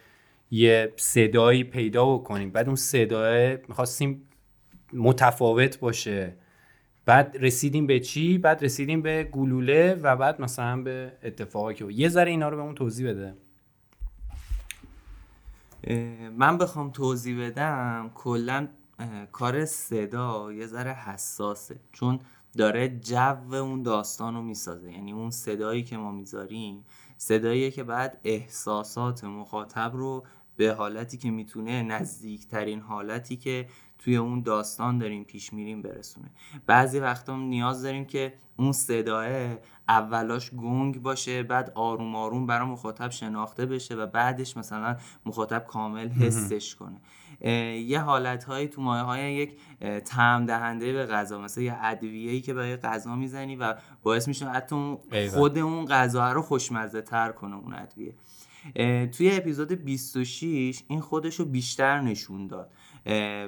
یه 0.50 0.92
صدایی 0.96 1.64
پیدا 1.64 2.14
بکنیم. 2.14 2.50
بعد 2.50 2.66
اون 2.66 2.76
صدای 2.76 3.58
می‌خواستیم 3.68 4.28
متفاوت 4.92 5.78
باشه. 5.78 6.36
بعد 7.04 7.36
رسیدیم 7.40 7.86
به 7.86 8.00
چی؟ 8.00 8.38
بعد 8.38 8.64
رسیدیم 8.64 9.02
به 9.02 9.24
گلوله 9.24 9.94
و 9.94 10.16
بعد 10.16 10.40
مثلا 10.40 10.82
به 10.82 11.12
اتفاقی 11.22 11.74
که 11.74 11.84
یه 11.84 12.08
ذره 12.08 12.30
اینا 12.30 12.48
رو 12.48 12.56
به 12.56 12.62
اون 12.62 12.74
توضیح 12.74 13.10
بده. 13.10 13.34
من 16.36 16.58
بخوام 16.58 16.90
توضیح 16.90 17.46
بدم 17.46 18.10
کلا 18.14 18.68
کار 19.32 19.64
صدا 19.64 20.52
یه 20.52 20.66
ذره 20.66 20.92
حساسه. 20.92 21.76
چون 21.92 22.20
داره 22.56 22.88
جو 22.88 23.54
اون 23.54 23.82
داستان 23.82 24.34
رو 24.34 24.42
می‌سازه. 24.42 24.92
یعنی 24.92 25.12
اون 25.12 25.30
صدایی 25.30 25.82
که 25.82 25.96
ما 25.96 26.12
می‌ذاریم 26.12 26.84
صداییه 27.16 27.70
که 27.70 27.84
بعد 27.84 28.20
احساسات 28.24 29.24
مخاطب 29.24 29.90
رو 29.94 30.24
به 30.56 30.74
حالتی 30.74 31.18
که 31.18 31.30
می‌تونه 31.30 31.82
نزدیکترین 31.82 32.80
حالتی 32.80 33.36
که 33.36 33.68
توی 33.98 34.16
اون 34.16 34.40
داستان 34.40 34.98
داریم 34.98 35.24
پیش 35.24 35.52
میریم 35.52 35.82
برسونه. 35.82 36.30
بعضی 36.66 36.98
وقتا 36.98 37.36
نیاز 37.36 37.82
داریم 37.82 38.04
که 38.04 38.34
اون 38.56 38.72
صداه 38.72 39.56
اولاش 39.88 40.50
گنگ 40.50 41.02
باشه 41.02 41.42
بعد 41.42 41.72
آروم 41.74 42.16
آروم 42.16 42.46
برای 42.46 42.68
مخاطب 42.68 43.10
شناخته 43.10 43.66
بشه 43.66 43.94
و 43.94 44.06
بعدش 44.06 44.56
مثلا 44.56 44.96
مخاطب 45.26 45.66
کامل 45.66 46.08
حسش 46.08 46.74
کنه. 46.74 47.00
یه 47.40 48.00
حالت 48.00 48.44
هایی 48.44 48.68
تو 48.68 48.82
مایه 48.82 49.02
های 49.02 49.32
یک 49.32 49.58
تعم 50.04 50.46
دهنده 50.46 50.92
به 50.92 51.06
غذا 51.06 51.40
مثلا 51.40 51.64
یه 51.64 51.76
ادویه‌ای 51.80 52.40
که 52.40 52.54
برای 52.54 52.76
غذا 52.76 53.14
می‌زنی 53.14 53.56
و 53.56 53.74
باعث 54.02 54.28
میشه 54.28 54.48
حتی 54.48 54.96
خود 55.34 55.58
اون 55.58 55.84
غذا 55.84 56.32
رو 56.32 56.42
خوشمزه 56.42 57.02
تر 57.02 57.32
کنه 57.32 57.56
اون 57.56 57.74
ادویه. 57.74 58.14
توی 59.06 59.30
اپیزود 59.30 59.72
26 59.72 60.82
این 60.88 61.00
خودش 61.00 61.34
رو 61.34 61.44
بیشتر 61.44 62.00
نشون 62.00 62.46
داد. 62.46 62.70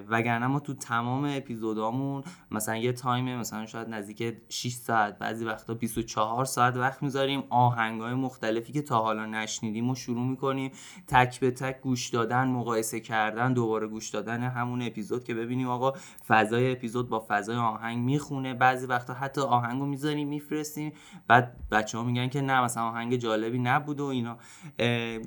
وگرنه 0.08 0.46
ما 0.46 0.60
تو 0.60 0.74
تمام 0.74 1.24
اپیزودامون 1.24 2.22
مثلا 2.50 2.76
یه 2.76 2.92
تایم 2.92 3.38
مثلا 3.38 3.66
شاید 3.66 3.88
نزدیک 3.88 4.34
6 4.48 4.72
ساعت 4.72 5.18
بعضی 5.18 5.44
وقتا 5.44 5.74
24 5.74 6.44
ساعت 6.44 6.76
وقت 6.76 7.02
می‌ذاریم. 7.02 7.42
آهنگای 7.50 8.14
مختلفی 8.14 8.72
که 8.72 8.82
تا 8.82 8.98
حالا 8.98 9.26
نشنیدیم 9.26 9.90
و 9.90 9.94
شروع 9.94 10.26
می‌کنیم. 10.26 10.72
تک 11.08 11.40
به 11.40 11.50
تک 11.50 11.80
گوش 11.80 12.08
دادن 12.08 12.48
مقایسه 12.48 13.00
کردن 13.00 13.52
دوباره 13.52 13.86
گوش 13.86 14.08
دادن 14.08 14.42
همون 14.42 14.82
اپیزود 14.82 15.24
که 15.24 15.34
ببینیم 15.34 15.68
آقا 15.68 15.92
فضای 16.28 16.72
اپیزود 16.72 17.08
با 17.08 17.24
فضای 17.28 17.56
آهنگ 17.56 17.98
می‌خونه. 17.98 18.54
بعضی 18.54 18.86
وقتا 18.86 19.14
حتی 19.14 19.40
آهنگو 19.40 19.86
می‌ذاریم 19.86 20.28
میفرستیم. 20.28 20.92
بعد 21.28 21.56
بچه 21.70 21.98
ها 21.98 22.04
میگن 22.04 22.28
که 22.28 22.40
نه 22.40 22.60
مثلا 22.60 22.82
آهنگ 22.82 23.16
جالبی 23.16 23.58
نبود 23.58 24.00
و 24.00 24.04
اینا. 24.04 24.36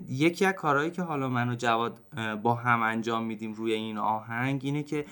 یکی 0.10 0.46
از 0.46 0.54
کارهایی 0.54 0.92
که 0.92 1.02
حالا 1.02 1.30
من 1.30 1.50
و 1.50 1.56
جواد 1.56 2.02
با 2.44 2.56
هم 2.56 2.82
انجام 2.82 3.24
میدیم 3.24 3.54
روی 3.54 3.74
این 3.74 3.98
آهنگ 3.98 4.23
اینه 4.30 4.84
که 4.84 5.06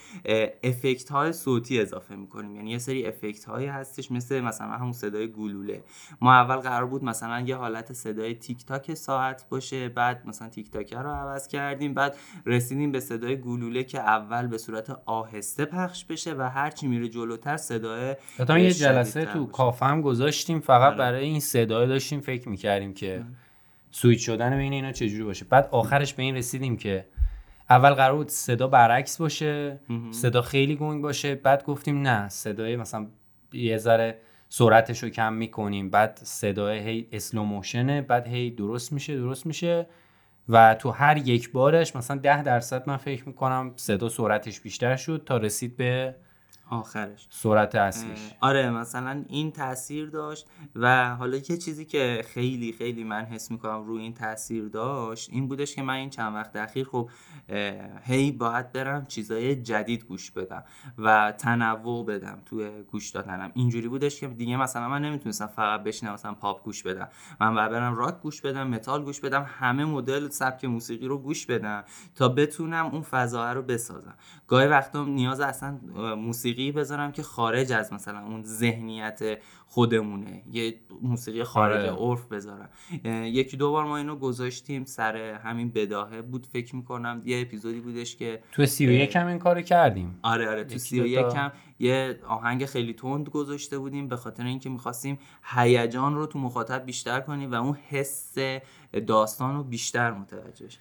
افکت 0.64 1.10
های 1.10 1.34
صوتی 1.34 1.82
اضافه 1.82 2.16
می‌کنیم. 2.16 2.56
یعنی 2.56 2.72
یه 2.72 2.78
سری 2.78 3.08
افکت 3.08 3.46
هایی 3.46 3.68
هستش 3.68 4.12
مثل 4.12 4.42
مثلا 4.42 4.68
همون 4.68 4.92
صدای 4.92 5.32
گلوله. 5.32 5.84
ما 6.22 6.34
اول 6.34 6.56
قرار 6.56 6.86
بود 6.86 7.04
مثلا 7.04 7.40
یه 7.40 7.56
حالت 7.56 7.94
صدای 7.94 8.36
تیک 8.36 8.66
تاک 8.66 8.94
ساعت 8.94 9.46
باشه 9.50 9.90
بعد 9.90 10.28
مثلا 10.28 10.50
تیک 10.50 10.72
تاک 10.72 10.94
رو 10.94 11.10
عوض 11.10 11.48
کردیم 11.48 11.94
بعد 11.94 12.16
رسیدیم 12.46 12.92
به 12.92 13.00
صدای 13.00 13.42
گلوله 13.42 13.84
که 13.84 14.00
اول 14.00 14.48
به 14.48 14.58
صورت 14.58 14.98
آهسته 15.06 15.66
پخش 15.66 16.06
بشه 16.06 16.34
و 16.34 16.42
هرچی 16.42 16.88
میره 16.88 17.08
جلوتر 17.08 17.58
صدای 17.58 18.16
یه 18.50 18.72
جلسه 18.72 19.26
تو 19.26 19.46
کافه 19.46 19.86
هم 19.86 20.02
گذاشتیم 20.02 20.60
فقط 20.60 20.88
آره. 20.88 20.98
برای 20.98 21.26
این 21.26 21.40
صدای 21.40 21.88
داشتیم 21.88 22.20
فکر 22.20 22.50
می‌کردیم 22.50 22.94
که 22.94 23.24
سویچ 23.92 24.26
شدن 24.26 24.58
بین 24.58 24.74
اینا 24.74 24.92
چجوری 24.92 25.24
باشه. 25.24 25.46
بعد 25.46 25.70
آخرش 25.72 26.14
به 26.14 26.24
این 26.24 26.36
رسیدیم 26.36 26.78
که 26.78 27.06
اول 27.72 27.94
قرار 27.94 28.16
بود 28.16 28.30
صدا 28.30 28.68
برعکس 28.68 29.18
باشه 29.18 29.80
صدا 30.12 30.42
خیلی 30.42 30.76
گنگ 30.76 31.02
باشه 31.02 31.36
بعد 31.36 31.64
گفتیم 31.64 32.02
نه 32.02 32.30
صدای 32.30 32.76
مثلا 32.76 33.08
یه 33.54 33.78
ذره 33.78 34.18
سرعتش 34.50 35.04
رو 35.04 35.10
کم 35.10 35.34
می‌کنیم 35.34 35.90
بعد 35.90 36.20
صدای 36.24 36.80
هی 36.80 37.08
اسلو 37.12 37.44
موشنه 37.44 38.02
بعد 38.02 38.28
هی 38.28 38.52
درست 38.52 38.94
میشه 38.94 39.16
درست 39.16 39.46
میشه 39.46 39.88
و 40.50 40.76
تو 40.76 40.90
هر 40.92 41.18
یک 41.18 41.52
بارش 41.52 41.96
مثلا 41.96 42.18
ده 42.18 42.44
درصد 42.44 42.90
من 42.90 42.98
فکر 42.98 43.28
می‌کنم 43.28 43.74
صدا 43.76 44.10
سرعتش 44.10 44.60
بیشتر 44.60 44.96
شد 44.96 45.24
تا 45.26 45.38
رسید 45.38 45.78
به 45.78 46.16
آخرش. 46.72 47.28
سرعت 47.30 47.76
اصلیش. 47.76 48.20
آره 48.42 48.70
مثلا 48.70 49.24
این 49.28 49.52
تاثیر 49.52 50.10
داشت 50.10 50.48
و 50.76 51.16
حالا 51.16 51.38
یه 51.38 51.42
چیزی 51.58 51.86
که 51.86 52.26
خیلی 52.28 52.72
خیلی 52.72 53.04
من 53.04 53.26
حس 53.26 53.52
می‌کنم 53.52 53.84
روی 53.84 54.02
این 54.02 54.14
تاثیر 54.14 54.68
داشت 54.68 55.30
این 55.32 55.48
بودش 55.48 55.76
که 55.76 55.82
من 55.82 55.94
این 55.94 56.10
چند 56.10 56.36
وقت 56.36 56.56
اخیر 56.56 56.88
خب 56.88 57.10
هی 58.04 58.32
باید 58.32 58.72
برم 58.72 59.06
چیزای 59.06 59.56
جدید 59.56 60.06
گوش 60.06 60.32
بدم 60.32 60.64
و 60.98 61.34
تنوع 61.38 62.06
بدم 62.06 62.42
توی 62.46 62.84
گوش 62.92 63.10
دادنم. 63.10 63.52
اینجوری 63.54 63.88
بودش 63.88 64.20
که 64.20 64.28
دیگه 64.28 64.58
مثلا 64.58 64.90
من 64.90 65.02
نمی‌تونستم 65.02 65.48
فقط 65.48 65.84
بشینم 65.84 66.14
مثلا 66.14 66.34
پاپ 66.34 66.64
گوش 66.64 66.84
بدم. 66.84 67.10
من 67.42 67.56
باید 67.56 67.72
برم 67.72 67.96
راک 67.96 68.22
گوش 68.22 68.42
بدم 68.42 68.68
متال 68.68 69.04
گوش 69.04 69.20
بدم 69.20 69.46
همه 69.60 69.86
مدل 69.86 70.30
سبک 70.30 70.66
موسیقی 70.66 71.08
رو 71.08 71.18
گوش 71.18 71.46
بدم 71.46 71.84
تا 72.16 72.30
بتونم 72.30 72.86
اون 72.86 73.02
فضا 73.02 73.54
رو 73.54 73.62
بسازم. 73.62 74.16
گاهی 74.48 74.68
وقتا 74.68 75.06
نیاز 75.06 75.40
اصلا 75.40 75.80
موسیقی 76.16 76.61
موسیقی 76.62 76.72
بذارم 76.72 77.12
که 77.12 77.24
خارج 77.24 77.72
از 77.72 77.94
مثلا 77.94 78.20
اون 78.20 78.44
ذهنیت 78.44 79.38
خودمونه. 79.68 80.44
یه 80.52 80.76
موسیقی 81.02 81.44
خارج 81.44 81.90
آره. 81.90 82.10
عرف 82.10 82.28
بذارم. 82.28 82.70
یکی 83.24 83.58
دو 83.58 83.72
بار 83.72 83.86
ما 83.86 83.98
اینو 83.98 84.16
گذاشتیم 84.16 84.86
سر 84.86 85.16
همین 85.18 85.70
بداهه. 85.70 86.22
بود 86.22 86.46
فکر 86.46 86.76
می‌کنم 86.76 87.22
یه 87.26 87.42
اپیزودی 87.42 87.80
بودش 87.80 88.16
که 88.16 88.42
تو 88.52 88.66
سی 88.66 88.88
و 88.88 88.92
یکم 88.92 89.28
این 89.28 89.40
کارو 89.40 89.62
کردیم. 89.62 90.20
آره 90.22 90.50
آره 90.50 90.64
تو 90.64 90.78
سی 90.78 91.02
و 91.02 91.06
یکم 91.06 91.52
یه 91.80 92.20
آهنگ 92.28 92.66
خیلی 92.66 92.94
تند 92.94 93.30
گذاشته 93.30 93.78
بودیم 93.78 94.08
به 94.08 94.16
خاطر 94.16 94.46
اینکه 94.46 94.70
می‌خواستیم 94.70 95.20
هیجان 95.44 96.16
رو 96.16 96.26
تو 96.26 96.40
مخاطب 96.40 96.86
بیشتر 96.86 97.20
کنیم 97.20 97.52
و 97.52 97.56
اون 97.56 97.78
حس 97.90 98.38
داستان 99.08 99.56
رو 99.56 99.64
بیشتر 99.64 100.12
متوجهش 100.12 100.78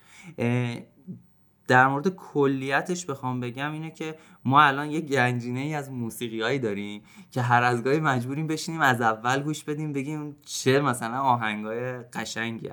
در 1.71 1.89
مورد 1.89 2.09
کلیتش 2.09 3.07
بخوام 3.07 3.41
بگم 3.41 3.73
اینه 3.73 3.91
که 3.91 4.15
ما 4.45 4.63
الان 4.63 4.91
یه 4.91 5.01
گنجینه 5.01 5.61
ای 5.61 5.75
از 5.75 5.91
موسیقی 5.91 6.41
هایی 6.41 6.59
داریم 6.59 7.03
که 7.31 7.43
هر 7.43 7.63
از 7.63 7.85
گاهی 7.85 8.01
مجبوریم 8.01 8.47
بشینیم 8.47 8.81
از 8.81 9.01
اول 9.01 9.43
گوش 9.43 9.65
بدیم 9.65 9.93
بگیم 9.93 10.37
چه 10.47 10.81
مثلا 10.81 11.21
آهنگای 11.21 11.99
قشنگی 11.99 12.71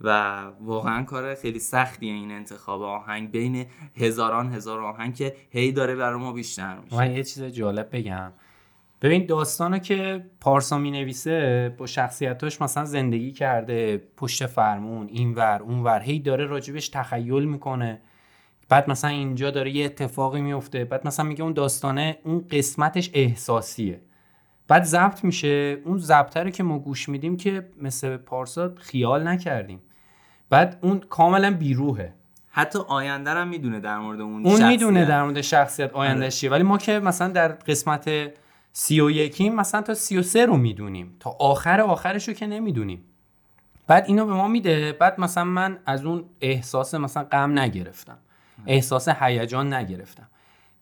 و 0.00 0.40
واقعا 0.60 1.02
کار 1.02 1.34
خیلی 1.34 1.58
سختیه 1.58 2.12
این 2.12 2.30
انتخاب 2.30 2.82
آهنگ 2.82 3.30
بین 3.30 3.66
هزاران 3.96 4.52
هزار 4.52 4.80
آهنگ 4.80 5.14
که 5.14 5.36
هی 5.50 5.72
داره 5.72 5.96
برای 5.96 6.20
ما 6.20 6.32
بیشتر 6.32 6.78
میشه. 6.78 6.96
من 6.96 7.10
یه 7.10 7.24
چیز 7.24 7.42
جالب 7.42 7.88
بگم. 7.92 8.32
ببین 9.02 9.26
داستانو 9.26 9.78
که 9.78 10.24
پارسا 10.40 10.78
می 10.78 10.90
نویسه 10.90 11.74
با 11.78 11.86
شخصیتاش 11.86 12.62
مثلا 12.62 12.84
زندگی 12.84 13.32
کرده 13.32 14.02
پشت 14.16 14.46
فرمون 14.46 15.08
اینور 15.08 15.62
اونور 15.62 16.00
هی 16.00 16.18
داره 16.20 16.46
راجبش 16.46 16.88
تخیل 16.88 17.44
می‌کنه. 17.44 18.00
بعد 18.72 18.90
مثلا 18.90 19.10
اینجا 19.10 19.50
داره 19.50 19.70
یه 19.70 19.84
اتفاقی 19.84 20.40
میفته 20.40 20.84
بعد 20.84 21.06
مثلا 21.06 21.26
میگه 21.26 21.42
اون 21.42 21.52
داستانه 21.52 22.18
اون 22.24 22.44
قسمتش 22.50 23.10
احساسیه. 23.14 24.00
بعد 24.68 24.84
ضبط 24.84 25.24
میشه 25.24 25.78
اون 25.84 25.98
ضبطه 25.98 26.50
که 26.50 26.62
ما 26.62 26.78
گوش 26.78 27.08
میدیم 27.08 27.36
که 27.36 27.68
مثل 27.82 28.16
پارسا 28.16 28.72
خیال 28.76 29.28
نکردیم. 29.28 29.80
بعد 30.50 30.78
اون 30.82 31.00
کاملا 31.00 31.50
بیروهه 31.50 32.14
حتی 32.50 32.78
آینده 32.88 33.30
هم 33.30 33.48
می‌دونه 33.48 33.80
در 33.80 33.98
مورد 33.98 34.20
اون 34.20 34.46
اون 34.46 34.68
می‌دونه 34.68 35.04
در 35.04 35.22
مورد 35.22 35.40
شخصیت 35.40 35.92
آینده 35.92 36.30
چیه. 36.30 36.50
ولی 36.50 36.62
ما 36.62 36.78
که 36.78 36.98
مثلا 36.98 37.28
در 37.28 37.48
قسمت 37.48 38.10
سی 38.72 39.00
و 39.00 39.10
یکیم 39.10 39.54
مثلا 39.54 39.82
تا 39.82 39.94
سی 39.94 40.18
و 40.18 40.22
سه 40.22 40.46
رو 40.46 40.56
می‌دونیم. 40.56 41.16
تا 41.20 41.36
آخر 41.40 41.80
آخرش 41.80 42.28
رو 42.28 42.34
که 42.34 42.46
نمی‌دونیم. 42.46 43.04
بعد 43.86 44.04
اینو 44.06 44.26
به 44.26 44.32
ما 44.32 44.48
میده. 44.48 44.92
بعد 44.92 45.20
مثلا 45.20 45.44
من 45.44 45.78
از 45.86 46.04
اون 46.04 46.24
احساس 46.40 46.94
مثلا 46.94 47.24
غم 47.24 47.58
نگرفتم. 47.58 48.18
احساس 48.66 49.08
هیجان 49.08 49.74
نگرفتم. 49.74 50.28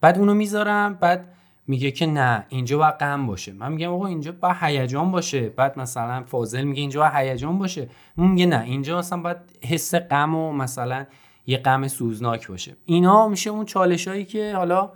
بعد 0.01 0.19
اونو 0.19 0.35
می‌ذارم 0.35 0.95
بعد 0.95 1.25
میگه 1.67 1.91
که 1.91 2.07
نه 2.07 2.47
اینجا 2.49 2.79
باید 2.79 2.95
غم 2.95 3.27
باشه. 3.27 3.53
من 3.53 3.73
میگم 3.73 3.93
آقا 3.93 4.07
اینجا 4.07 4.33
باید 4.33 4.57
هیجان 4.61 5.11
باشه. 5.11 5.49
بعد 5.49 5.79
مثلا 5.79 6.23
فاضل 6.23 6.63
میگه 6.63 6.81
اینجا 6.81 7.01
باید 7.01 7.13
هیجان 7.15 7.59
باشه. 7.59 7.89
اون 8.17 8.31
میگه 8.31 8.47
نه 8.47 8.61
اینجا 8.61 8.99
مثلا 8.99 9.23
باید 9.23 9.37
حس 9.65 9.95
غم 9.95 10.35
و 10.35 10.53
مثلا 10.53 11.07
یه 11.47 11.59
غم 11.59 11.89
سوزناک 11.89 12.49
باشه. 12.49 12.77
اینا 12.87 13.29
میشه 13.29 13.51
اون 13.51 13.65
چالش 13.65 14.09
هایی 14.09 14.25
که 14.25 14.53
حالا 14.57 14.93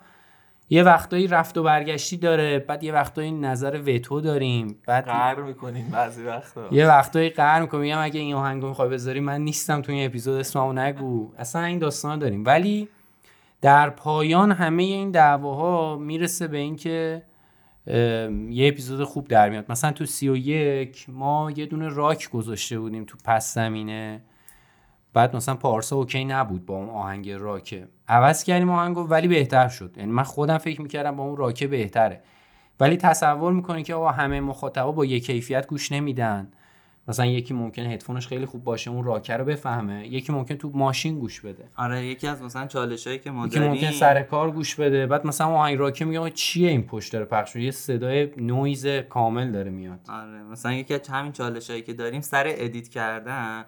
یه 0.70 0.82
وقتایی 0.82 1.26
رفت 1.26 1.58
و 1.58 1.62
برگشتی 1.62 2.16
داره 2.16 2.58
بعد 2.58 2.84
یه 2.84 2.92
وقتایی 2.92 3.30
نظر 3.30 3.82
وتو 3.86 4.20
داریم 4.20 4.78
بعد 4.86 5.04
قهر 5.04 5.40
می‌کنیم 5.40 5.88
بعضی 5.92 6.22
وقتا. 6.22 6.68
یه 6.70 6.86
وقتایی 6.88 7.30
قهر 7.30 7.60
می‌کنیم. 7.60 7.82
میگم 7.82 7.98
اگه 7.98 8.20
این 8.20 8.34
آهنگو 8.34 8.68
می‌خوای 8.68 8.88
بذاری 8.88 9.20
من 9.20 9.40
نیستم 9.40 9.82
تو 9.82 9.92
این 9.92 10.06
اپیزود 10.06 10.40
اسممو 10.40 10.72
نگو. 10.72 11.32
اصلا 11.38 11.64
این 11.64 11.78
داستانا 11.78 12.16
داریم. 12.16 12.44
ولی 12.44 12.88
در 13.60 13.90
پایان 13.90 14.52
همه 14.52 14.82
این 14.82 15.10
دعواها 15.10 15.96
می‌رسه 15.96 16.46
به 16.46 16.58
اینکه 16.58 17.22
یه 18.50 18.68
اپیزود 18.68 19.04
خوب 19.04 19.28
در 19.28 19.48
میاد. 19.48 19.64
مثلا 19.68 19.92
تو 19.92 20.06
سی 20.06 20.28
و 20.28 20.36
یک 20.36 21.06
ما 21.08 21.52
یه 21.56 21.66
دونه 21.66 21.88
راک 21.88 22.30
گذاشته 22.30 22.78
بودیم 22.78 23.04
تو 23.04 23.18
پس 23.24 23.54
زمینه. 23.54 24.22
بعد 25.12 25.36
مثلا 25.36 25.54
پارسا 25.54 25.96
اوکی 25.96 26.24
نبود 26.24 26.66
با 26.66 26.74
اون 26.74 26.88
آهنگ 26.88 27.30
راکه 27.30 27.88
عوض 28.08 28.44
کردیم 28.44 28.70
آهنگو 28.70 29.00
ولی 29.00 29.28
بهتر 29.28 29.68
شد. 29.68 29.94
یعنی 29.96 30.12
من 30.12 30.22
خودم 30.22 30.58
فکر 30.58 30.82
می‌کردم 30.82 31.16
با 31.16 31.24
اون 31.24 31.36
راکه 31.36 31.66
بهتره. 31.66 32.20
ولی 32.80 32.96
تصور 32.96 33.52
می‌کنی 33.52 33.82
که 33.82 33.94
آقا 33.94 34.10
همه 34.10 34.40
مخاطبا 34.40 34.92
با 34.92 35.04
یه 35.04 35.20
کیفیت 35.20 35.66
گوش 35.66 35.92
نمیدن. 35.92 36.48
مثلا 37.08 37.26
یکی 37.26 37.54
ممکنه 37.54 37.88
هدفونش 37.88 38.26
خیلی 38.26 38.46
خوب 38.46 38.64
باشه 38.64 38.90
اون 38.90 39.04
راکر 39.04 39.36
رو 39.36 39.44
بفهمه. 39.44 40.08
یکی 40.08 40.32
ممکن 40.32 40.54
تو 40.54 40.70
ماشین 40.74 41.18
گوش 41.18 41.40
بده. 41.40 41.64
آره 41.76 42.06
یکی 42.06 42.26
از 42.26 42.42
مثلا 42.42 42.66
چالشایی 42.66 43.18
که 43.18 43.30
ما 43.30 43.46
یکی 43.46 43.58
ممکن 43.58 43.90
سر 43.90 44.22
کار 44.22 44.50
گوش 44.50 44.74
بده. 44.74 45.06
بعد 45.06 45.26
مثلا 45.26 45.46
آهنگ 45.46 45.78
راک 45.78 46.04
میگه 46.04 46.30
چیه 46.30 46.70
این 46.70 46.82
پشت 46.82 47.12
داره 47.12 47.24
پخش 47.24 47.56
یه 47.56 47.70
صدای 47.70 48.30
نویز 48.36 48.86
کامل 48.86 49.52
داره 49.52 49.70
میاد. 49.70 50.00
آره 50.08 50.42
مثلا 50.42 50.72
یکی 50.72 50.94
از 50.94 51.08
همین 51.08 51.32
چالشایی 51.32 51.82
که 51.82 51.92
داریم 51.92 52.20
سر 52.20 52.44
ادیت 52.46 52.88
کردن 52.88 53.64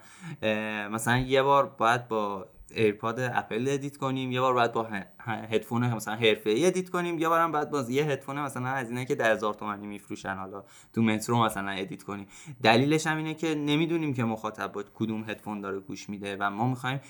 مثلا 0.93 1.19
یه 1.19 1.43
بار 1.43 1.67
باید 1.79 2.09
با 2.09 2.47
ایرپاد 2.71 3.21
اپل 3.21 3.69
ادیت 3.69 3.97
کنیم 3.97 4.33
یه 4.33 4.41
بار 4.41 4.55
باید 4.55 4.73
با 4.73 4.83
هدفون 5.27 5.95
مثلا 5.95 6.15
حرفه 6.15 6.51
ای 6.51 6.67
ادیت 6.67 6.91
کنیم 6.91 7.19
یه 7.19 7.29
بارم 7.29 7.53
بعد 7.53 7.71
باز 7.71 7.91
یه 7.91 8.05
هدفون 8.05 8.41
مثلا 8.41 8.69
از 8.69 8.91
اینه 8.91 9.05
که 9.05 9.15
در 9.15 9.33
هزار 9.33 9.55
تومانی 9.55 9.87
میفروشن 9.87 10.35
حالا 10.35 10.65
تو 10.93 11.03
مترو 11.03 11.45
مثلا 11.45 11.71
ادیت 11.71 12.03
کنیم. 12.03 12.27
دلیلش 12.63 13.07
هم 13.07 13.17
اینه 13.17 13.35
که 13.35 13.55
نمی‌دونیم 13.55 14.15
که 14.15 14.25
مخاطب 14.25 14.73
با 14.73 14.85
کدوم 14.95 15.25
هدفون 15.31 15.61
داره 15.61 15.81
گوش 15.81 16.09
میده 16.09 16.37
و 16.41 16.51
ما 16.51 16.69
می‌خوایم 16.69 17.01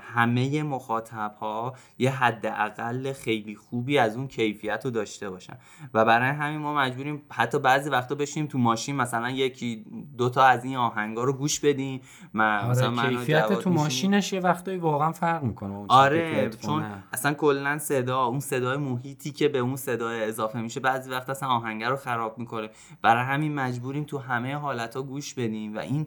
همه 0.00 0.62
مخاطب 0.62 1.34
ها 1.40 1.74
یه 1.98 2.10
حد 2.10 2.46
اقل 2.46 3.12
خیلی 3.12 3.56
خوبی 3.56 3.98
از 3.98 4.16
اون 4.16 4.28
کیفیت 4.28 4.80
رو 4.84 4.90
داشته 4.90 5.30
باشن. 5.30 5.56
و 5.94 6.04
برای 6.04 6.30
همین 6.30 6.58
ما 6.58 6.74
مجبوریم 6.74 7.22
حتی 7.30 7.58
بعضی 7.58 7.90
وقتا 7.90 8.14
بشیم 8.14 8.46
تو 8.46 8.58
ماشین 8.58 8.96
مثلا 8.96 9.30
یکی 9.30 9.84
دوتا 10.18 10.44
از 10.44 10.64
این 10.64 10.76
آهنگا 10.76 11.24
رو 11.24 11.32
گوش 11.32 11.60
بدیم. 11.60 12.00
آره 12.34 12.68
مثلا 12.68 13.08
کیفیت 13.08 13.52
تو 13.52 13.70
ماشینش 13.70 14.32
یه 14.32 14.40
وقتایی 14.40 14.78
واقعا 14.78 15.12
فرق 15.12 15.42
می‌کنه. 15.42 15.84
آره 15.88 16.50
چون 16.50 16.84
اصلا 17.12 17.34
کلا 17.50 17.78
صدا 17.78 18.24
اون 18.24 18.40
صدای 18.40 18.76
محیطی 18.76 19.30
که 19.30 19.48
به 19.48 19.58
اون 19.58 19.76
صدای 19.76 20.24
اضافه 20.24 20.60
میشه 20.60 20.80
بعضی 20.80 21.10
وقت 21.10 21.30
اصلا 21.30 21.48
آهنگر 21.48 21.90
رو 21.90 21.96
خراب 21.96 22.38
می‌کنه. 22.38 22.70
برای 23.02 23.24
همین 23.24 23.54
مجبوریم 23.54 24.04
تو 24.04 24.18
همه 24.18 24.54
حالت 24.54 24.96
ها 24.96 25.02
گوش 25.02 25.34
بدیم 25.34 25.76
و 25.76 25.78
این 25.78 26.06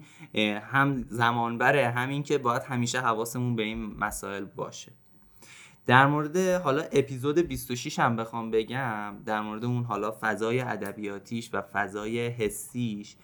هم 0.60 1.06
زمان 1.10 1.58
بره 1.58 1.90
همین 1.90 2.24
که 2.24 2.38
باید 2.38 2.62
همیشه 2.62 3.02
حواسمون 3.02 3.56
به 3.56 3.64
این 3.64 3.96
مسائل 4.00 4.46
باشه. 4.46 4.92
در 5.88 6.08
مورد 6.08 6.38
حالا 6.38 6.84
اپیزود 6.92 7.40
26 7.40 8.00
هم 8.00 8.16
بخوام 8.16 8.52
بگم 8.52 9.16
در 9.26 9.42
مورد 9.42 9.66
اون 9.66 9.84
حالا 9.84 10.14
فضای 10.22 10.60
ادبیاتیش 10.60 11.50
و 11.54 11.62
فضای 11.62 12.28
حسیش 12.28 13.16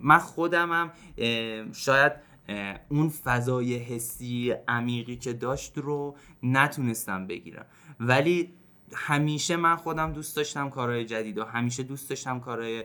من 0.00 0.18
خودمم 0.18 0.92
شاید 1.72 2.12
اون 2.88 3.08
فضای 3.08 3.76
حسی 3.76 4.54
عمیقی 4.68 5.16
که 5.16 5.32
داشت 5.32 5.78
رو 5.78 6.16
نتونستم 6.42 7.26
بگیرم. 7.26 7.66
ولی 8.00 8.52
همیشه 8.92 9.56
من 9.56 9.76
خودم 9.76 10.12
دوست 10.12 10.36
داشتم 10.36 10.70
کارهای 10.70 11.04
جدید 11.04 11.38
و 11.38 11.44
همیشه 11.44 11.82
دوست 11.82 12.10
داشتم 12.10 12.40
کارهای 12.40 12.84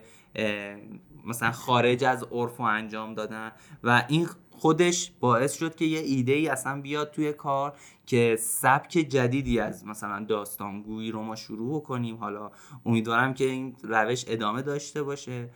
مثلا 1.26 1.51
خارج 1.51 2.03
از 2.03 2.24
عرف 2.32 2.59
و 2.59 2.63
انجام 2.63 3.13
دادن. 3.13 3.51
و 3.84 4.05
این 4.09 4.28
خودش 4.51 5.11
باعث 5.20 5.53
شد 5.53 5.76
که 5.76 5.86
یه 5.86 5.99
ایده 5.99 6.34
ای 6.34 6.47
اصلا 6.47 6.82
بیاد 6.82 7.11
توی 7.11 7.34
کار 7.34 7.74
که 8.05 8.36
سبک 8.39 8.91
جدیدی 8.91 9.59
از 9.59 9.86
مثلا 9.86 10.26
داستانگویی 10.26 11.11
رو 11.11 11.22
ما 11.24 11.36
شروع 11.36 11.84
کنیم 11.84 12.16
حالا 12.16 12.51
امیدوارم 12.86 13.34
که 13.34 13.45
این 13.45 13.76
روش 13.84 14.26
ادامه 14.28 14.61
داشته 14.61 15.03
باشه. 15.03 15.49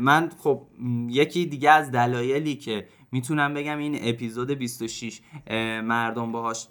من 0.00 0.30
خب 0.38 0.66
یکی 1.08 1.46
دیگه 1.46 1.70
از 1.70 1.90
دلایلی 1.90 2.56
که 2.56 2.88
می‌تونم 3.12 3.54
بگم 3.54 3.78
این 3.78 3.98
اپیزود 4.00 4.50
26 4.50 5.20
مردم 5.84 6.32
باهاش 6.32 6.68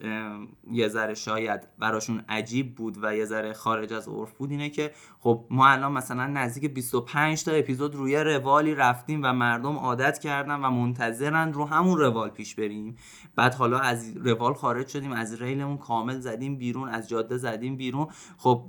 یه 0.72 0.88
ذره 0.88 1.14
شاید 1.14 1.68
براشون 1.80 2.24
عجیب 2.30 2.76
بود 2.76 2.98
و 3.02 3.16
یه 3.16 3.26
ذره 3.26 3.54
خارج 3.54 3.94
از 3.94 4.08
عرف 4.08 4.32
بود. 4.32 4.52
اینه 4.52 4.70
که 4.70 4.92
خب 5.20 5.46
ما 5.50 5.68
الان 5.68 5.92
مثلا 5.92 6.28
نزدیک 6.28 6.74
25 6.74 7.44
تا 7.44 7.52
اپیزود 7.52 7.96
روی 7.96 8.16
روالی 8.16 8.76
رفتیم 8.76 9.22
و 9.24 9.34
مردم 9.34 9.76
عادت 9.76 10.20
کردن 10.20 10.56
و 10.56 10.70
منتظرن 10.70 11.54
رو 11.54 11.66
همون 11.66 11.98
روال 11.98 12.30
پیش 12.30 12.56
بریم. 12.56 12.96
بعد 13.36 13.54
حالا 13.54 13.80
از 13.80 14.18
روال 14.18 14.54
خارج 14.54 14.88
شدیم 14.88 15.12
از 15.12 15.42
ریلمون 15.42 15.78
کامل 15.78 16.20
زدیم 16.20 16.58
بیرون 16.58 16.90
از 16.90 17.10
جاده 17.10 17.38
زدیم 17.38 17.76
بیرون. 17.76 18.08
خب 18.38 18.66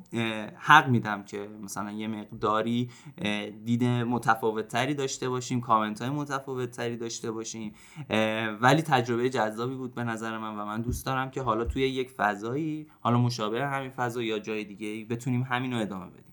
حق 0.56 0.88
میدم 0.88 1.22
که 1.22 1.48
مثلا 1.62 1.90
یه 1.90 2.08
مقداری 2.08 2.90
دید 3.64 3.84
متفاوت 3.84 4.68
تری 4.68 4.94
داشته 4.94 5.28
باشیم 5.28 5.60
کامنت 5.60 6.02
های 6.02 6.10
متفاوت 6.10 6.70
تری 6.70 6.96
داشته 6.96 7.30
باشیم. 7.30 7.61
ولی 8.60 8.82
تجربه 8.82 9.30
جذابی 9.30 9.74
بود 9.74 9.94
به 9.94 10.04
نظر 10.04 10.38
من 10.38 10.58
و 10.58 10.64
من 10.64 10.82
دوست 10.82 11.06
دارم 11.06 11.30
که 11.30 11.42
حالا 11.42 11.64
توی 11.64 11.82
یک 11.82 12.10
فضایی 12.10 12.86
حالا 13.00 13.18
مشابه 13.18 13.66
همین 13.66 13.90
فضا 13.90 14.22
یا 14.22 14.38
جای 14.38 14.64
دیگه 14.64 15.04
بتونیم 15.04 15.42
همین 15.42 15.72
رو 15.72 15.78
ادامه 15.80 16.06
بدیم. 16.06 16.32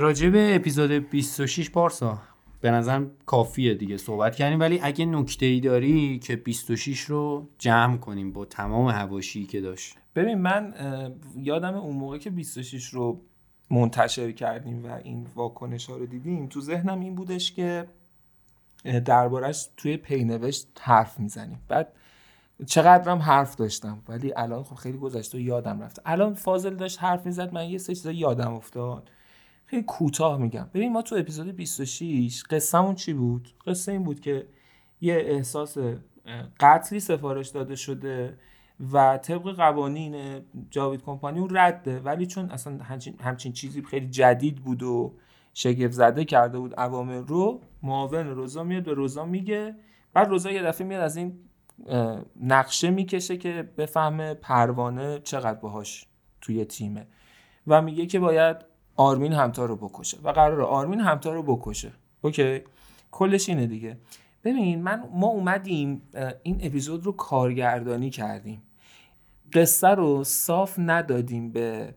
راجع 0.00 0.28
به 0.28 0.56
اپیزود 0.56 0.90
26 0.90 1.70
پارسا 1.70 2.18
به 2.60 2.70
نظرم 2.70 3.10
کافیه 3.26 3.74
دیگه 3.74 3.96
صحبت 3.96 4.36
کردیم 4.36 4.60
ولی 4.60 4.80
اگه 4.82 5.04
نکته 5.06 5.46
ای 5.46 5.60
داری 5.60 6.18
که 6.18 6.36
26 6.36 7.00
رو 7.00 7.48
جمع 7.58 7.96
کنیم 7.96 8.32
با 8.32 8.44
تمام 8.44 8.88
هواشی 8.88 9.46
که 9.46 9.60
داشت. 9.60 9.96
ببین 10.16 10.38
من 10.38 10.74
یادم 11.36 11.74
اون 11.74 11.96
موقع 11.96 12.18
که 12.18 12.30
26 12.30 12.84
رو 12.88 13.20
منتشر 13.70 14.32
کردیم 14.32 14.84
و 14.84 14.88
این 15.04 15.26
واکنش 15.34 15.86
ها 15.90 15.96
رو 15.96 16.06
دیدیم 16.06 16.46
تو 16.46 16.60
ذهنم 16.60 17.00
این 17.00 17.14
بودش 17.14 17.52
که 17.52 17.88
دربارش 18.84 19.68
توی 19.76 19.96
پینوشت 19.96 20.68
حرف 20.80 21.20
می‌زنیم. 21.20 21.60
بعد 21.68 21.92
چقدرم 22.66 23.18
حرف 23.18 23.56
داشتم 23.56 24.02
ولی 24.08 24.32
الان 24.36 24.62
خب 24.62 24.74
خیلی 24.74 24.98
گذشته 24.98 25.38
و 25.38 25.40
یادم 25.40 25.82
رفته 25.82 26.02
الان 26.04 26.34
فاضل 26.34 26.74
داشت 26.74 27.02
حرف 27.02 27.26
می‌زد 27.26 27.52
من 27.54 27.68
یه 27.68 27.78
سه 27.78 27.94
چیزا 27.94 28.12
یادم 28.12 28.54
افتاد. 28.54 29.10
خیلی 29.66 29.82
کوتاه 29.82 30.38
میگم. 30.38 30.68
ببین 30.74 30.92
ما 30.92 31.02
تو 31.02 31.16
اپیزود 31.16 31.56
26 31.56 32.44
قصهمون 32.50 32.94
چی 32.94 33.12
بود؟ 33.12 33.48
قصه 33.66 33.92
این 33.92 34.04
بود 34.04 34.20
که 34.20 34.46
یه 35.00 35.14
احساس 35.14 35.76
قتلی 36.60 37.00
سفارش 37.00 37.48
داده 37.48 37.76
شده 37.76 38.38
و 38.92 39.18
طبق 39.18 39.56
قوانین 39.56 40.40
جاوید 40.70 41.02
کمپانی 41.02 41.40
اون 41.40 41.56
رده. 41.56 42.00
ولی 42.00 42.26
چون 42.26 42.50
اصلا 42.50 42.84
همچین, 42.84 43.14
همچین 43.20 43.52
چیزی 43.52 43.82
خیلی 43.82 44.08
جدید 44.08 44.56
بود 44.56 44.82
و 44.82 45.14
شگفت 45.54 45.92
زده 45.92 46.24
کرده 46.24 46.58
بود 46.58 46.74
عوامل 46.74 47.26
رو 47.26 47.60
معاون 47.82 48.26
روزا 48.26 48.64
میاد 48.64 48.84
به 48.84 48.92
روزا 48.92 49.24
میگه. 49.24 49.76
بعد 50.12 50.28
روزا 50.28 50.50
یه 50.50 50.62
دفعه 50.62 50.86
میاد 50.86 51.02
از 51.02 51.16
این 51.16 51.38
نقشه 52.40 52.90
می‌کشه 52.90 53.36
که 53.36 53.68
بفهمه 53.76 54.34
پروانه 54.34 55.18
چقدر 55.18 55.58
باهاش 55.60 56.06
توی 56.40 56.64
تیمه. 56.64 57.06
و 57.66 57.82
میگه 57.82 58.06
که 58.06 58.18
باید 58.18 58.56
آرمین 58.96 59.32
همتا 59.32 59.64
رو 59.64 59.76
بکشه. 59.76 60.18
و 60.24 60.28
قرار 60.28 60.62
آرمین 60.62 61.00
همتا 61.00 61.32
رو 61.32 61.42
بکشه. 61.42 61.92
اوکی؟ 62.22 62.60
کلش 63.10 63.48
اینه 63.48 63.66
دیگه. 63.66 63.98
ببین 64.44 64.82
من 64.82 65.08
ما 65.12 65.26
اومدیم 65.26 66.02
این 66.42 66.58
اپیزود 66.62 67.06
رو 67.06 67.12
کارگردانی 67.12 68.10
کردیم. 68.10 68.62
قصه 69.52 69.88
رو 69.88 70.24
صاف 70.24 70.78
ندادیم 70.78 71.52
به 71.52 71.94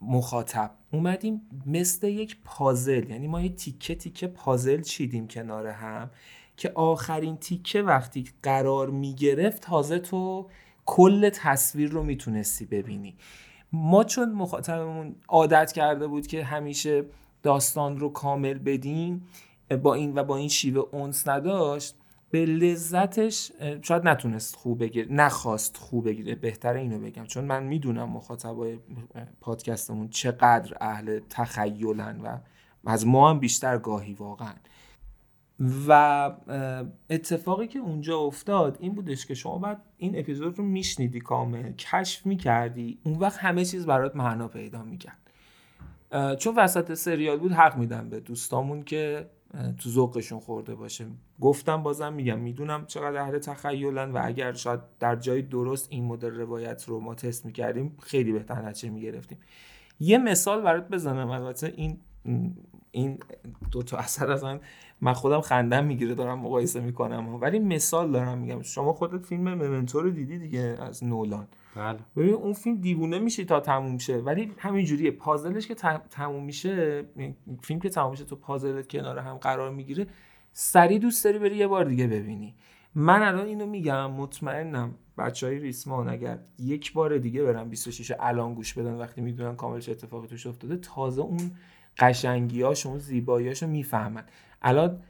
مخاطب. 0.00 0.70
اومدیم 0.92 1.40
مثل 1.66 2.06
یک 2.06 2.36
پازل 2.44 3.10
یعنی 3.10 3.28
ما 3.28 3.40
یه 3.40 3.48
تیکه 3.48 3.94
تیکه 3.94 4.26
پازل 4.26 4.82
چیدیم 4.82 5.28
کنار 5.28 5.66
هم 5.66 6.10
که 6.56 6.72
آخرین 6.74 7.36
تیکه 7.36 7.82
وقتی 7.82 8.24
قرار 8.42 8.90
می‌گرفت 8.90 9.62
تازه 9.62 9.98
تو 9.98 10.48
کل 10.86 11.30
تصویر 11.30 11.90
رو 11.90 12.02
می‌تونستی 12.02 12.64
ببینی. 12.64 13.16
ما 13.72 14.04
چون 14.04 14.32
مخاطبمون 14.32 15.16
عادت 15.28 15.72
کرده 15.72 16.06
بود 16.06 16.26
که 16.26 16.44
همیشه 16.44 17.04
داستان 17.42 17.98
رو 17.98 18.08
کامل 18.08 18.58
بدیم 18.58 19.26
با 19.82 19.94
این 19.94 20.18
و 20.18 20.24
با 20.24 20.36
این 20.36 20.48
شیوه 20.48 20.84
اونس 20.92 21.28
نداشت 21.28 21.94
به 22.30 22.46
لذتش 22.46 23.52
شاید 23.82 24.08
نتونست 24.08 24.56
خوب 24.56 24.82
بگیره 24.82 25.12
نخواست 25.12 25.76
خوب 25.76 26.08
بگیره. 26.08 26.34
بهتره 26.34 26.80
اینو 26.80 26.98
بگم. 26.98 27.24
چون 27.24 27.44
من 27.44 27.62
می‌دونم 27.62 28.08
مخاطبای 28.08 28.78
پادکستمون 29.40 30.08
چقدر 30.08 30.76
اهل 30.80 31.20
تخیلن 31.30 32.20
و 32.20 32.38
از 32.86 33.06
ما 33.06 33.30
هم 33.30 33.38
بیشتر 33.38 33.78
گاهی 33.78 34.14
واقعا. 34.14 34.54
و 35.88 36.32
اتفاقی 37.10 37.66
که 37.66 37.78
اونجا 37.78 38.18
افتاد 38.18 38.76
این 38.80 38.94
بودش 38.94 39.26
که 39.26 39.34
شما 39.34 39.58
بعد 39.58 39.82
این 39.96 40.18
اپیزود 40.18 40.58
رو 40.58 40.64
میشنیدی 40.64 41.20
کامل 41.20 41.72
کشف 41.72 42.26
می‌کردی 42.26 42.98
اون 43.04 43.18
وقت 43.18 43.38
همه 43.38 43.64
چیز 43.64 43.86
برات 43.86 44.16
معنا 44.16 44.48
پیدا 44.48 44.82
می‌کرد. 44.82 45.18
چون 46.38 46.54
وسط 46.56 46.94
سریال 46.94 47.38
بود 47.38 47.52
حق 47.52 47.76
میدم 47.76 48.08
به 48.08 48.20
دوستامون 48.20 48.82
که 48.82 49.30
تو 49.78 49.90
ذوقشون 49.90 50.40
خورده 50.40 50.74
باشه. 50.74 51.06
گفتم 51.40 51.82
بازم 51.82 52.12
میگم 52.12 52.38
می‌دونم 52.38 52.86
چقدر 52.86 53.16
اهل 53.16 53.38
تخیلن 53.38 54.12
و 54.12 54.20
اگر 54.24 54.52
شاید 54.52 54.80
در 55.00 55.16
جای 55.16 55.42
درست 55.42 55.86
این 55.90 56.04
مدل 56.04 56.30
روایت 56.30 56.84
رو 56.84 57.00
ما 57.00 57.14
تست 57.14 57.46
می‌کردیم 57.46 57.96
خیلی 58.02 58.32
بهتر 58.32 58.62
نتیجه 58.62 58.92
می‌گرفتیم. 58.92 59.38
یه 60.00 60.18
مثال 60.18 60.62
برات 60.62 60.88
بزنم 60.88 61.30
البته 61.30 61.72
این 61.76 61.98
این 62.90 63.18
دو 63.70 63.82
تا 63.82 63.96
اثر 63.96 64.32
از 64.32 64.44
من 65.00 65.12
خودم 65.12 65.40
خندم 65.40 65.84
می‌گیره 65.84 66.14
دارم 66.14 66.38
مقایسه 66.38 66.80
می‌کنم 66.80 67.34
ولی 67.34 67.58
مثال 67.58 68.12
دارم 68.12 68.38
میگم. 68.38 68.62
شما 68.62 68.92
خودت 68.92 69.26
فیلم 69.26 69.54
ممنتو 69.54 70.00
رو 70.00 70.10
دیدی 70.10 70.38
دیگه 70.38 70.76
از 70.80 71.04
نولان. 71.04 71.48
بله. 71.76 71.98
ببین 72.16 72.34
اون 72.34 72.52
فیلم 72.52 72.76
دیوونه 72.76 73.18
میشه 73.18 73.44
تا 73.44 73.60
تموم 73.60 73.98
شه. 73.98 74.16
ولی 74.16 74.52
همین 74.58 74.84
جوریه 74.84 75.10
پازلش 75.10 75.66
که 75.66 75.74
تموم 76.10 76.44
میشه 76.44 77.04
فیلم 77.62 77.80
که 77.80 77.88
تموم 77.88 78.10
میشه 78.10 78.24
تو 78.24 78.36
پازلت 78.36 78.88
کنار 78.88 79.18
هم 79.18 79.36
قرار 79.36 79.70
می‌گیره. 79.70 80.06
سری 80.52 80.98
دوست 80.98 81.24
داری 81.24 81.38
بری 81.38 81.56
یه 81.56 81.66
بار 81.66 81.84
دیگه 81.84 82.06
ببینی. 82.06 82.54
من 82.94 83.22
الان 83.22 83.46
اینو 83.46 83.66
میگم 83.66 84.10
مطمئنم 84.10 84.94
بچه 85.18 85.46
های 85.46 85.58
ریسمان 85.58 86.08
اگر 86.08 86.38
یک 86.58 86.92
بار 86.92 87.18
دیگه 87.18 87.42
برن 87.42 87.68
26 87.68 88.12
الان 88.20 88.54
گوش 88.54 88.74
بدن 88.74 88.94
وقتی 88.94 89.20
می‌دونن 89.20 89.56
کامل 89.56 89.80
چه 89.80 89.92
اتفاقی 89.92 90.26
توش 90.26 90.46
افتاده 90.46 90.76
تازه 90.76 91.22
اون 91.22 91.50
قشنگیاش 91.98 92.86
اون 92.86 92.98
زیباییاشو 92.98 93.66
می‌فهمن. 93.66 94.24
الان 94.62 95.02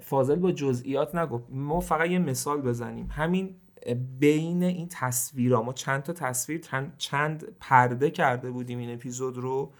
فاضل 0.00 0.36
با 0.36 0.52
جزئیات 0.52 1.14
نگفت 1.14 1.44
ما 1.50 1.80
فقط 1.80 2.10
یه 2.10 2.18
مثال 2.18 2.60
بزنیم. 2.60 3.08
همین 3.10 3.56
بین 4.18 4.62
این 4.62 4.88
تصویرها 4.90 5.62
ما 5.62 5.72
چند 5.72 6.02
تا 6.02 6.12
تصویر 6.12 6.60
چند 6.98 7.56
پرده 7.60 8.10
کرده 8.10 8.50
بودیم 8.50 8.78
این 8.78 8.94
اپیزود 8.94 9.36
رو. 9.36 9.72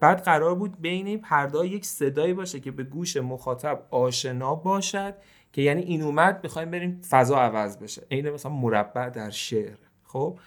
بعد 0.00 0.22
قرار 0.22 0.54
بود 0.54 0.80
بین 0.80 1.06
این 1.06 1.20
پرده 1.20 1.66
یک 1.66 1.86
صدایی 1.86 2.34
باشه 2.34 2.60
که 2.60 2.70
به 2.70 2.82
گوش 2.84 3.16
مخاطب 3.16 3.86
آشنا 3.90 4.54
باشد 4.54 5.14
که 5.52 5.62
یعنی 5.62 5.82
این 5.82 6.02
اومد 6.02 6.40
می‌خوایم 6.42 6.70
بریم 6.70 7.00
فضا 7.08 7.38
عوض 7.38 7.78
بشه. 7.78 8.06
عین 8.10 8.30
مثلا 8.30 8.52
مربع 8.52 9.08
در 9.08 9.30
شعر. 9.30 9.76
خب؟ 10.04 10.38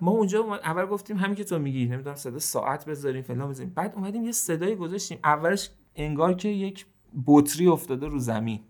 ما 0.00 0.10
اونجا 0.10 0.54
اول 0.54 0.86
گفتیم 0.86 1.16
همین 1.16 1.34
که 1.34 1.44
تو 1.44 1.58
میگی 1.58 1.86
نمی‌دونم 1.86 2.16
صدا 2.16 2.38
ساعت 2.38 2.84
بذاریم 2.84 3.22
فلان 3.22 3.50
بذاریم. 3.50 3.72
بعد 3.74 3.94
اومدیم 3.94 4.24
یه 4.24 4.32
صدایی 4.32 4.76
گذاشتیم. 4.76 5.18
اولش 5.24 5.70
انگار 5.96 6.34
که 6.34 6.48
یک 6.48 6.86
بطری 7.26 7.66
افتاده 7.66 8.06
رو 8.06 8.18
زمین. 8.18 8.60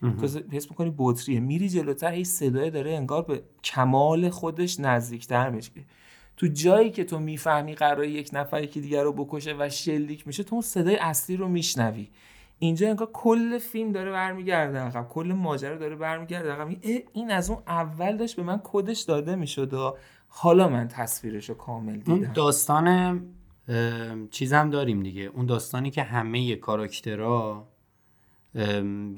تو 0.00 0.26
حس 0.50 0.70
می‌کنی 0.70 0.94
بطریه. 0.98 1.40
میری 1.40 1.68
جلوتر 1.68 2.12
هی 2.12 2.24
صدای 2.24 2.70
داره 2.70 2.92
انگار 2.92 3.22
به 3.22 3.42
کمال 3.64 4.30
خودش 4.30 4.80
نزدیکتر 4.80 5.50
میشه. 5.50 5.70
تو 6.36 6.46
جایی 6.46 6.90
که 6.90 7.04
تو 7.04 7.18
می‌فهمی 7.18 7.74
قرار 7.74 8.04
یک 8.04 8.30
نفر 8.32 8.66
که 8.66 8.80
دیگر 8.80 9.02
رو 9.02 9.12
بکشه 9.12 9.56
و 9.58 9.68
شلیک 9.68 10.26
میشه 10.26 10.42
تو 10.42 10.54
اون 10.54 10.62
صدای 10.62 10.96
اصلی 10.96 11.36
رو 11.36 11.48
میشنوی. 11.48 12.08
اینجا 12.58 12.88
انگار 12.88 13.10
کل 13.12 13.58
فیلم 13.58 13.92
داره 13.92 14.12
برمیگرده 14.12 14.78
عقب. 14.78 15.08
کل 15.08 15.32
ماجرا 15.32 15.78
داره 15.78 15.96
برمیگرده 15.96 16.52
عقب. 16.52 16.76
این 17.12 17.30
از 17.30 17.50
اون 17.50 17.58
اول 17.66 18.16
داشت 18.16 18.36
به 18.36 18.42
من 18.42 18.60
کدش 18.64 19.00
داده 19.00 19.36
می‌شد 19.36 19.74
و 19.74 19.96
حالا 20.28 20.68
من 20.68 20.88
تصویرش 20.88 21.48
رو 21.48 21.54
کامل 21.54 21.96
دیدم. 21.96 22.12
اون 22.12 22.32
داستان 22.34 23.20
چیزم 24.30 24.70
داریم 24.70 25.02
دیگه. 25.02 25.22
اون 25.22 25.46
داستانی 25.46 25.90
که 25.90 26.02
همه 26.02 26.56
کاراکترها 26.56 27.68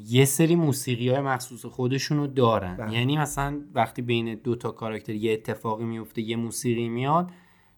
یه 0.09 0.25
سری 0.25 0.57
موسیقی 0.57 1.09
های 1.09 1.21
مخصوص 1.21 1.67
خودشونو 1.67 2.27
دارن. 2.27 2.77
بله. 2.77 2.93
یعنی 2.93 3.17
مثلا 3.19 3.61
وقتی 3.75 4.03
بین 4.03 4.35
دو 4.35 4.57
تا 4.57 4.71
کاراکتر 4.71 5.15
یه 5.15 5.33
اتفاقی 5.33 5.85
میفته 5.85 6.23
یه 6.23 6.37
موسیقی 6.37 6.89
میاد 6.89 7.31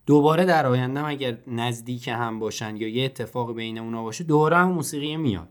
دوباره 0.07 0.45
در 0.45 0.67
آینده 0.67 1.05
اگر 1.05 1.39
نزدیک 1.47 2.09
هم 2.09 2.39
باشن 2.39 2.77
یا 2.77 2.89
یه 2.89 3.05
اتفاق 3.05 3.55
بین 3.55 3.79
اونا 3.79 4.03
باشه 4.03 4.25
دوباره 4.25 4.57
هم 4.57 4.73
موسیقی 4.73 5.17
میاد. 5.17 5.49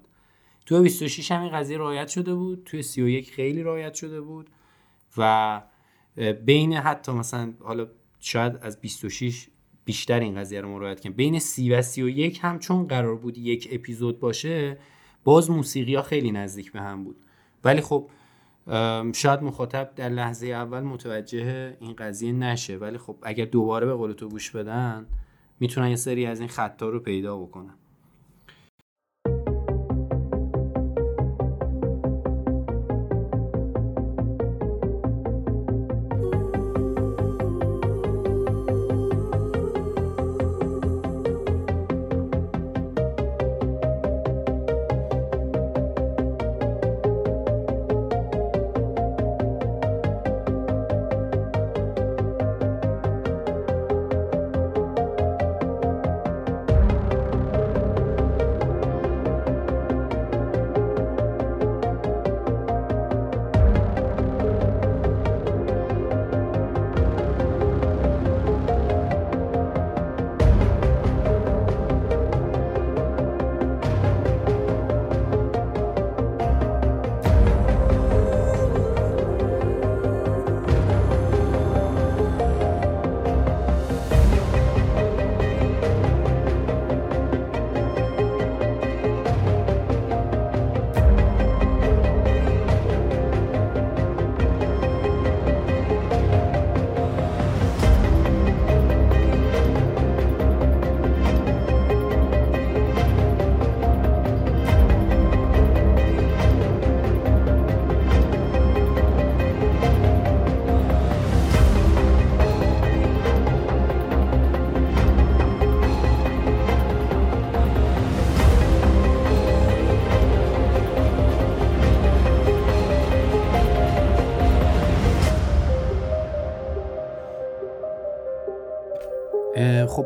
تو 0.65 0.81
26 0.81 1.31
هم 1.31 1.41
این 1.41 1.51
قضیه 1.51 1.77
رعایت 1.77 2.07
شده 2.07 2.33
بود. 2.35 2.63
توی 2.65 2.83
31 2.83 3.31
خیلی 3.31 3.63
رعایت 3.63 3.93
شده 3.93 4.21
بود. 4.21 4.49
و 5.17 5.61
بین 6.45 6.73
حتی 6.73 7.11
مثلا 7.11 7.53
حالا 7.63 7.87
شاید 8.19 8.57
از 8.61 8.81
26 8.81 9.47
بیشتر 9.87 10.19
این 10.19 10.35
قضیه 10.35 10.61
رو 10.61 10.69
مراعات 10.69 11.01
کنیم. 11.01 11.15
بین 11.15 11.39
30 11.39 11.71
و 11.71 11.81
31 11.81 12.39
هم 12.41 12.59
چون 12.59 12.87
قرار 12.87 13.15
بود 13.15 13.37
یک 13.37 13.69
اپیزود 13.71 14.19
باشه 14.19 14.77
باز 15.23 15.51
موسیقی 15.51 15.95
ها 15.95 16.01
خیلی 16.01 16.31
نزدیک 16.31 16.71
به 16.71 16.81
هم 16.81 17.03
بود. 17.03 17.15
ولی 17.63 17.81
خب 17.81 18.09
شاید 19.13 19.43
مخاطب 19.43 19.91
در 19.95 20.09
لحظه 20.09 20.47
اول 20.47 20.79
متوجه 20.79 21.77
این 21.79 21.93
قضیه 21.93 22.31
نشه. 22.31 22.77
ولی 22.77 22.97
خب 22.97 23.15
اگر 23.21 23.45
دوباره 23.45 23.85
به 23.85 23.93
قول 23.93 24.11
تو 24.11 24.29
گوش 24.29 24.51
بدن 24.51 25.05
می‌تونن 25.59 25.89
یه 25.89 25.95
سری 25.95 26.25
از 26.25 26.39
این 26.39 26.49
خطا 26.49 26.89
رو 26.89 26.99
پیدا 26.99 27.37
بکنن. 27.37 27.73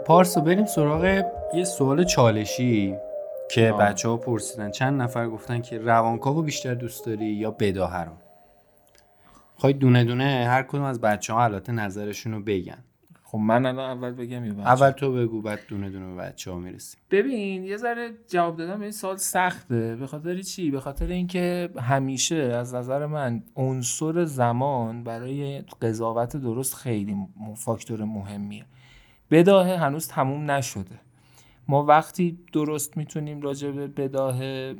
پارسا 0.05 0.41
بریم 0.41 0.65
سراغ 0.65 1.23
یه 1.53 1.63
سوال 1.63 2.03
چالشی 2.03 2.95
که 3.51 3.71
بچه 3.71 4.09
ها 4.09 4.17
پرسیدن. 4.17 4.71
چند 4.71 5.01
نفر 5.01 5.27
گفتن 5.27 5.61
که 5.61 5.77
روانکاو 5.77 6.41
بیشتر 6.41 6.73
دوست 6.73 7.05
داری 7.05 7.25
یا 7.25 7.51
بداهه 7.51 8.03
رو؟ 8.03 8.11
خواهی 9.55 9.73
دونه 9.73 10.03
دونه 10.03 10.45
هر 10.49 10.63
کدوم 10.63 10.83
از 10.83 11.01
بچه 11.01 11.33
ها 11.33 11.43
البته 11.43 11.71
نظرشون 11.71 12.33
رو 12.33 12.41
بگن. 12.41 12.83
خب 13.23 13.37
من 13.37 13.65
الان 13.65 13.97
اول 13.97 14.11
بگم 14.11 14.45
یا 14.45 14.53
اول 14.63 14.91
تو 14.91 15.13
بگو 15.13 15.41
بعد 15.41 15.59
دونه 15.67 15.89
دونه 15.89 16.15
به 16.15 16.21
بچه 16.21 16.51
ها 16.51 16.57
می‌رسیم. 16.57 17.01
ببین 17.11 17.63
یه 17.63 17.77
ذره 17.77 18.09
جواب 18.27 18.57
دادم 18.57 18.77
به 18.77 18.81
این 18.81 18.91
سال 18.91 19.17
سخته. 19.17 19.95
به 19.95 20.07
خاطر 20.07 20.41
چی؟ 20.41 20.71
به 20.71 20.79
خاطر 20.79 21.07
اینکه 21.07 21.69
همیشه 21.79 22.35
از 22.35 22.75
نظر 22.75 23.05
من 23.05 23.43
عنصر 23.55 24.25
زمان 24.25 25.03
برای 25.03 25.61
قضاوت 25.81 26.37
درست 26.37 26.75
خیلی 26.75 27.15
فاکتور 27.55 28.03
مهمیه. 28.03 28.65
بداهه 29.31 29.77
هنوز 29.77 30.07
تموم 30.07 30.51
نشده. 30.51 30.99
ما 31.67 31.83
وقتی 31.83 32.39
درست 32.53 32.97
می‌تونیم 32.97 33.41
راجع 33.41 33.71
به 33.71 33.87
بداهه 33.87 34.75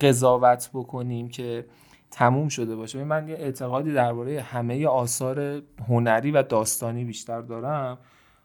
قضاوت 0.00 0.70
بکنیم 0.74 1.28
که 1.28 1.66
تموم 2.10 2.48
شده 2.48 2.76
باشه 2.76 3.04
من 3.04 3.28
یه 3.28 3.34
اعتقادی 3.34 3.92
درباره 3.92 4.40
همه 4.40 4.86
آثار 4.86 5.62
هنری 5.88 6.30
و 6.30 6.42
داستانی 6.42 7.04
بیشتر 7.04 7.40
دارم. 7.40 7.98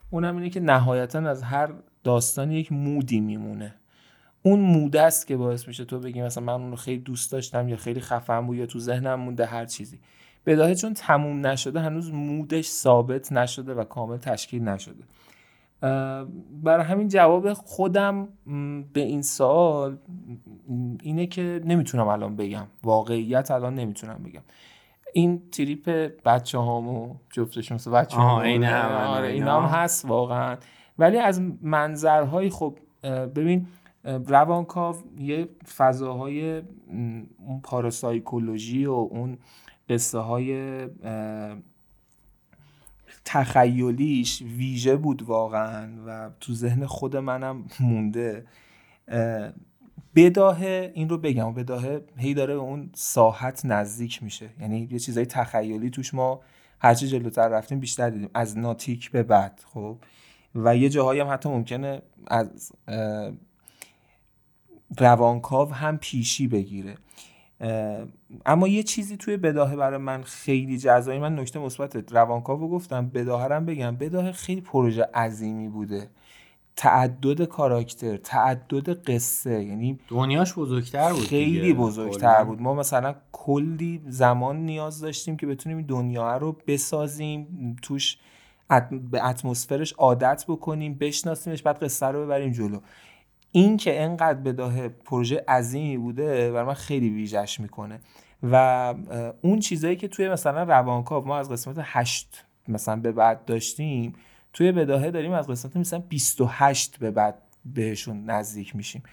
اونم 0.09 0.35
اینه 0.35 0.49
که 0.49 0.59
نهایتا 0.59 1.19
از 1.19 1.43
هر 1.43 1.73
داستانی 2.03 2.55
یک 2.55 2.71
مودی 2.71 3.19
میمونه. 3.19 3.75
اون 4.41 4.59
موده 4.59 5.01
است 5.01 5.27
که 5.27 5.37
باعث 5.37 5.67
میشه 5.67 5.85
تو 5.85 5.99
بگی 5.99 6.21
مثلا 6.21 6.43
من 6.43 6.53
اون 6.53 6.69
رو 6.69 6.75
خیلی 6.75 7.01
دوست 7.01 7.31
داشتم 7.31 7.69
یا 7.69 7.75
خیلی 7.75 7.99
خفن 7.99 8.41
بود 8.41 8.57
یا 8.57 8.65
تو 8.65 8.79
ذهنم 8.79 9.19
مونده 9.19 9.45
هر 9.45 9.65
چیزی. 9.65 9.99
بداهه 10.45 10.75
چون 10.75 10.93
تموم 10.93 11.47
نشده 11.47 11.79
هنوز 11.79 12.13
مودش 12.13 12.67
ثابت 12.67 13.31
نشده 13.31 13.73
و 13.73 13.83
کامل 13.83 14.17
تشکیل 14.17 14.63
نشده. 14.63 15.03
برای 16.63 16.85
همین 16.85 17.07
جواب 17.07 17.53
خودم 17.53 18.27
به 18.93 19.01
این 19.01 19.21
سوال 19.21 19.97
اینه 21.01 21.27
که 21.27 21.61
نمی‌تونم 21.65 22.07
الان 22.07 22.35
بگم. 22.35 22.67
واقعیت 22.83 23.51
الان 23.51 23.75
نمی‌تونم 23.75 24.23
بگم. 24.25 24.41
این 25.13 25.41
تریپ 25.51 26.11
بچه 26.25 26.57
هامو 26.57 27.15
جفتشون 27.31 27.93
بچه 27.93 28.17
هامو 28.17 28.41
این 28.41 28.63
هم 28.63 28.91
آره 28.91 29.27
این 29.27 29.43
هم 29.43 29.63
هست 29.63 30.05
واقعا. 30.05 30.57
ولی 30.99 31.17
از 31.17 31.41
منظرهای 31.61 32.49
خب 32.49 32.77
ببین 33.03 33.67
روانکاو 34.03 34.95
یه 35.19 35.49
فضاهای 35.77 36.61
اون 36.87 37.59
پاراسایکولوژی 37.63 38.85
و 38.85 38.91
اون 38.91 39.37
قصه 39.89 40.19
های 40.19 40.87
تخیلیش 43.25 44.41
ویژه 44.41 44.95
بود 44.95 45.21
واقعا 45.21 45.89
و 46.07 46.29
تو 46.39 46.53
ذهن 46.53 46.85
خود 46.85 47.17
منم 47.17 47.65
مونده. 47.79 48.45
بداهه 50.15 50.91
این 50.95 51.09
رو 51.09 51.17
بگم 51.17 51.53
بداهه 51.53 52.05
هی 52.17 52.33
داره 52.33 52.53
اون 52.53 52.89
ساحت 52.93 53.65
نزدیک 53.65 54.23
میشه. 54.23 54.49
یعنی 54.59 54.87
یه 54.91 54.99
چیزای 54.99 55.25
تخیلی 55.25 55.89
توش 55.89 56.13
ما 56.13 56.41
هرچی 56.79 57.07
جلوتر 57.07 57.47
رفتیم 57.47 57.79
بیشتر 57.79 58.09
دیدیم. 58.09 58.29
از 58.33 58.57
ناتیک 58.57 59.11
به 59.11 59.23
بعد 59.23 59.61
خب. 59.73 59.97
و 60.55 60.77
یه 60.77 60.89
جاهایی 60.89 61.19
هم 61.19 61.27
حتی 61.33 61.49
ممکنه 61.49 62.01
از 62.27 62.71
روانکاو 64.97 65.73
هم 65.73 65.97
پیشی 65.97 66.47
بگیره. 66.47 66.95
اما 68.45 68.67
یه 68.67 68.83
چیزی 68.83 69.17
توی 69.17 69.37
بداهه 69.37 69.75
برای 69.75 69.97
من 69.97 70.23
خیلی 70.23 70.77
جذابی 70.77 71.19
من 71.19 71.39
نکته 71.39 71.59
مثبت 71.59 72.13
روانکاو 72.13 72.69
گفتم 72.69 73.07
بداهه 73.07 73.55
هم 73.55 73.65
بگم. 73.65 73.95
بداهه 73.95 74.31
خیلی 74.31 74.61
پروژه 74.61 75.03
عظیمی 75.13 75.69
بوده. 75.69 76.09
تعدد 76.75 77.43
کاراکتر 77.43 78.17
تعدد 78.17 78.89
قصه 78.89 79.63
یعنی 79.63 79.99
دنیاش 80.07 80.53
بزرگتر 80.53 81.13
بود 81.13 81.21
خیلی 81.21 81.73
بزرگتر 81.73 82.43
بود. 82.43 82.61
ما 82.61 82.73
مثلا 82.73 83.15
کلی 83.31 84.01
زمان 84.07 84.57
نیاز 84.57 85.01
داشتیم 85.01 85.37
که 85.37 85.47
بتونیم 85.47 85.81
دنیا 85.81 86.37
رو 86.37 86.57
بسازیم 86.67 87.75
توش 87.81 88.17
به 89.11 89.25
اتمسفرش 89.27 89.93
عادت 89.93 90.45
بکنیم 90.47 90.93
بشناسیمش 90.93 91.61
بعد 91.61 91.83
قصه 91.83 92.05
رو 92.05 92.25
ببریم 92.25 92.51
جلو. 92.51 92.79
این 93.55 93.77
که 93.77 94.03
انقدر 94.03 94.39
بداه 94.39 94.87
پروژه 94.87 95.43
عظیمی 95.47 95.97
بوده 95.97 96.51
برای 96.51 96.65
من 96.65 96.73
خیلی 96.73 97.09
ویژش 97.09 97.59
می‌کنه. 97.59 97.99
و 98.43 98.93
اون 99.41 99.59
چیزایی 99.59 99.95
که 99.95 100.07
توی 100.07 100.29
مثلا 100.29 100.63
روانکاو 100.63 101.27
ما 101.27 101.37
از 101.37 101.51
قسمت 101.51 101.75
8 101.81 102.45
مثلا 102.67 102.95
به 102.95 103.11
بعد 103.11 103.45
داشتیم 103.45 104.13
توی 104.53 104.71
بداهه 104.71 105.11
داریم 105.11 105.31
از 105.31 105.47
قسمت 105.47 105.77
مثلا 105.77 105.99
28 105.99 106.99
به 106.99 107.11
بعد 107.11 107.41
بهشون 107.65 108.25
نزدیک 108.25 108.75
میشیم. 108.75 109.03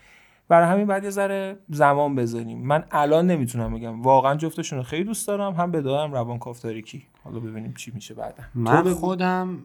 برای 0.49 0.69
همین 0.69 0.87
بعد 0.87 1.05
یه 1.05 1.11
ذره 1.11 1.59
زمان 1.69 2.15
بذاریم. 2.15 2.59
من 2.59 2.85
الان 2.91 3.27
نمی‌تونم 3.27 3.75
بگم. 3.75 4.03
واقعا 4.03 4.35
جفتشون 4.35 4.79
رو 4.79 4.85
خیلی 4.85 5.05
دوست 5.05 5.29
دارم 5.29 5.53
هم 5.53 5.71
بداهه 5.71 6.05
هم 6.05 6.13
روانکاو 6.13 6.55
تاریکی. 6.55 7.07
حالا 7.25 7.41
ببینیم 7.41 7.75
چی 7.75 7.93
میشه 7.95 8.15
بعدا. 8.15 8.45
من 8.55 8.95
خودم 8.95 9.59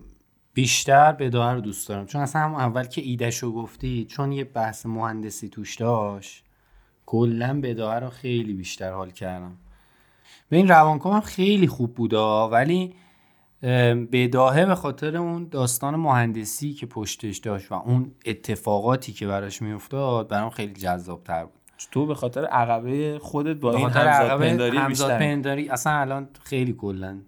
بیشتر 0.58 1.12
بداهه 1.12 1.54
رو 1.54 1.62
دوست 1.62 1.90
دارم. 1.90 2.06
چون 2.06 2.22
اصلا 2.22 2.42
همون 2.42 2.60
اول 2.60 2.84
که 2.84 3.02
ایدهشو 3.02 3.52
گفتی 3.52 4.06
چون 4.06 4.32
یه 4.32 4.44
بحث 4.44 4.86
مهندسی 4.86 5.50
توش 5.50 5.76
داشت 5.76 6.44
کلا 7.06 7.62
بداهه 7.62 8.00
رو 8.00 8.10
خیلی 8.10 8.54
بیشتر 8.54 8.92
حال 8.92 9.12
کردم. 9.12 9.58
به 10.50 10.58
این 10.58 10.68
روانکاو 10.68 11.14
هم 11.14 11.22
خیلی 11.22 11.68
خوب 11.68 11.94
بوده 11.94 12.18
ولی 12.18 12.96
بداهه 14.12 14.66
به 14.66 14.76
خاطر 14.76 15.18
اون 15.18 15.48
داستان 15.52 15.96
مهندسی 15.96 16.74
که 16.74 16.86
پشتش 16.86 17.38
داشت 17.38 17.72
و 17.72 17.76
اون 17.76 18.12
اتفاقاتی 18.26 19.14
که 19.14 19.28
براش 19.28 19.62
میافتاد 19.62 20.28
برام 20.28 20.50
خیلی 20.50 20.74
جذاب 20.74 21.24
تر 21.24 21.46
بود. 21.46 21.62
تو 21.92 22.06
به 22.06 22.16
خاطر 22.16 22.46
عقبه 22.46 23.20
خودت 23.20 23.58
با 23.58 23.76
این 23.76 23.90
همزاد 23.90 24.40
پنداری 24.40 24.78
همزاد 24.78 25.20
پنداری 25.20 25.70
اصلا 25.70 25.94
الان 25.94 26.30
خیلی 26.44 26.74
کلا 26.74 27.22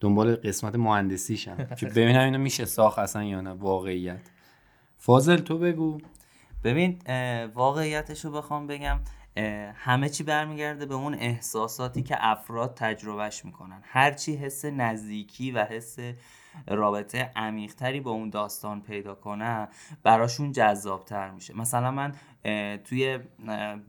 دنبال 0.00 0.36
قسمت 0.36 0.74
مهندسیشم. 0.74 1.64
که 1.78 1.86
ببینم 1.86 2.24
اینو 2.24 2.38
میشه 2.38 2.64
ساخت 2.64 2.98
اصلا 2.98 3.24
یا 3.24 3.40
نه 3.40 3.50
واقعیت. 3.50 4.30
فاضل 4.96 5.36
تو 5.36 5.58
بگو. 5.58 5.98
ببین 6.64 6.98
واقعیتش 7.54 8.24
رو 8.24 8.30
بخوام 8.30 8.66
بگم 8.66 9.00
همه 9.74 10.08
چی 10.08 10.24
برمیگرده 10.24 10.86
به 10.86 10.94
اون 10.94 11.14
احساساتی 11.14 12.02
که 12.02 12.16
افراد 12.20 12.74
تجربهش 12.74 13.44
می‌کنن. 13.44 13.80
هرچی 13.82 14.36
حس 14.36 14.64
نزدیکی 14.64 15.50
و 15.52 15.64
حس 15.64 15.98
رابطه 16.66 17.32
عمیقتری 17.36 18.00
با 18.00 18.10
اون 18.10 18.30
داستان 18.30 18.80
پیدا 18.80 19.14
کنه 19.14 19.68
براشون 20.02 20.52
جذابتر 20.52 21.30
میشه. 21.30 21.56
مثلا 21.56 21.90
من 21.90 22.12
توی 22.84 23.18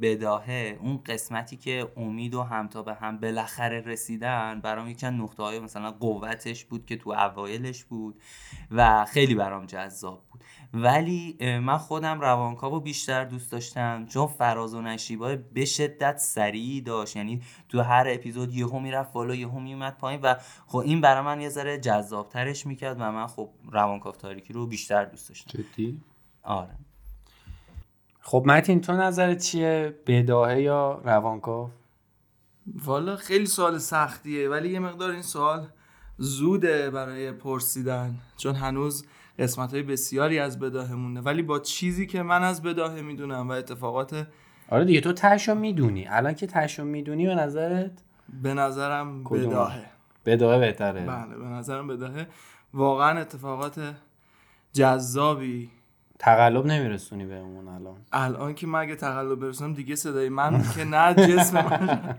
بداهه 0.02 0.80
اون 0.82 0.98
قسمتی 1.06 1.58
که 1.58 1.92
امید 1.98 2.36
و 2.36 2.44
همتا 2.44 2.82
به 2.82 2.94
هم 2.94 3.18
بالاخره 3.18 3.82
رسیدن 3.82 4.62
برام 4.62 4.88
یکن 4.88 5.08
نقطه 5.08 5.44
های 5.44 5.60
مثلا 5.60 5.92
قوتش 5.92 6.66
بود 6.66 6.86
که 6.86 6.98
تو 6.98 7.10
اوایلش 7.10 7.84
بود 7.84 8.22
و 8.72 9.06
خیلی 9.06 9.36
برام 9.36 9.66
جذاب 9.66 10.24
بود. 10.32 10.44
ولی 10.74 11.38
من 11.42 11.78
خودم 11.78 12.22
روانکاو 12.22 12.80
بیشتر 12.80 13.24
دوست 13.24 13.52
داشتم 13.52 14.06
چون 14.06 14.28
فراز 14.28 14.74
و 14.74 14.82
نشیبای 14.82 15.36
به 15.36 15.66
شدت 15.66 16.18
سریع 16.18 16.82
داشت. 16.82 17.16
یعنی 17.16 17.42
تو 17.70 17.82
هر 17.82 18.06
اپیزود 18.10 18.54
یهو 18.54 18.80
می‌رفت 18.80 19.14
بالا 19.14 19.36
یهو 19.36 19.60
میومد 19.60 19.98
پایین 19.98 20.22
و 20.22 20.36
خب 20.68 20.78
این 20.78 21.02
برای 21.02 21.22
من 21.22 21.42
یه 21.42 21.50
ذره 21.50 21.78
جذابترش 21.78 22.66
می‌کرد 22.66 22.98
و 23.00 23.12
من 23.12 23.28
خب 23.28 23.50
روانکاو 23.72 24.16
تاریکی 24.16 24.54
رو 24.54 24.68
بیشتر 24.68 25.06
دوست 25.06 25.30
داشتم. 25.30 25.64
جدی؟ 25.64 26.02
آره. 26.44 26.76
خب 28.30 28.44
متین 28.46 28.82
تو 28.82 28.94
نظرت 28.94 29.38
چیه؟ 29.38 29.96
بداهه 30.08 30.62
یا 30.62 31.02
روانکاو؟ 31.06 31.70
والا 32.86 33.16
خیلی 33.16 33.46
سوال 33.46 33.78
سختیه 33.78 34.50
ولی 34.50 34.70
یه 34.70 34.80
مقدار 34.80 35.12
این 35.12 35.22
سوال 35.22 35.68
زوده 36.18 36.90
برای 36.90 37.32
پرسیدن 37.32 38.16
چون 38.38 38.56
هنوز 38.56 39.06
قسمت 39.40 39.74
های 39.74 39.84
بسیاری 39.84 40.40
از 40.40 40.60
بداهه 40.60 40.94
مونده. 40.94 41.22
ولی 41.22 41.42
با 41.42 41.60
چیزی 41.60 42.08
که 42.08 42.24
من 42.24 42.44
از 42.44 42.62
بداهه 42.62 43.02
می‌دونم 43.02 43.50
و 43.50 43.52
اتفاقات 43.52 44.28
آره 44.70 44.86
دیگه 44.86 45.02
تو 45.02 45.14
تشو 45.14 45.56
می‌دونی. 45.56 46.08
الان 46.08 46.34
که 46.34 46.48
تشو 46.48 46.84
می‌دونی 46.84 47.28
به 47.28 47.36
نظرت؟ 47.36 47.92
به 48.42 48.54
نظرم 48.54 49.24
بداهه. 49.24 49.86
بداهه 50.26 50.60
بهتره. 50.60 51.06
بله 51.06 51.38
به 51.38 51.46
نظرم 51.46 51.88
بداهه. 51.88 52.28
واقعا 52.74 53.20
اتفاقات 53.20 53.96
جذابی 54.74 55.72
تقلب 56.20 56.66
نمیرسونی 56.66 57.26
بهمون 57.26 57.68
الان. 57.68 57.98
الان 58.12 58.54
که 58.56 58.68
من 58.68 58.80
اگه 58.80 58.96
تقلب 58.96 59.40
برسونم 59.40 59.74
دیگه 59.74 59.96
صدای 59.96 60.30
من 60.30 60.64
که 60.76 60.84
نه 60.84 61.14
جسم 61.14 61.56
من. 61.56 62.16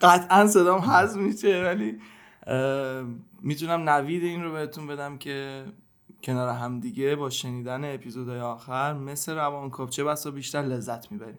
قطعا 0.00 0.46
صدام 0.46 0.80
حذف 0.80 1.16
میشه 1.16 1.62
ولی 1.62 1.98
می‌تونم 3.42 3.88
نوید 3.88 4.22
این 4.22 4.42
رو 4.42 4.52
بهتون 4.52 4.86
بدم 4.86 5.18
که 5.18 5.64
کنار 6.22 6.48
هم 6.48 6.80
دیگه 6.80 7.16
با 7.16 7.30
شنیدن 7.30 7.94
اپیزودهای 7.94 8.40
آخر 8.40 8.94
مثل 8.94 9.34
روانکاو 9.34 9.88
چه 9.88 10.04
بسا 10.04 10.30
بیشتر 10.30 10.62
لذت 10.62 11.12
می‌بریم. 11.12 11.38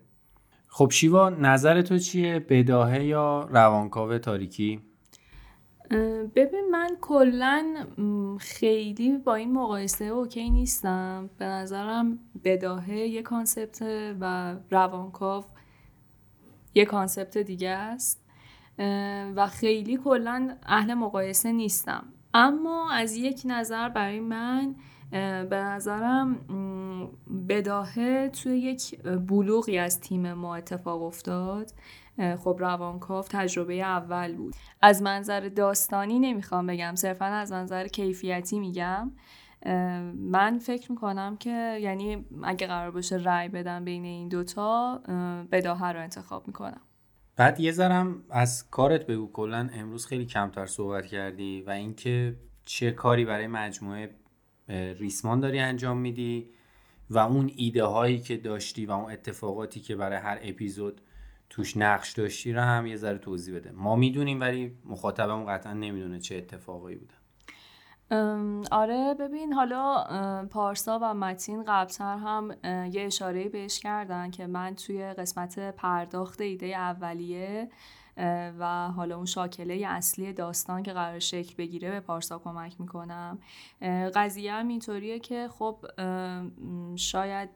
خب 0.68 0.90
شیوا 0.92 1.30
نظر 1.30 1.82
تو 1.82 1.98
چیه؟ 1.98 2.40
بداهه 2.50 3.04
یا 3.04 3.48
روانکاو 3.52 4.18
تاریکی؟ 4.18 4.82
ببین 6.36 6.70
من 6.72 6.98
کلا 7.02 7.86
خیلی 8.40 9.18
با 9.18 9.36
این 9.36 9.54
مقایسه 9.54 10.06
اوکی 10.06 10.50
نیستم. 10.50 11.30
به 11.38 11.46
نظرم 11.46 12.20
بداهه 12.44 12.98
یه 12.98 13.22
concept 13.22 13.82
و 14.20 14.56
روانکاو 14.72 15.46
یه 16.76 16.86
concept 16.86 17.38
دیگه 17.38 17.70
است. 17.70 18.26
و 19.36 19.48
خیلی 19.48 19.98
کلا 19.98 20.58
اهل 20.66 20.94
مقایسه 20.94 21.52
نیستم. 21.52 22.04
اما 22.34 22.92
از 22.92 23.16
یک 23.16 23.42
نظر 23.46 23.90
برای 23.90 24.20
من 24.20 24.76
به 25.50 25.56
نظرم 25.56 26.36
بداهه 27.50 28.30
توی 28.30 28.60
یک 28.60 29.02
بلوغی 29.04 29.78
از 29.78 30.00
تیم 30.00 30.34
ما 30.34 30.56
اتفاق 30.56 31.04
افتاد. 31.04 31.72
خب 32.20 32.58
روانکاو 32.60 33.26
تجربه 33.30 33.74
اول 33.74 34.36
بود. 34.36 34.56
از 34.82 35.02
منظر 35.02 35.40
داستانی 35.40 36.20
نمی‌خوام 36.20 36.68
بگم 36.68 36.96
صرفا 36.96 37.26
از 37.26 37.52
منظر 37.52 37.88
کیفیتی 37.88 38.60
میگم. 38.60 39.12
من 40.16 40.60
فکر 40.60 40.92
می‌کنم 40.92 41.38
که 41.38 41.80
یعنی 41.82 42.26
اگه 42.44 42.68
قرار 42.68 42.92
باشه 42.92 43.16
رأی 43.16 43.50
بدم 43.50 43.86
بین 43.86 44.06
این 44.06 44.28
دوتا 44.28 45.02
بداهه 45.52 45.86
رو 45.92 46.02
انتخاب 46.02 46.48
می‌کنم. 46.48 46.82
بعد 47.36 47.60
یه 47.60 47.72
ذرم 47.72 48.24
از 48.30 48.70
کارت 48.70 49.08
بگو 49.08 49.32
کلا 49.32 49.70
امروز 49.74 50.06
خیلی 50.06 50.26
کمتر 50.26 50.66
صحبت 50.66 51.06
کردی 51.06 51.62
و 51.62 51.70
اینکه 51.70 52.36
چه 52.66 52.92
کاری 52.92 53.26
برای 53.26 53.48
مجموعه 53.48 54.16
ریسمان 55.00 55.40
داری 55.40 55.60
انجام 55.60 55.98
میدی 55.98 56.50
و 57.10 57.18
اون 57.18 57.52
ایده 57.56 57.84
هایی 57.84 58.20
که 58.20 58.38
داشتی 58.38 58.86
و 58.86 58.92
اون 58.92 59.12
اتفاقاتی 59.12 59.80
که 59.80 59.96
برای 59.96 60.18
هر 60.18 60.40
اپیزود 60.42 61.02
توش 61.60 61.78
نقش 61.78 62.14
داشتی 62.14 62.54
رو 62.54 62.62
هم 62.62 62.86
یه 62.86 62.96
ذره 62.96 63.18
توضیح 63.18 63.56
بده. 63.56 63.72
ما 63.72 63.96
می‌دونیم 63.96 64.42
ولی 64.42 64.78
مخاطبمون 64.86 65.46
قطعا 65.46 65.74
نمی‌دونه 65.74 66.20
چه 66.20 66.36
اتفاقایی 66.36 66.98
بوده. 66.98 67.14
آره 68.72 69.14
ببین 69.20 69.54
حالا 69.54 70.06
پارسا 70.52 71.00
و 71.02 71.14
متین 71.14 71.64
قبلتر 71.64 72.18
هم 72.18 72.56
یه 72.64 73.02
اشاره 73.02 73.50
بهش 73.50 73.80
کردن 73.80 74.32
که 74.32 74.48
من 74.48 74.76
توی 74.76 75.14
قسمت 75.14 75.60
پرداخت 75.60 76.42
ایده 76.42 76.66
اولیه 76.66 77.70
و 78.60 78.92
حالا 78.96 79.16
اون 79.16 79.26
شاکله 79.26 79.88
اصلی 79.88 80.34
داستان 80.34 80.84
که 80.84 80.94
قرار 80.94 81.20
شکل 81.20 81.56
بگیره 81.56 81.92
به 81.92 82.00
پارسا 82.00 82.40
کمک 82.40 82.82
می‌کنم. 82.82 83.40
قضیه 84.16 84.54
هم 84.54 84.68
اینطوریه 84.68 85.20
که 85.20 85.48
خب 85.48 85.86
شاید 86.96 87.50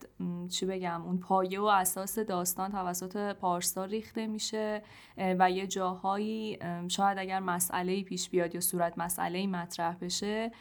چی 0.49 0.65
بگم 0.65 1.01
اون 1.01 1.17
پایه 1.17 1.59
و 1.59 1.65
اساس 1.65 2.19
داستان 2.19 2.71
توسط 2.71 3.33
پارسا 3.33 3.85
ریخته 3.85 4.27
میشه 4.27 4.81
و 5.17 5.51
یه 5.51 5.67
جاهایی 5.67 6.59
شاید 6.87 7.17
اگر 7.17 7.39
مسئله 7.39 8.03
پیش 8.03 8.29
بیاد 8.29 8.55
یا 8.55 8.61
صورت 8.61 8.97
مسئله 8.97 9.47
مطرح 9.47 9.95
بشه 10.01 10.51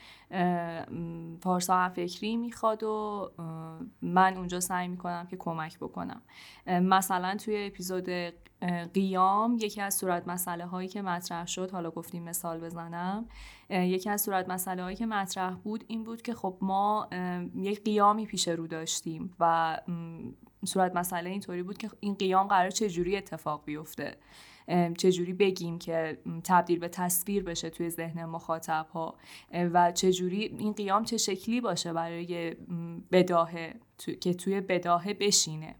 پارسا 1.40 1.88
فکری 1.88 2.36
می‌خواد 2.36 2.82
و 2.82 3.30
من 4.02 4.36
اونجا 4.36 4.60
سعی 4.60 4.88
می‌کنم 4.88 5.26
که 5.30 5.36
کمک 5.36 5.78
بکنم. 5.78 6.22
مثلا 6.66 7.36
توی 7.36 7.66
اپیزود 7.66 8.08
قیام 8.94 9.56
یکی 9.60 9.80
از 9.80 9.94
صورت 9.94 10.28
مسئله 10.28 10.66
هایی 10.66 10.88
که 10.88 11.02
مطرح 11.02 11.46
شد 11.46 11.70
حالا 11.70 11.90
گفتیم 11.90 12.22
مثال 12.22 12.60
بزنم 12.60 13.28
یکی 13.70 14.10
از 14.10 14.22
صورت 14.22 14.48
مسئله 14.48 14.82
هایی 14.82 14.96
که 14.96 15.06
مطرح 15.06 15.54
بود 15.54 15.84
این 15.88 16.04
بود 16.04 16.22
که 16.22 16.34
خب 16.34 16.58
ما 16.60 17.08
یک 17.56 17.84
قیامی 17.84 18.26
پیش 18.26 18.48
رو 18.48 18.66
داشتیم 18.66 19.34
و 19.40 19.78
صورت 20.64 20.96
مسئله 20.96 21.30
اینطوری 21.30 21.62
بود 21.62 21.78
که 21.78 21.90
این 22.00 22.14
قیام 22.14 22.46
قرار 22.46 22.70
چجوری 22.70 23.16
اتفاق 23.16 23.64
بیفته. 23.64 24.16
چجوری 24.98 25.32
بگیم 25.32 25.78
که 25.78 26.18
تبدیل 26.44 26.78
به 26.78 26.88
تصویر 26.88 27.42
بشه 27.42 27.70
توی 27.70 27.90
ذهن 27.90 28.24
مخاطب 28.24 28.86
ها 28.92 29.14
و 29.52 29.92
چجوری 29.92 30.40
این 30.58 30.72
قیام 30.72 31.04
چه 31.04 31.16
شکلی 31.16 31.60
باشه 31.60 31.92
برای 31.92 32.56
بداهه 33.12 33.74
که 34.20 34.34
توی 34.34 34.60
بداهه 34.60 35.14
بشینه. 35.14 35.74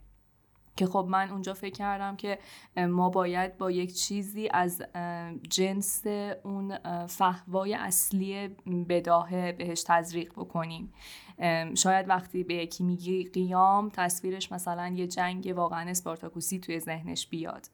که 0.76 0.86
خب 0.86 1.06
من 1.10 1.30
اونجا 1.30 1.54
فکر 1.54 1.74
کردم 1.74 2.16
که 2.16 2.38
ما 2.76 3.10
باید 3.10 3.58
با 3.58 3.70
یک 3.70 3.94
چیزی 3.94 4.48
از 4.52 4.82
جنس 5.50 6.06
اون 6.42 6.78
فهوای 7.06 7.74
اصلی 7.74 8.48
بداهه 8.88 9.52
بهش 9.52 9.82
تزریق 9.86 10.32
بکنیم. 10.32 10.92
شاید 11.74 12.08
وقتی 12.08 12.44
به 12.44 12.54
یکی 12.54 12.84
میگی 12.84 13.24
قیام 13.24 13.90
تصویرش 13.94 14.52
مثلا 14.52 14.92
یه 14.96 15.06
جنگ 15.06 15.52
واقعا 15.56 15.90
اسپارتاکوسی 15.90 16.58
توی 16.58 16.80
ذهنش 16.80 17.26
بیاد. 17.26 17.66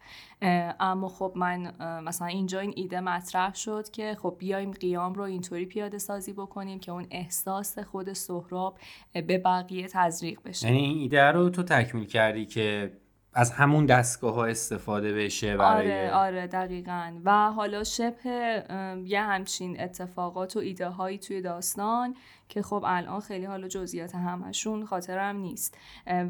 اما 0.81 1.09
خب 1.09 1.33
من 1.37 1.73
مثلا 2.05 2.27
اینجا 2.27 2.61
این 2.61 2.73
ایده 2.77 3.01
مطرح 3.01 3.55
شد 3.55 3.91
که 3.91 4.17
خب 4.23 4.37
بیایم 4.39 4.71
قیام 4.71 5.15
رو 5.15 5.23
اینطوری 5.23 5.67
پیاده 5.67 5.99
سازی 5.99 6.33
بکنیم 6.33 6.79
که 6.79 6.93
اون 6.93 7.07
احساس 7.11 7.79
خود 7.79 8.13
سهراب 8.13 8.79
به 9.13 9.39
بقیه 9.39 9.89
تزریق 9.89 10.41
بشه. 10.45 10.67
یعنی 10.67 10.79
این 10.79 10.99
ایده 10.99 11.23
رو 11.23 11.51
تو 11.51 11.63
تکمیل 11.63 12.05
کردی 12.05 12.47
که 12.47 12.93
از 13.35 13.51
همون 13.51 13.87
دستگاه 13.87 14.35
ها 14.35 14.45
استفاده 14.45 15.13
بشه 15.13 15.57
برای 15.57 16.09
آره 16.09 16.15
آره 16.15 16.47
دقیقا. 16.47 17.21
و 17.25 17.31
حالا 17.51 17.85
شبه 17.85 18.65
یه 19.05 19.23
همچین 19.23 19.81
اتفاقات 19.81 20.57
و 20.57 20.59
ایده 20.59 20.89
هایی 20.89 21.19
توی 21.19 21.41
داستان 21.41 22.15
که 22.49 22.63
خب 22.63 22.85
الان 22.87 23.21
خیلی 23.21 23.45
حالا 23.45 23.69
جزئیات 23.69 24.15
همشون 24.15 24.85
خاطرم 24.85 25.37
نیست. 25.37 25.79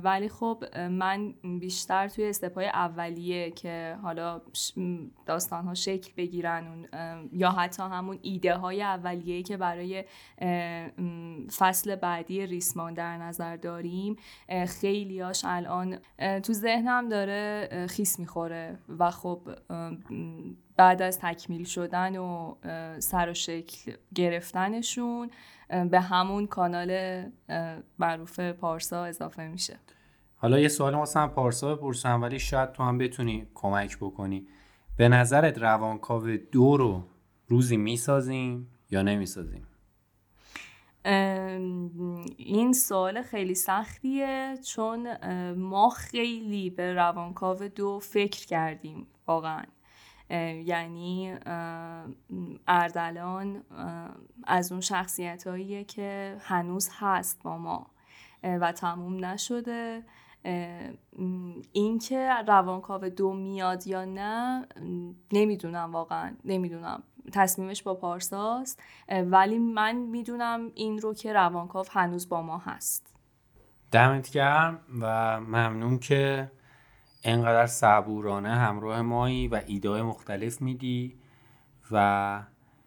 ولی 0.02 0.28
خب 0.28 0.64
من 0.90 1.34
بیشتر 1.60 2.08
توی 2.08 2.28
استپای 2.28 2.66
اولیه 2.66 3.50
که 3.50 3.98
حالا 4.02 4.40
داستان 5.26 5.64
ها 5.64 5.74
شکل 5.74 6.12
بگیرن 6.16 6.88
یا 7.32 7.50
حتی 7.50 7.82
همون 7.82 8.18
ایده 8.22 8.56
های 8.56 8.82
اولیه 8.82 9.42
که 9.42 9.56
برای 9.56 10.04
فصل 11.58 11.96
بعدی 11.96 12.46
ریسمان 12.46 12.94
در 12.94 13.18
نظر 13.18 13.56
داریم 13.56 14.16
خیلیاش 14.80 15.44
الان 15.44 15.98
تو 16.18 16.52
ذهنم 16.52 17.08
داره 17.08 17.68
خیس 17.90 18.18
می‌خوره 18.18 18.78
و 18.98 19.10
خب 19.10 19.40
بعد 20.76 21.02
از 21.02 21.18
تکمیل 21.18 21.64
شدن 21.64 22.16
و 22.16 22.54
سر 22.98 23.30
و 23.30 23.34
شکل 23.34 23.92
گرفتنشون 24.14 25.30
به 25.90 26.00
همون 26.00 26.46
کانال 26.46 27.22
معروف 27.98 28.40
پارسا 28.40 29.04
اضافه 29.04 29.48
میشه. 29.48 29.78
حالا 30.36 30.58
یه 30.58 30.68
سوال 30.68 30.94
واسه 30.94 31.26
پارسا 31.26 31.74
بپرسم 31.74 32.22
ولی 32.22 32.38
شاید 32.38 32.72
تو 32.72 32.82
هم 32.82 32.98
بتونی 32.98 33.46
کمک 33.54 33.96
بکنی. 33.96 34.46
به 34.96 35.08
نظرت 35.08 35.58
روانکاو 35.58 36.36
دو 36.36 36.76
رو 36.76 37.04
روزی 37.48 37.76
می‌سازیم 37.76 38.68
یا 38.90 39.02
نمی‌سازیم؟ 39.02 39.66
این 42.36 42.72
سوال 42.72 43.22
خیلی 43.22 43.54
سختیه 43.54 44.58
چون 44.66 45.16
ما 45.52 45.90
خیلی 45.90 46.70
به 46.70 46.94
روانکاو 46.94 47.58
دو 47.68 47.98
فکر 47.98 48.46
کردیم 48.46 49.06
واقعا. 49.26 49.62
یعنی 50.30 51.34
اردلان 52.66 53.62
از 54.44 54.72
اون 54.72 54.80
شخصیت 54.80 55.46
هاییه 55.46 55.84
که 55.84 56.36
هنوز 56.40 56.90
هست 56.98 57.42
با 57.42 57.58
ما 57.58 57.86
و 58.42 58.72
تموم 58.72 59.24
نشده. 59.24 60.02
اینکه 61.72 62.28
روانکاو 62.46 63.08
دو 63.08 63.32
میاد 63.32 63.86
یا 63.86 64.04
نه 64.04 64.66
نمی‌دونم 65.32 65.92
واقعا 65.92 66.36
نمی‌دونم. 66.44 67.02
تصمیمش 67.32 67.82
با 67.82 67.94
پارساست 67.94 68.82
ولی 69.08 69.58
من 69.58 69.96
می‌دونم 69.96 70.70
این 70.74 70.98
رو 70.98 71.14
که 71.14 71.32
روانکاو 71.32 71.84
هنوز 71.90 72.28
با 72.28 72.42
ما 72.42 72.58
هست. 72.58 73.14
دمت 73.92 74.30
گرم 74.30 74.80
و 75.00 75.40
ممنون 75.40 75.98
که 75.98 76.50
انقدر 77.24 77.66
صبورانه 77.66 78.50
همراه 78.50 79.02
مایی 79.02 79.48
و 79.48 79.60
ایده 79.66 80.02
مختلف 80.02 80.62
میدی 80.62 81.14
و 81.90 82.42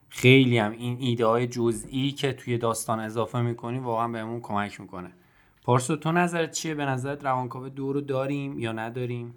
خیلی 0.10 0.58
هم 0.58 0.72
این 0.72 0.98
ایده 1.00 1.26
های 1.26 1.48
جزئی 1.48 2.12
که 2.12 2.34
توی 2.34 2.58
داستان 2.58 3.00
اضافه 3.00 3.42
می‌کنی 3.42 3.80
واقعا 3.80 4.08
بهمون 4.08 4.42
کمک 4.42 4.82
می‌کنه. 4.82 5.12
پارسو 5.64 5.96
تو 5.96 6.12
نظرت 6.12 6.52
چیه؟ 6.52 6.76
به 6.76 6.86
نظرت 6.86 7.26
روانکاو 7.26 7.70
دو 7.70 7.94
رو 7.94 8.02
داریم 8.02 8.60
یا 8.60 8.72
نداریم؟ 8.72 9.36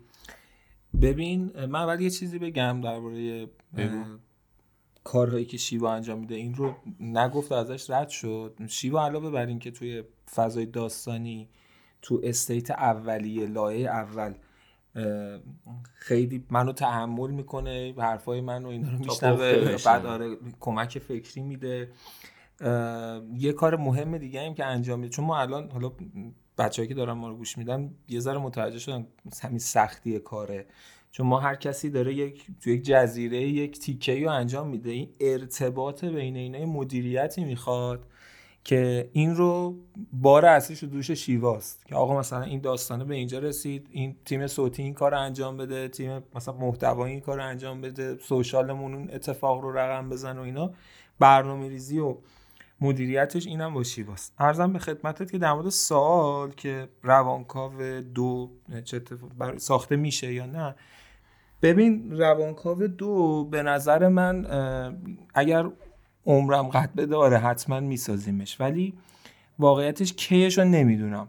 ببین 1.02 1.66
من 1.66 1.84
ولی 1.84 2.04
یه 2.04 2.10
چیزی 2.10 2.38
بگم 2.38 2.80
درباره 2.80 3.48
کارهایی 5.04 5.44
که 5.44 5.56
شیوا 5.56 5.94
انجام 5.94 6.18
میده. 6.18 6.34
این 6.34 6.54
رو 6.54 6.74
نگفت 7.00 7.52
ازش 7.52 7.90
رد 7.90 8.08
شد. 8.08 8.58
شیوا 8.68 9.06
علاوه 9.06 9.30
بر 9.30 9.46
این 9.46 9.58
که 9.58 9.70
توی 9.70 10.02
فضای 10.34 10.66
داستانی 10.66 11.48
تو 12.02 12.20
استیت 12.24 12.70
اولیه 12.70 13.46
لایه 13.46 13.88
اول 13.88 14.34
خیلی 15.94 16.44
منو 16.50 16.72
تحمل 16.72 17.30
می‌کنه 17.30 17.94
حرفای 17.98 18.40
منو 18.40 18.68
اینا 18.68 18.90
رو 18.90 18.98
میشنوه 18.98 19.76
بعد 19.84 20.06
آره 20.06 20.36
کمک 20.60 20.98
فکری 20.98 21.42
میده. 21.42 21.90
یه 23.38 23.52
کار 23.52 23.76
مهم 23.76 24.18
دیگه 24.18 24.46
هم 24.46 24.54
که 24.54 24.64
انجام 24.64 25.00
میده. 25.00 25.12
چون 25.12 25.24
ما 25.24 25.38
الان 25.38 25.70
حالا 25.70 25.92
بچه‌ای 26.58 26.88
که 26.88 26.94
دارن 26.94 27.12
ما 27.12 27.28
رو 27.28 27.36
گوش 27.36 27.58
میدن 27.58 27.94
یه 28.08 28.20
ذره 28.20 28.38
متوجه 28.38 28.78
شدن 28.78 29.06
همین 29.42 29.58
سختی 29.58 30.18
کاره. 30.18 30.66
چون 31.10 31.26
ما 31.26 31.40
هر 31.40 31.54
کسی 31.54 31.90
داره 31.90 32.14
یک 32.14 32.46
تو 32.60 32.70
یک 32.70 32.84
جزیره 32.84 33.42
یک 33.42 33.78
تیکه 33.78 34.24
رو 34.24 34.30
انجام 34.30 34.68
میده. 34.68 34.90
این 34.90 35.08
ارتباط 35.20 36.04
بین 36.04 36.36
اینا 36.36 36.66
مدیریتی 36.66 37.44
می‌خواد. 37.44 38.06
که 38.64 39.10
این 39.12 39.36
رو 39.36 39.76
بار 40.12 40.46
اصلیش 40.46 40.82
رو 40.82 40.88
دوش 40.88 41.10
شیواست. 41.10 41.86
که 41.86 41.94
آقا 41.94 42.18
مثلا 42.18 42.42
این 42.42 42.60
داستانه 42.60 43.04
به 43.04 43.14
اینجا 43.14 43.38
رسید 43.38 43.88
این 43.90 44.16
تیم 44.24 44.46
صوتی 44.46 44.82
این 44.82 44.94
کار 44.94 45.14
انجام 45.14 45.56
بده 45.56 45.88
تیم 45.88 46.22
مثلا 46.34 46.54
محتوایی 46.54 47.12
این 47.12 47.20
کار 47.20 47.40
انجام 47.40 47.80
بده 47.80 48.18
سوشالمون 48.18 48.94
اون 48.94 49.10
اتفاق 49.12 49.60
رو 49.60 49.78
رقم 49.78 50.08
بزن 50.08 50.38
و 50.38 50.40
اینا. 50.40 50.70
برنامه 51.18 51.68
ریزی 51.68 51.98
و 51.98 52.16
مدیریتش 52.80 53.46
اینم 53.46 53.74
با 53.74 53.82
شیواست. 53.82 54.34
ارزم 54.38 54.72
به 54.72 54.78
خدمتت 54.78 55.32
که 55.32 55.38
در 55.38 55.52
مورد 55.52 55.68
سوال 55.68 56.50
که 56.50 56.88
روانکاو 57.02 58.00
دو 58.00 58.50
چه 58.84 59.02
ساخته 59.56 59.96
میشه 59.96 60.32
یا 60.32 60.46
نه. 60.46 60.74
ببین 61.62 62.18
روانکاو 62.18 62.86
دو 62.86 63.44
به 63.44 63.62
نظر 63.62 64.08
من 64.08 64.46
اگر 65.34 65.70
عمرم 66.26 66.68
قد 66.68 67.08
داره 67.08 67.38
حتما 67.38 67.80
میسازیمش. 67.80 68.60
ولی 68.60 68.94
واقعیتش 69.58 70.12
کیش 70.12 70.58
رو 70.58 70.64
نمی‌دونم 70.64 71.28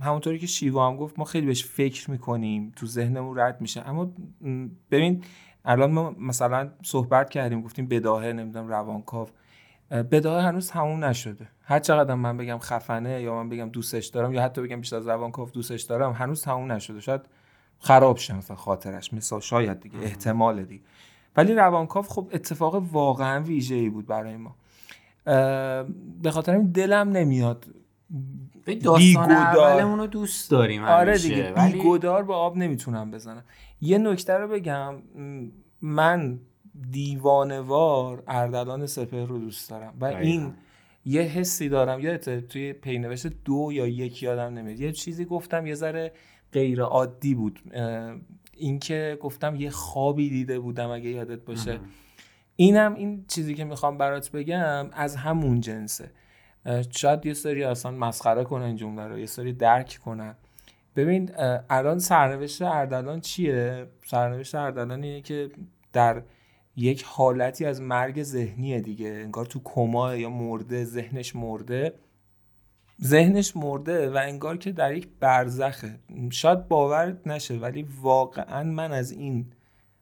همونطوری 0.00 0.38
که 0.38 0.46
شیوا 0.46 0.88
هم 0.88 0.96
گفت 0.96 1.18
ما 1.18 1.24
خیلی 1.24 1.46
بهش 1.46 1.64
فکر 1.64 2.10
می‌کنیم 2.10 2.72
تو 2.76 2.86
ذهنمون 2.86 3.38
رد 3.38 3.60
میشه. 3.60 3.88
اما 3.88 4.12
ببین 4.90 5.24
الان 5.64 5.92
ما 5.92 6.10
مثلا 6.10 6.70
صحبت 6.82 7.30
کردیم 7.30 7.62
گفتیم 7.62 7.86
بداهه 7.86 8.32
نمی‌دونم 8.32 8.68
روانکاو. 8.68 9.28
بداهه 9.90 10.46
هنوز 10.46 10.70
تموم 10.70 11.04
نشده. 11.04 11.48
هر 11.62 11.78
چقدر 11.78 12.14
من 12.14 12.36
بگم 12.36 12.58
خفنه 12.58 13.22
یا 13.22 13.34
من 13.34 13.48
بگم 13.48 13.68
دوستش 13.68 14.06
دارم 14.06 14.32
یا 14.32 14.42
حتی 14.42 14.62
بگم 14.62 14.80
بیشتر 14.80 14.96
از 14.96 15.08
روانکاو 15.08 15.50
دوستش 15.50 15.82
دارم 15.82 16.12
هنوز 16.12 16.42
تموم 16.42 16.72
نشده. 16.72 17.00
شاید 17.00 17.20
خراب 17.78 18.16
شه 18.16 18.34
مثلا 18.34 18.56
خاطرش. 18.56 19.14
مثلا 19.14 19.40
شاید 19.40 19.80
دیگه 19.80 19.98
احتمال 19.98 20.64
دیگه. 20.64 20.84
ولی 21.36 21.54
روانکاو 21.54 22.02
خب 22.02 22.28
اتفاق 22.32 22.74
واقعا 22.92 23.42
ویژه 23.42 23.74
ای 23.74 23.88
بود 23.88 24.06
برای 24.06 24.36
ما. 24.36 24.56
به 26.22 26.30
خاطر 26.30 26.52
این 26.52 26.70
دلم 26.70 27.08
نمیاد. 27.08 27.66
داستان 28.84 29.30
اولمون 29.30 29.98
رو 29.98 30.06
دوست 30.06 30.50
داریم 30.50 30.84
آره 30.84 31.18
دیگه 31.18 31.52
ولی... 31.52 31.72
بیگودار 31.72 32.22
با 32.22 32.36
آب 32.36 32.56
نمی‌تونم 32.56 33.10
بزنم. 33.10 33.44
یه 33.80 33.98
نکته 33.98 34.32
رو 34.32 34.48
بگم. 34.48 34.94
من 35.82 36.38
دیوانوار 36.90 38.22
اردلان 38.28 38.86
سپهر 38.86 39.26
رو 39.26 39.38
دوست 39.38 39.70
دارم 39.70 39.94
و 40.00 40.04
این 40.04 40.54
یه 41.04 41.22
حسی 41.22 41.68
دارم. 41.68 42.00
یادت 42.00 42.48
توی 42.48 42.72
پینوشت 42.72 43.26
دو 43.26 43.68
یا 43.72 43.86
یک 43.86 44.22
یادم 44.22 44.54
نمیاد. 44.54 44.80
یه 44.80 44.92
چیزی 44.92 45.24
گفتم 45.24 45.66
یه 45.66 45.74
ذره 45.74 46.12
غیر 46.52 46.82
عادی 46.82 47.34
بود 47.34 47.60
اینکه 48.56 49.18
گفتم 49.20 49.56
یه 49.56 49.70
خوابی 49.70 50.30
دیده 50.30 50.58
بودم 50.58 50.90
اگه 50.90 51.10
یادت 51.10 51.44
باشه. 51.44 51.80
اینم 52.56 52.94
این 52.94 53.24
چیزی 53.28 53.54
که 53.54 53.64
می‌خوام 53.64 53.98
برات 53.98 54.30
بگم 54.30 54.90
از 54.92 55.16
همون 55.16 55.60
جنسه. 55.60 56.10
شاید 56.90 57.26
یه 57.26 57.34
سری 57.34 57.64
اصلا 57.64 57.92
مسخره 57.92 58.44
کنن 58.44 58.62
این 58.62 58.76
جمله 58.76 59.06
رو 59.06 59.18
یه 59.18 59.26
سری 59.26 59.52
درک 59.52 59.98
کنن. 60.04 60.36
ببین 60.96 61.30
الان 61.70 61.98
سرنوشت 61.98 62.62
اردلان 62.62 63.20
چیه؟ 63.20 63.86
سرنوشت 64.06 64.54
اردلان 64.54 65.02
اینه 65.02 65.20
که 65.20 65.50
در 65.92 66.22
یک 66.76 67.04
حالتی 67.06 67.64
از 67.64 67.80
مرگ 67.80 68.22
ذهنیه 68.22 68.80
دیگه. 68.80 69.08
انگار 69.08 69.46
تو 69.46 69.60
کما 69.64 70.14
یا 70.14 70.30
مرده 70.30 70.84
ذهنش 70.84 71.36
مرده. 71.36 71.92
ذهنش 73.04 73.56
مرده 73.56 74.10
و 74.10 74.16
انگار 74.16 74.56
که 74.56 74.72
در 74.72 74.94
یک 74.94 75.08
برزخه. 75.20 75.98
شاید 76.30 76.68
باور 76.68 77.16
نشه 77.26 77.54
ولی 77.54 77.86
واقعا 78.02 78.62
من 78.62 78.92
از 78.92 79.12
این 79.12 79.46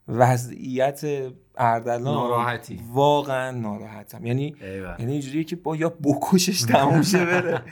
وضعیت 0.09 1.05
اردلان 1.57 2.15
ناراحتی. 2.15 2.81
واقعا 2.93 3.51
ناراحتم. 3.51 4.27
یعنی 4.27 4.55
یعنی 4.99 5.13
اینجوریه 5.13 5.45
که 5.45 5.57
با 5.57 5.77
یا 5.77 5.89
بکشش 5.89 6.63
تموم 6.63 7.03
شه 7.03 7.25
بره 7.25 7.63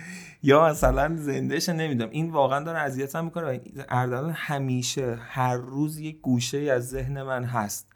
یا 0.43 0.69
مثلا 0.69 1.17
زندهش 1.17 1.69
نمی‌دونم. 1.69 2.11
این 2.11 2.31
واقعا 2.31 2.65
داره 2.65 2.79
اذیتم 2.79 3.25
می‌کنه 3.25 3.61
اردلان 3.89 4.31
همیشه 4.31 5.19
هر 5.21 5.57
روز 5.57 5.99
یک 5.99 6.21
گوشه 6.21 6.59
از 6.59 6.89
ذهن 6.89 7.23
من 7.23 7.45
هست. 7.45 7.93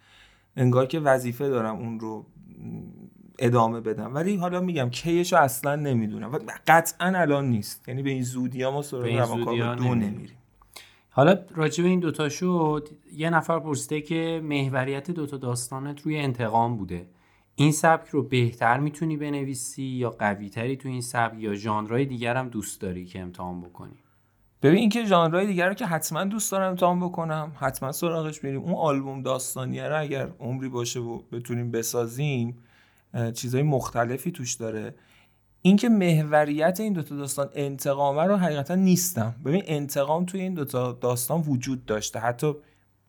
انگار 0.57 0.87
که 0.87 1.01
وظیفه 1.01 1.49
دارم 1.49 1.77
اون 1.77 2.01
رو 2.01 2.27
ادامه 3.43 3.81
بدم. 3.81 4.15
ولی 4.15 4.37
حالا 4.37 4.61
میگم 4.61 4.91
کیش 4.91 5.33
رو 5.33 5.39
اصلا 5.39 5.77
نمی‌دونم. 5.77 6.33
و 6.33 6.39
قطعا 6.67 7.13
الان 7.17 7.51
نیست. 7.51 7.89
یعنی 7.89 8.03
به 8.03 8.11
این 8.11 8.23
زودی 8.23 8.63
ها 8.63 8.71
ما 8.71 8.83
سراغ 8.83 9.07
روانکاو 9.07 9.75
دو 9.75 9.95
نمیریم. 9.95 10.37
حالا 11.11 11.39
راجع 11.55 11.83
به 11.83 11.91
این 11.91 12.01
دوتا 12.01 12.29
شد 12.29 12.89
یه 13.17 13.31
نفر 13.31 13.59
پرسیده 13.59 14.01
که 14.01 14.41
محوریت 14.45 15.11
دوتا 15.11 15.37
داستانت 15.37 16.01
روی 16.01 16.19
انتقام 16.19 16.77
بوده. 16.77 17.07
این 17.55 17.73
سبک 17.73 18.09
رو 18.09 18.23
بهتر 18.23 18.79
می‌تونی 18.79 19.17
بنویسی 19.17 19.83
یا 19.83 20.11
قویتری 20.11 20.77
تو 20.77 20.89
این 20.89 21.01
سبک 21.01 21.39
یا 21.39 21.55
ژانرهای 21.55 22.05
دیگر 22.05 22.37
هم 22.37 22.49
دوست 22.49 22.81
داری 22.81 23.05
که 23.05 23.21
امتحان 23.21 23.61
بکنی؟ 23.61 23.97
ببین 24.63 24.79
اینکه 24.79 25.05
ژانرهای 25.05 25.47
دیگر 25.47 25.69
رو 25.69 25.75
که 25.75 25.87
حتما 25.87 26.25
دوست 26.25 26.53
دارم 26.53 26.71
امتحان 26.71 27.01
بکنم 27.01 27.53
حتما 27.59 27.93
سراغش 27.93 28.41
بریم 28.41 28.61
اون 28.61 28.75
آلبوم 28.75 29.23
داستانیه 29.23 29.89
رو 29.89 30.01
اگر 30.01 30.29
عمری 30.41 30.69
باشه 30.69 31.01
و 31.01 31.19
بتونیم 31.33 31.71
بسازیم 31.71 32.59
چیزهای 33.35 33.63
مختلفی 33.63 34.31
توش 34.31 34.55
داره. 34.55 34.95
اینکه 35.63 35.89
محوریت 35.89 36.81
این 36.81 36.93
دوتا 36.93 37.17
داستان 37.17 37.49
انتقامه 37.55 38.23
رو 38.23 38.37
حقیقتا 38.37 38.75
نیستم. 38.75 39.35
ببین 39.45 39.63
انتقام 39.67 40.25
توی 40.25 40.41
این 40.41 40.55
دوتا 40.55 40.93
داستان 40.93 41.41
وجود 41.41 41.87
داشته. 41.87 42.19
حتی 42.19 42.55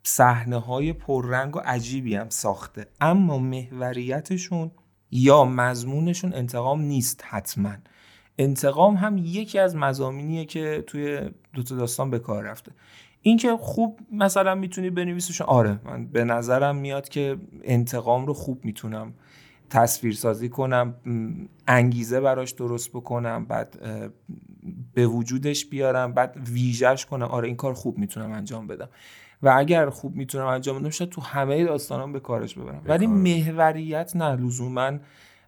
صحنه 0.03 0.57
های 0.57 0.93
پررنگ 0.93 1.55
و 1.55 1.59
عجیبی 1.59 2.15
هم 2.15 2.29
ساخته. 2.29 2.87
اما 3.01 3.37
محوریتشون 3.37 4.71
یا 5.11 5.45
مضمونشون 5.45 6.33
انتقام 6.33 6.81
نیست 6.81 7.23
حتما. 7.27 7.73
انتقام 8.37 8.95
هم 8.95 9.17
یکی 9.17 9.59
از 9.59 9.75
مزامینیه 9.75 10.45
که 10.45 10.83
توی 10.87 11.21
دوتا 11.53 11.75
داستان 11.75 12.09
به 12.09 12.19
کار 12.19 12.43
رفته. 12.43 12.71
اینکه 13.21 13.57
خوب 13.57 13.99
مثلا 14.11 14.55
می‌تونی 14.55 14.89
بنویسیشون 14.89 15.47
آره 15.47 15.79
من 15.85 16.07
به 16.07 16.23
نظرم 16.23 16.75
میاد 16.75 17.09
که 17.09 17.37
انتقام 17.63 18.25
رو 18.25 18.33
خوب 18.33 18.65
می‌تونم 18.65 19.13
تصویر 19.73 20.13
سازی 20.13 20.49
کنم 20.49 20.95
انگیزه 21.67 22.19
براش 22.19 22.51
درست 22.51 22.89
بکنم 22.89 23.45
بعد 23.45 23.79
به 24.93 25.07
وجودش 25.07 25.65
بیارم 25.65 26.13
بعد 26.13 26.37
ویژش 26.51 27.05
کنم. 27.05 27.27
آره 27.27 27.47
این 27.47 27.55
کار 27.55 27.73
خوب 27.73 27.97
می‌تونم 27.97 28.31
انجام 28.31 28.67
بدم. 28.67 28.89
و 29.43 29.53
اگر 29.57 29.89
خوب 29.89 30.15
می‌تونم 30.15 30.45
انجام 30.45 30.79
بدم 30.79 30.89
شاید 30.89 31.09
تو 31.09 31.21
همه 31.21 31.63
داستانام 31.63 32.13
به 32.13 32.19
کارش 32.19 32.57
ببرم. 32.57 32.81
ولی 32.85 33.07
محوریت 33.07 34.15
نه 34.15 34.35
لزوما 34.35 34.91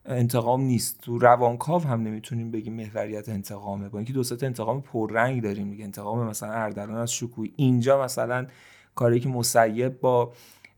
انتقام 0.05 0.61
نیست. 0.61 1.01
تو 1.01 1.19
روانکاو 1.19 1.81
هم 1.81 2.01
نمی‌تونیم 2.01 2.51
بگیم 2.51 2.73
محوریت 2.73 3.29
انتقامه. 3.29 3.89
با 3.89 3.97
اینکه 3.99 4.13
دو 4.13 4.23
انتقام 4.41 4.81
پررنگ 4.81 5.43
داریم 5.43 5.69
دیگه. 5.69 5.83
انتقام 5.83 6.27
مثلا 6.27 6.51
اردلان 6.51 6.97
از 6.97 7.13
شکوی 7.13 7.53
اینجا 7.55 8.03
مثلا 8.03 8.47
کاری 8.95 9.19
که 9.19 9.29
مسیب 9.29 9.99
با 9.99 10.33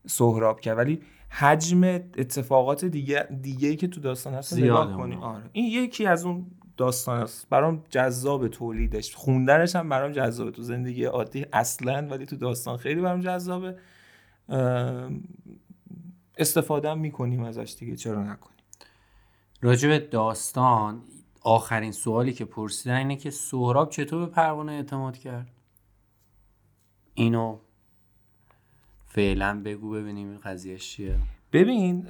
سهراب 0.06 0.60
کرد. 0.60 0.78
ولی 0.78 1.00
حجم 1.30 1.84
اتفاقات 1.84 2.84
دیگه 2.84 3.28
دیگه 3.42 3.76
که 3.76 3.88
تو 3.88 4.00
داستان 4.00 4.34
هست 4.34 4.58
نگاه 4.58 4.96
کنیم 4.96 5.20
آره. 5.20 5.50
این 5.52 5.64
یکی 5.64 6.06
از 6.06 6.24
اون 6.24 6.46
داستان 6.76 7.20
است. 7.20 7.48
برام 7.48 7.84
جذاب 7.90 8.48
تولیدش. 8.48 9.14
خوندنش 9.14 9.76
هم 9.76 9.88
برام 9.88 10.12
جذابه 10.12 10.50
تو 10.50 10.62
زندگی 10.62 11.04
عادی 11.04 11.46
اصلا 11.52 12.08
ولی 12.10 12.26
تو 12.26 12.36
داستان 12.36 12.76
خیلی 12.76 13.00
برام 13.00 13.20
جذابه. 13.20 13.76
استفاده 16.38 16.90
هم 16.90 16.98
می‌کنیم 16.98 17.42
ازش 17.42 17.76
دیگه. 17.78 17.96
چرا 17.96 18.22
نکنیم؟ 18.22 18.58
راجع 19.60 19.98
داستان 19.98 21.02
آخرین 21.42 21.92
سوالی 21.92 22.32
که 22.32 22.44
پرسیدن 22.44 22.96
اینه 22.96 23.16
که 23.16 23.30
سهراب 23.30 23.90
چطور 23.90 24.26
به 24.26 24.32
پروانه 24.32 24.72
اعتماد 24.72 25.18
کرد؟ 25.18 25.50
اینو 27.14 27.58
فعلا 29.08 29.62
بگو 29.64 29.90
ببینیم 29.90 30.28
این 30.28 30.38
قضیه 30.38 30.78
چیه. 30.78 31.18
ببین 31.52 32.06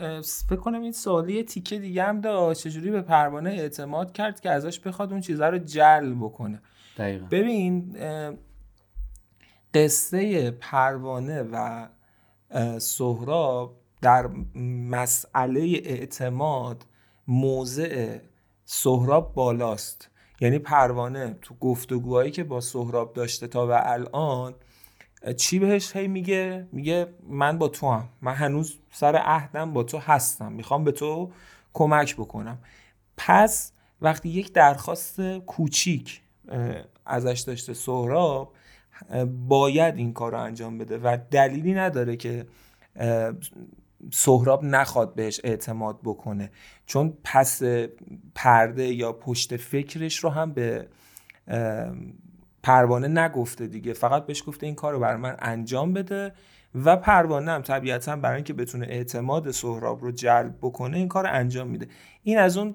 فکر 0.49 0.57
کنم 0.57 0.83
این 0.83 0.93
سوالی 0.93 1.43
تیکه 1.43 1.79
دیگه 1.79 2.05
هم 2.05 2.20
داشت. 2.20 2.62
چجوری 2.62 2.91
به 2.91 3.03
پروانه 3.03 3.51
اعتماد 3.51 4.12
کرد 4.12 4.41
که 4.41 4.51
ازش 4.51 4.81
بخواد 4.81 5.12
اون 5.12 5.20
چیزها 5.20 5.49
رو 5.49 5.59
جلب 5.59 6.16
بکنه. 6.16 6.62
دقیقا. 6.97 7.27
ببین 7.31 7.97
قصه 9.75 10.51
پروانه 10.51 11.43
و 11.43 11.89
سهراب 12.79 13.77
در 14.03 14.27
مسئله 14.91 15.61
اعتماد 15.85 16.87
موضع 17.29 18.19
سهراب 18.65 19.35
بالاست. 19.35 20.11
یعنی 20.41 20.59
پروانه 20.59 21.39
تو 21.43 21.55
گفتگوهایی 21.55 22.31
که 22.31 22.45
با 22.45 22.61
سهراب 22.61 23.12
داشته 23.12 23.47
تا 23.47 23.66
به 23.66 23.91
الان 23.91 24.55
چی 25.36 25.59
بهش 25.59 25.97
هی 25.97 26.09
میگه؟ 26.09 26.69
میگه 26.73 27.07
من 27.28 27.59
با 27.59 27.69
تو 27.69 27.90
هم. 27.90 28.09
من 28.23 28.35
هنوز 28.35 28.78
سر 28.90 29.16
عهدم 29.16 29.73
با 29.73 29.82
تو 29.82 29.99
هستم. 29.99 30.53
می‌خوام 30.53 30.85
به 30.85 30.93
تو 30.93 31.32
کمک 31.73 32.16
بکنم. 32.16 32.59
پس 33.16 33.73
وقتی 34.01 34.28
یک 34.28 34.53
درخواست 34.53 35.20
کوچیک 35.47 36.20
ازش 37.07 37.40
داشته 37.40 37.74
سهراب 37.74 38.55
باید 39.49 39.97
این 39.97 40.12
کار 40.12 40.32
رو 40.32 40.39
انجام 40.39 40.78
بده 40.78 40.99
و 40.99 41.19
دلیلی 41.31 41.74
نداره 41.74 42.16
که 42.16 42.47
سهراب 44.12 44.65
نخواد 44.65 45.15
بهش 45.15 45.40
اعتماد 45.45 45.99
بکنه. 46.05 46.51
چون 46.86 47.19
پس 47.24 47.62
پرده 48.35 48.95
یا 48.95 49.12
پشت 49.12 49.57
فکرش 49.57 50.16
رو 50.19 50.31
هم 50.31 50.53
به 50.53 50.89
پروانه 52.69 53.09
نگفته 53.09 53.66
دیگه. 53.66 53.93
فقط 53.93 54.27
بهش 54.27 54.43
گفته 54.47 54.66
این 54.66 54.74
کار 54.74 54.93
رو 54.93 55.01
برای 55.01 55.16
من 55.16 55.36
انجام 55.39 55.93
بده 55.93 56.32
و 56.74 56.97
پروانه 56.97 57.51
هم 57.51 57.62
طبیعتا 57.62 58.16
برای 58.16 58.35
اینکه 58.35 58.53
بتونه 58.53 58.86
اعتماد 58.86 59.51
سهراب 59.51 60.03
رو 60.03 60.12
جلب 60.12 60.55
بکنه 60.62 60.97
این 60.97 61.09
کار 61.09 61.24
رو 61.24 61.31
انجام 61.32 61.69
میده. 61.69 61.89
این 62.23 62.39
از 62.39 62.57
اون 62.57 62.74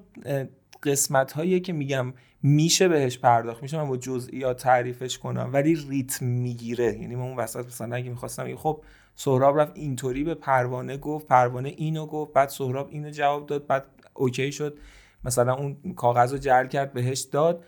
قسمت 0.82 1.32
هایی 1.32 1.60
که 1.60 1.72
میگم 1.72 2.12
میشه 2.42 2.88
بهش 2.88 3.18
پرداخت. 3.18 3.62
میشه 3.62 3.76
من 3.76 3.88
با 3.88 3.96
جزئیات 3.96 4.62
تعریفش 4.62 5.18
کنم 5.18 5.50
ولی 5.52 5.74
ریتم 5.88 6.26
می‌گیره. 6.26 6.98
یعنی 7.00 7.14
من 7.14 7.22
اون 7.22 7.36
وسط 7.36 7.66
مثلا 7.66 7.96
اگه 7.96 8.10
می‌خواستم 8.10 8.56
خب 8.56 8.82
سهراب 9.14 9.60
رفت 9.60 9.72
اینطوری 9.74 10.24
به 10.24 10.34
پروانه 10.34 10.96
گفت 10.96 11.26
پروانه 11.26 11.68
اینو 11.68 12.06
گفت 12.06 12.32
بعد 12.32 12.48
سهراب 12.48 12.88
اینو 12.90 13.10
جواب 13.10 13.46
داد 13.46 13.66
بعد 13.66 13.84
okay 14.14 14.52
شد. 14.52 14.78
مثلا 15.24 15.54
اون 15.54 15.94
کاغذ 15.96 16.32
رو 16.32 16.38
جعل 16.38 16.66
کرد 16.66 16.92
بهش 16.92 17.20
داد. 17.20 17.64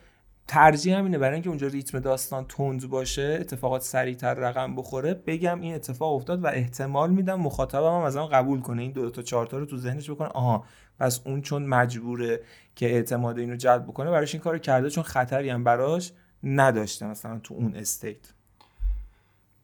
ترجیح 0.48 0.98
همینه 0.98 1.18
برای 1.18 1.35
اینکه 1.35 1.48
اونجا 1.48 1.66
ریتم 1.66 1.98
داستان 1.98 2.44
تند 2.48 2.89
باشه 2.89 3.39
اتفاقات 3.40 3.82
سریعتر 3.82 4.35
رقم 4.35 4.77
بخوره 4.77 5.14
بگم 5.14 5.60
این 5.60 5.74
اتفاق 5.74 6.14
افتاد 6.14 6.44
و 6.44 6.47
احتمال 6.47 7.10
میدم 7.10 7.40
مخاطبم 7.40 7.97
هم 7.97 8.02
از 8.02 8.16
اون 8.16 8.28
قبول 8.28 8.60
کنه. 8.60 8.82
این 8.82 8.93
دو 8.93 9.10
تا 9.10 9.23
چهار 9.23 9.47
تا 9.47 9.59
رو 9.59 9.66
تو 9.66 9.77
ذهنش 9.77 10.10
بکنه. 10.10 10.28
آها 10.28 10.64
پس 10.98 11.20
اون 11.24 11.43
چون 11.43 11.66
مجبوره 11.66 12.40
که 12.77 12.86
اعتماد 12.86 13.39
اینو 13.39 13.56
جلب 13.56 13.85
بکنه 13.85 14.10
براش 14.10 14.35
این 14.35 14.43
کارو 14.43 14.59
کرده 14.59 14.90
چون 14.90 15.05
خطری 15.05 15.51
هم 15.51 15.64
براش 15.64 16.12
نداشته 16.43 17.06
مثلا 17.06 17.39
تو 17.39 17.55
اون 17.55 17.74
state 17.74 18.32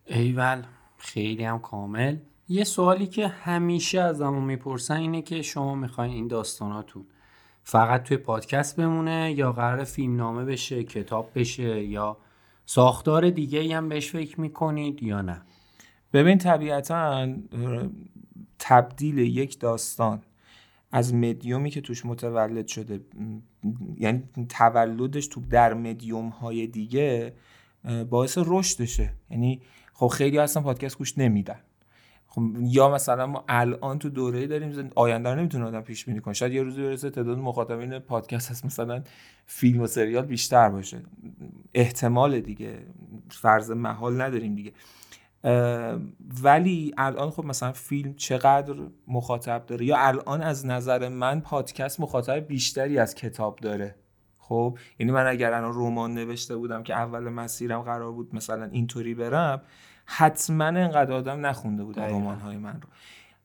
ایول 0.07 0.63
خیلی 0.99 1.45
هم 1.45 1.59
کامل. 1.59 2.17
یه 2.49 2.65
سوالی 2.65 3.07
که 3.07 3.29
همیشه 3.29 4.01
از 4.01 4.23
می‌پرسن 4.23 4.97
اینه 4.97 5.23
که 5.23 5.43
شما 5.43 5.75
می‌خواین 5.75 6.13
این 6.13 6.29
داستاناتون 6.29 7.07
فقط 7.63 8.03
توی 8.03 8.17
پادکست 8.17 8.77
بمونه 8.77 9.35
یا 9.37 9.53
قرار 9.53 9.85
فیلم 9.85 10.17
نامه 10.17 10.45
بشه 10.45 10.85
کتاب 10.85 11.31
بشه 11.35 11.85
یا 11.85 12.17
ساختار 12.67 13.31
دیگه 13.31 13.77
هم 13.77 13.89
بهش 13.89 14.11
فکر 14.11 14.41
می‌کنید 14.41 15.03
یا 15.03 15.23
نه؟ 15.23 15.43
ببین 16.13 16.39
طبیعتا 16.39 17.29
تبدیل 18.59 19.19
یک 19.19 19.61
داستان 19.61 20.23
از 20.93 21.15
مدیومی 21.15 21.71
که 21.71 21.81
توش 21.81 22.07
متولد 22.07 22.67
شده 22.67 23.01
یعنی 23.97 24.23
تولدش 24.49 25.27
تو 25.27 25.41
در 25.41 25.75
مدیوم 25.75 26.29
های 26.29 26.67
دیگه 26.67 27.35
باعث 28.11 28.39
رشدشه. 28.47 29.13
یعنی 29.31 29.63
خب 29.93 30.07
خیلی 30.07 30.39
اصلا 30.39 30.63
پادکست 30.63 30.99
گوش 30.99 31.19
نمیدن. 31.19 31.61
خب 32.35 32.43
یا 32.61 32.91
مثلا 32.91 33.27
ما 33.27 33.45
الان 33.49 33.99
تو 33.99 34.09
دوره 34.09 34.47
داریم 34.47 34.91
آینده 34.95 35.31
رو 35.31 35.39
نمی‌تونه 35.39 35.65
آدم 35.65 35.81
پیش 35.81 36.05
بینی 36.05 36.21
کنه. 36.21 36.35
شاید 36.35 36.53
یه 36.53 36.63
روزی 36.63 36.83
برسه 36.83 37.11
تعداد 37.11 37.39
مخاطبین 37.39 37.99
پادکست 37.99 38.51
هست 38.51 38.67
مثلا 38.67 39.03
فیلم 39.47 39.81
و 39.81 39.87
سریال 39.87 40.25
بیشتر 40.25 40.69
باشه. 40.69 41.03
احتمال 41.75 42.41
دیگه. 42.41 42.79
فرض 43.31 43.71
محال 43.71 44.21
نداریم 44.21 44.55
دیگه. 44.55 44.73
ولی 46.43 46.95
الان 46.99 47.31
خب 47.31 47.45
مثلا 47.45 47.73
فیلم 47.73 48.15
چقدر 48.15 48.75
مخاطب 49.09 49.67
داره؟ 49.67 49.87
یا 49.87 49.97
الان 49.99 50.43
از 50.43 50.67
نظر 50.67 51.09
من 51.09 51.41
پادکست 51.41 52.01
مخاطب 52.01 52.47
بیشتری 52.47 52.99
از 52.99 53.15
کتاب 53.15 53.59
داره. 53.59 53.95
خب 54.39 54.79
یعنی 54.99 55.13
من 55.13 55.27
اگر 55.27 55.53
الان 55.53 55.73
رمان 55.75 56.15
نوشته 56.15 56.57
بودم 56.57 56.83
که 56.83 56.95
اول 56.95 57.29
مسیرم 57.29 57.83
قرار 57.83 58.13
بود 58.13 58.35
مثلا 58.35 58.65
اینطوری 58.65 59.15
برم 59.15 59.63
حتما 60.07 60.65
انقدر 60.65 61.13
آدم 61.13 61.47
نخونده 61.47 61.85
بود 61.85 62.01
رمان 62.01 62.39
های 62.39 62.57
من 62.57 62.81
رو. 62.81 62.89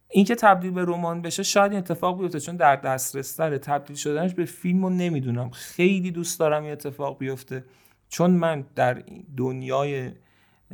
این 0.09 0.25
که 0.25 0.35
تبدیل 0.35 0.71
به 0.71 0.85
رمان 0.85 1.21
بشه 1.21 1.43
شاید 1.43 1.71
این 1.71 1.79
اتفاق 1.79 2.19
بیفته 2.19 2.39
چون 2.39 2.55
در 2.55 2.75
دسترس 2.75 3.35
تر 3.35 3.57
تبدیل 3.57 3.95
شدنش 3.95 4.33
به 4.33 4.45
فیلم 4.45 4.83
رو 4.83 4.89
نمی‌دونم. 4.89 5.49
خیلی 5.49 6.11
دوست 6.11 6.39
دارم 6.39 6.63
این 6.63 6.71
اتفاق 6.71 7.17
بیفته. 7.17 7.63
چون 8.09 8.31
من 8.31 8.65
در 8.75 9.03
دنیای 9.37 10.11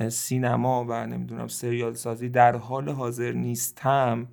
سینما 0.10 0.86
و 0.90 1.08
نمی‌دونم 1.08 1.48
سریال 1.48 1.94
سازی 1.94 2.30
در 2.30 2.56
حال 2.56 2.90
حاضر 2.90 3.32
نیستم 3.32 4.28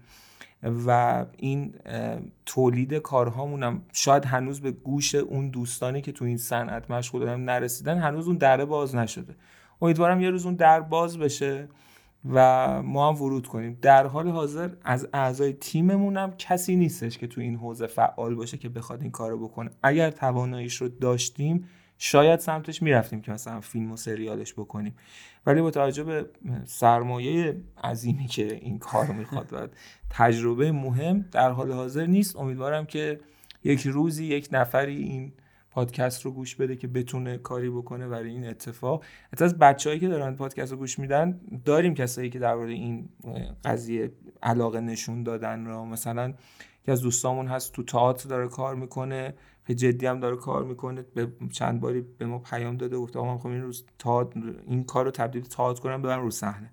و 0.87 1.25
این 1.37 1.75
تولید 2.47 2.95
کارهامونم 2.95 3.83
شاید 3.93 4.25
هنوز 4.25 4.61
به 4.61 4.71
گوش 4.71 5.15
اون 5.15 5.49
دوستانی 5.49 6.01
که 6.01 6.13
تو 6.13 6.25
این 6.25 6.37
صنعت 6.37 6.91
مشغول 6.91 7.37
نرسیدن 7.37 7.99
هنوز 7.99 8.27
اون 8.27 8.37
دره 8.37 8.65
باز 8.65 8.95
نشده. 8.95 9.35
امیدوارم 9.83 10.21
یه 10.21 10.31
روز 10.31 10.47
اون 10.47 10.55
در 10.55 10.81
باز 10.81 11.19
بشه 11.19 11.69
و 12.33 12.83
ما 12.83 13.09
هم 13.09 13.23
ورود 13.23 13.47
کنیم. 13.47 13.79
در 13.83 14.07
حال 14.07 14.29
حاضر 14.29 14.71
از 14.85 15.09
اعضای 15.13 15.53
تیممون 15.53 16.31
کسی 16.31 16.77
نیستش 16.77 17.19
که 17.19 17.27
تو 17.27 17.41
این 17.41 17.57
حوزه 17.57 17.87
فعال 17.87 18.35
باشه 18.35 18.57
که 18.57 18.69
بخواد 18.69 19.03
این 19.03 19.11
کارو 19.11 19.49
بکنه. 19.49 19.71
اگر 19.83 20.11
تواناییش 20.11 20.77
رو 20.77 20.89
داشتیم 20.89 21.69
شاید 21.99 22.41
سمتش 22.41 22.83
می‌رفتیم 22.83 23.21
که 23.21 23.33
مثلا 23.33 23.61
فیلم 23.61 23.93
و 23.93 23.97
سریالش 23.97 24.53
بکنیم. 24.53 24.95
ولی 25.47 25.61
با 25.61 25.71
توجه 25.71 26.05
به 26.05 26.27
سرمایه 26.65 27.57
عظیمی 27.85 28.27
که 28.27 28.55
این 28.55 28.79
کار 28.79 29.07
می‌خواد 29.07 29.53
و 29.53 29.69
تجربه 30.11 30.73
مهم 30.73 31.25
در 31.33 31.51
حال 31.51 31.73
حاضر 31.73 32.07
نیست. 32.07 32.37
امیدوارم 32.37 32.87
که 32.87 33.21
یک 33.65 33.81
روزی 33.81 34.25
یک 34.25 34.49
نفری 34.53 34.97
این 34.97 35.33
پادکست 35.71 36.25
رو 36.25 36.31
گوش 36.31 36.55
بده 36.57 36.77
که 36.77 36.89
بتونه 36.89 37.39
کاری 37.39 37.71
بکنه 37.71 38.09
برای 38.09 38.31
این 38.31 38.47
اتفاق. 38.47 39.05
حتی 39.33 39.45
از 39.45 39.59
بچههایی 39.59 40.01
که 40.01 40.09
دارن 40.09 40.35
پادکست 40.35 40.73
رو 40.73 40.79
گوش 40.79 40.99
میدن 40.99 41.41
داریم 41.65 41.95
کسایی 41.95 42.31
که 42.31 42.39
در 42.39 42.55
مورد 42.55 42.71
این 42.71 43.09
قضیه 43.65 44.13
علاقه 44.43 44.81
نشون 44.81 45.23
دادن 45.23 45.65
را 45.65 45.85
مثلا 45.85 46.35
که 46.85 46.93
از 46.93 47.01
دوستامون 47.01 47.47
هست 47.47 47.73
تو 47.73 47.83
تئاتر 47.83 48.29
داره 48.29 48.49
کار 48.49 48.75
می‌کنه 48.75 49.35
به 49.65 49.75
جدی 49.75 50.07
هم 50.07 50.21
داره 50.21 50.37
کار 50.37 50.65
می‌کنه. 50.65 51.05
به 51.15 51.29
چند 51.53 51.81
باری 51.81 52.01
به 52.19 52.27
ما 52.27 52.39
پیام 52.39 52.77
داده 52.77 52.97
گفته 52.97 53.19
آقا 53.19 53.49
من 53.49 53.55
این 53.55 53.63
روز 53.63 53.85
این 54.67 54.85
کار 54.85 55.05
رو 55.05 55.11
تبدیل 55.11 55.43
تئاتر 55.43 55.83
کنم 55.83 56.03
ببرم 56.03 56.23
رو 56.23 56.31
صحنه. 56.31 56.71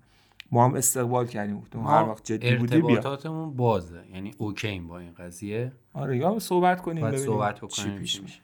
ما 0.50 0.64
هم 0.64 0.74
استقبال 0.74 1.26
کردیم 1.26 1.60
گفتم 1.60 1.80
هر 1.80 2.08
وقت 2.08 2.24
جدی 2.24 2.56
بودی 2.56 2.76
بیا. 2.76 2.88
ارتباطاتمون 2.88 3.56
بازه 3.56 4.02
یعنی 4.12 4.34
اوکی 4.38 4.80
با 4.80 4.98
این 4.98 5.12
قضیه. 5.12 5.72
آره 5.92 6.16
یا 6.18 6.38
صحبت 6.38 6.82
کنیم 6.82 7.06
ببینیم 7.06 7.26
صحبت 7.26 7.56
بکنیم 7.56 7.94
چی 7.94 7.98
پیش 7.98 8.40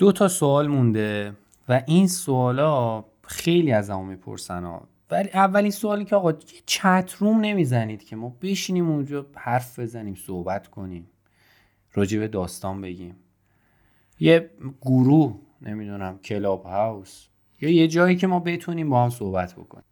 دو 0.00 0.12
تا 0.12 0.28
سوال 0.28 0.68
مونده 0.68 1.32
و 1.68 1.82
این 1.86 2.08
سوالا 2.08 3.04
خیلی 3.22 3.72
از 3.72 3.90
همون 3.90 4.06
می‌پرسن 4.06 4.64
ها. 4.64 4.88
ولی 5.10 5.28
اولین 5.34 5.70
سوالی 5.70 6.04
که 6.04 6.16
آقا 6.16 6.32
چت 6.66 7.14
روم 7.18 7.40
نمی‌زنید 7.40 8.04
که 8.04 8.16
ما 8.16 8.36
بشینیم 8.42 8.90
اونجا 8.90 9.26
حرف 9.34 9.78
بزنیم 9.78 10.14
صحبت 10.14 10.68
کنیم 10.68 11.06
راجع 11.94 12.18
به 12.18 12.28
داستان 12.28 12.80
بگیم. 12.80 13.16
یه 14.20 14.50
گروه 14.80 15.38
نمی‌دونم 15.62 16.18
کلاب 16.18 16.64
هاوس 16.64 17.26
یا 17.60 17.70
یه 17.70 17.88
جایی 17.88 18.16
که 18.16 18.26
ما 18.26 18.40
بتونیم 18.40 18.90
با 18.90 19.04
هم 19.04 19.10
صحبت 19.10 19.54
بکنیم. 19.54 19.84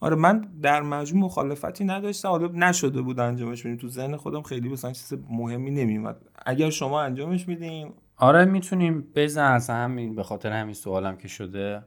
آره 0.00 0.16
من 0.16 0.40
در 0.62 0.82
مجموع 0.82 1.24
مخالفتی 1.24 1.84
نداشتم. 1.84 2.28
حالا 2.28 2.46
نشده 2.46 3.02
بود 3.02 3.20
انجامش 3.20 3.62
بدیم. 3.62 3.76
تو 3.76 3.88
ذهن 3.88 4.16
خودم 4.16 4.42
خیلی 4.42 4.68
مثلا 4.68 4.92
چیز 4.92 5.14
مهمی 5.30 5.70
نمیومد 5.70 6.16
اگر 6.46 6.70
شما 6.70 7.02
انجامش 7.02 7.48
میدیم 7.48 7.92
آره 8.22 8.44
می‌تونیم 8.44 9.06
بزن. 9.14 9.52
از 9.52 9.70
همین 9.70 10.14
به 10.14 10.22
خاطر 10.22 10.52
همین 10.52 10.74
سوالم 10.74 11.16
که 11.16 11.28
شده 11.28 11.82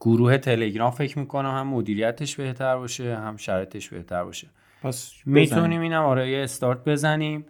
گروه 0.00 0.38
تلگرام 0.38 0.90
فکر 0.90 1.18
می‌کنم 1.18 1.50
هم 1.50 1.66
مدیریتش 1.66 2.36
بهتر 2.36 2.76
باشه 2.76 3.16
هم 3.16 3.36
شرطش 3.36 3.88
بهتر 3.88 4.24
باشه. 4.24 4.48
پس 4.82 5.12
می‌تونیم 5.26 5.80
اینم 5.80 6.02
آره 6.02 6.30
یه 6.30 6.44
استارت 6.44 6.84
بزنیم. 6.84 7.46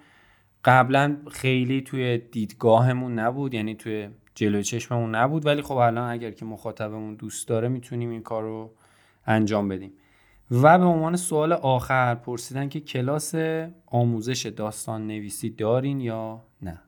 قبلا 0.65 1.17
خیلی 1.31 1.81
توی 1.81 2.19
دیدگاهمون 2.19 3.19
نبود 3.19 3.55
یعنی 3.55 3.75
توی 3.75 4.09
جلوی 4.35 4.63
چشممون 4.63 5.15
نبود 5.15 5.47
ولی 5.47 5.63
خب 5.63 5.77
الان 5.77 6.11
اگر 6.11 6.31
که 6.31 6.45
مخاطبمون 6.45 7.15
دوست 7.15 7.49
داره 7.49 7.69
می‌تونیم 7.69 8.11
این 8.11 8.23
کار 8.23 8.43
رو 8.43 8.75
انجام 9.27 9.69
بدیم. 9.69 9.93
و 10.51 10.79
به 10.79 10.85
عنوان 10.85 11.17
سوال 11.17 11.53
آخر 11.53 12.15
پرسیدن 12.15 12.69
که 12.69 12.81
کلاس 12.81 13.35
آموزش 13.87 14.47
داستان 14.47 15.07
نویسی 15.07 15.51
دارین 15.51 16.01
یا 16.01 16.43
نه؟ 16.63 16.83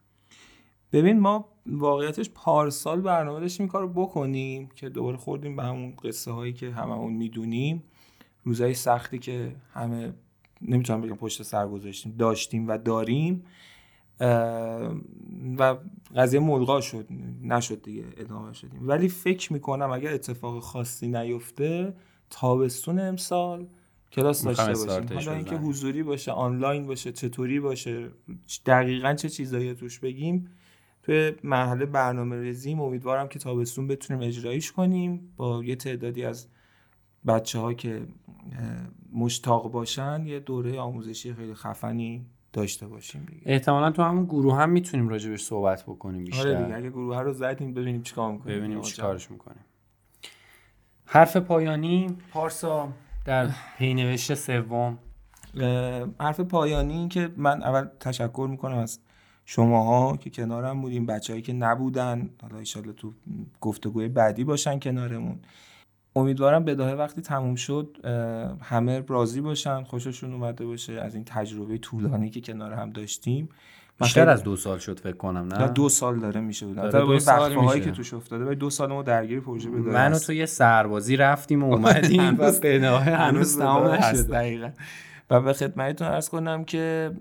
ببین 0.92 1.20
ما 1.20 1.48
واقعیتش 1.66 2.30
پارسال 2.30 3.00
برنامه 3.00 3.40
داشتیم 3.40 3.64
این 3.64 3.70
کار 3.72 3.82
رو 3.82 3.88
بکنیم 3.88 4.68
که 4.74 4.88
دوباره 4.88 5.16
خوردیم 5.16 5.56
به 5.56 5.62
همون 5.62 5.94
قصه 6.04 6.32
هایی 6.32 6.52
که 6.52 6.70
هممون 6.70 7.12
می‌دونیم. 7.12 7.82
روزهای 8.44 8.74
سختی 8.74 9.18
که 9.18 9.56
همه 9.72 10.12
نمی‌تونم 10.62 11.00
بگم 11.00 11.16
پشت 11.16 11.42
سر 11.42 11.68
گذاشتیم 11.68 12.14
داشتیم 12.18 12.68
و 12.68 12.78
داریم. 12.78 13.44
و 15.58 15.76
قضیه 16.16 16.40
ملغا 16.40 16.80
شد 16.80 17.06
نشد 17.42 17.82
دیگه 17.82 18.04
ادامه 18.16 18.52
شدیم. 18.52 18.88
ولی 18.88 19.08
فکر 19.08 19.52
می‌کنم 19.52 19.90
اگر 19.90 20.14
اتفاق 20.14 20.62
خاصی 20.62 21.08
نیفته 21.08 21.94
تابستون 22.30 22.98
امسال 22.98 23.66
کلاس 24.12 24.44
داشته 24.44 24.64
باشیم. 24.64 25.18
حالا 25.18 25.32
اینکه 25.32 25.56
حضوری 25.56 26.02
باشه 26.02 26.32
آنلاین 26.32 26.86
باشه 26.86 27.12
چطوری 27.12 27.60
باشه 27.60 28.08
دقیقا 28.66 29.14
چه 29.14 29.28
چیزایی 29.28 29.74
توش 29.74 29.98
بگیم 29.98 30.50
توی 31.08 31.32
مرحله 31.42 31.86
برنامه 31.86 32.36
ریزیم 32.36 32.80
امیدوارم 32.80 33.28
که 33.28 33.38
تابستون 33.38 33.86
بتونیم 33.86 34.28
اجرایش 34.28 34.72
کنیم. 34.72 35.32
با 35.36 35.64
یه 35.64 35.76
تعدادی 35.76 36.24
از 36.24 36.48
بچه 37.26 37.58
ها 37.58 37.74
که 37.74 38.06
مشتاق 39.12 39.72
باشن 39.72 40.26
یه 40.26 40.40
دوره 40.40 40.78
آموزشی 40.78 41.34
خیلی 41.34 41.54
خفنی 41.54 42.26
داشته 42.52 42.86
باشیم 42.86 43.26
دیگه. 43.30 43.42
احتمالا 43.46 43.90
تو 43.90 44.02
همون 44.02 44.24
گروه 44.24 44.56
هم 44.56 44.70
می‌تونیم 44.70 45.08
راجبش 45.08 45.42
صحبت 45.42 45.82
بکنیم 45.82 46.24
بیشتر. 46.24 46.48
آره 46.48 46.62
دیگه 46.62 46.76
اگه 46.76 46.90
گروه 46.90 47.20
رو 47.20 47.32
زدیم 47.32 47.74
ببینیم 47.74 48.02
چیکار 48.02 48.32
می‌کنیم. 48.32 48.56
ببینیم 48.56 48.80
چیکارش 48.80 49.30
می‌کنیم. 49.30 49.64
حرف 51.04 51.36
پایانی؟ 51.36 52.16
پارسا. 52.32 52.88
در 53.24 53.50
پینوشت 53.78 54.34
سوم. 54.34 54.98
حرف 56.20 56.40
پایانی 56.40 56.94
این 56.94 57.08
که 57.08 57.30
من 57.36 57.62
اول 57.62 57.88
تشکر 58.00 58.46
می‌کنم 58.50 58.78
از 58.78 59.00
شماها 59.50 60.16
که 60.16 60.30
کنارم 60.30 60.80
بودیم 60.80 61.06
بچههایی 61.06 61.42
که 61.42 61.52
نبودن 61.52 62.30
حالا 62.42 62.58
ایشالله 62.58 62.92
تو 62.92 63.12
گفتگوی 63.60 64.08
بعدی 64.08 64.44
باشن 64.44 64.78
کنارمون. 64.78 65.38
امیدوارم 66.16 66.64
بداهه 66.64 66.92
وقتی 66.94 67.20
تموم 67.20 67.54
شد 67.54 67.96
همه 68.62 69.04
راضی 69.08 69.40
باشن 69.40 69.82
خوششون 69.82 70.32
اومده 70.32 70.66
باشه 70.66 70.92
از 70.92 71.14
این 71.14 71.24
تجربه 71.24 71.78
طولانی 71.78 72.30
که 72.30 72.40
کنار 72.40 72.72
هم 72.72 72.90
داشتیم. 72.90 73.48
بیشتر 74.00 74.28
از 74.28 74.42
دو 74.42 74.56
سال 74.56 74.78
شد 74.78 75.00
فکر 75.00 75.16
کنم 75.16 75.54
نه؟ 75.54 75.68
دو 75.68 75.88
سال 75.88 76.20
داره 76.20 76.40
میشه. 76.40 76.66
بود 76.66 76.76
دو 76.90 77.18
سال 77.18 77.52
هایی 77.52 77.80
که 77.82 77.90
توش 77.90 78.14
افتاده 78.14 78.44
ولی 78.44 78.56
دو 78.56 78.70
سال 78.70 78.92
ما 78.92 79.02
درگیر 79.02 79.40
پروژه 79.40 79.70
بده 79.70 79.80
من 79.80 80.12
و 80.12 80.18
تو 80.18 80.32
یه 80.32 80.46
سربازی 80.46 81.16
رفتیم 81.16 81.64
و 81.64 81.66
اومدیم 81.74 82.40
و 82.40 82.42
هنوز 82.98 83.58
تمام 83.58 83.86
نشد. 83.86 84.30
دقیقاً. 84.30 84.70
و 85.30 85.40
به 85.40 85.52
خدمتتون 85.52 86.08
ارز 86.08 86.28
کنم 86.28 86.64
که 86.64 87.12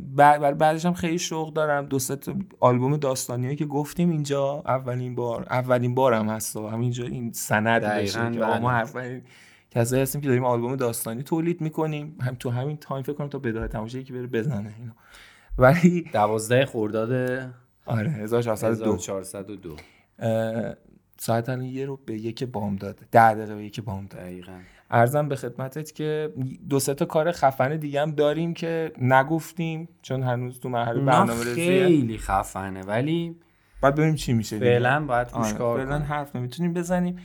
بعد 0.00 0.58
بعدش 0.58 0.86
هم 0.86 0.92
خیلی 0.92 1.18
شوق 1.18 1.52
دارم. 1.52 1.86
دو 1.86 1.98
سه 1.98 2.18
آلبوم 2.60 2.96
داستانی 2.96 3.56
که 3.56 3.66
گفتیم 3.66 4.10
اینجا 4.10 4.62
اولین 4.66 5.14
بار 5.14 5.46
اولین 5.50 5.94
بارم 5.94 6.28
هست 6.28 6.56
همینجا 6.56 7.04
این 7.04 7.32
سند 7.32 7.82
بشه 7.82 8.12
که 8.12 8.38
ما 8.38 8.46
بله. 8.46 8.66
اولین 8.66 9.22
کسایی 9.70 10.02
هستیم 10.02 10.20
که 10.20 10.28
داریم 10.28 10.44
آلبوم 10.44 10.76
داستانی 10.76 11.22
تولید 11.22 11.60
می‌کنیم. 11.60 12.16
هم 12.20 12.34
تو 12.34 12.50
همین 12.50 12.76
تایم 12.76 13.02
فکر 13.02 13.12
کنم 13.12 13.28
تا 13.28 13.38
بدايه 13.38 13.68
تماشایی 13.68 14.04
که 14.04 14.12
بره 14.12 14.26
بزنه 14.26 14.74
اینو. 14.78 14.92
ولی 15.58 16.10
12 16.12 16.66
خرداد 16.66 17.12
آره 17.86 18.10
1402 18.10 18.94
1402 18.94 19.76
ساعت 21.18 21.48
الان 21.48 21.64
یه 21.64 21.86
رو 21.86 22.00
به 22.06 22.14
یک 22.14 22.44
بام 22.44 22.76
داده. 22.76 23.06
ده 23.10 23.34
دقیقه 23.34 23.54
به 23.54 23.64
یک 23.64 23.80
بام 23.80 24.06
داده. 24.06 24.24
دقیقاً. 24.24 24.58
ارزم 24.92 25.28
به 25.28 25.36
خدمتت 25.36 25.92
که 25.92 26.32
دو 26.68 26.78
سه 26.78 26.94
تا 26.94 27.04
کار 27.04 27.32
خفن 27.32 27.76
دیگه 27.76 28.02
هم 28.02 28.10
داریم 28.10 28.54
که 28.54 28.92
نگفتیم 29.00 29.88
چون 30.02 30.22
هنوز 30.22 30.60
تو 30.60 30.68
مرحله 30.68 31.00
برنامه 31.00 31.54
خیلی 31.54 32.18
خفنه 32.18 32.82
ولی 32.82 33.36
باید 33.82 33.94
ببینیم 33.94 34.14
چی 34.14 34.32
میشه 34.32 34.58
فعلا 34.58 35.04
باید 35.04 35.28
آره، 35.32 35.52
کار 35.52 35.84
فعلا 35.84 35.98
حرف 35.98 36.36
نمی‌تونیم 36.36 36.72
بزنیم. 36.72 37.16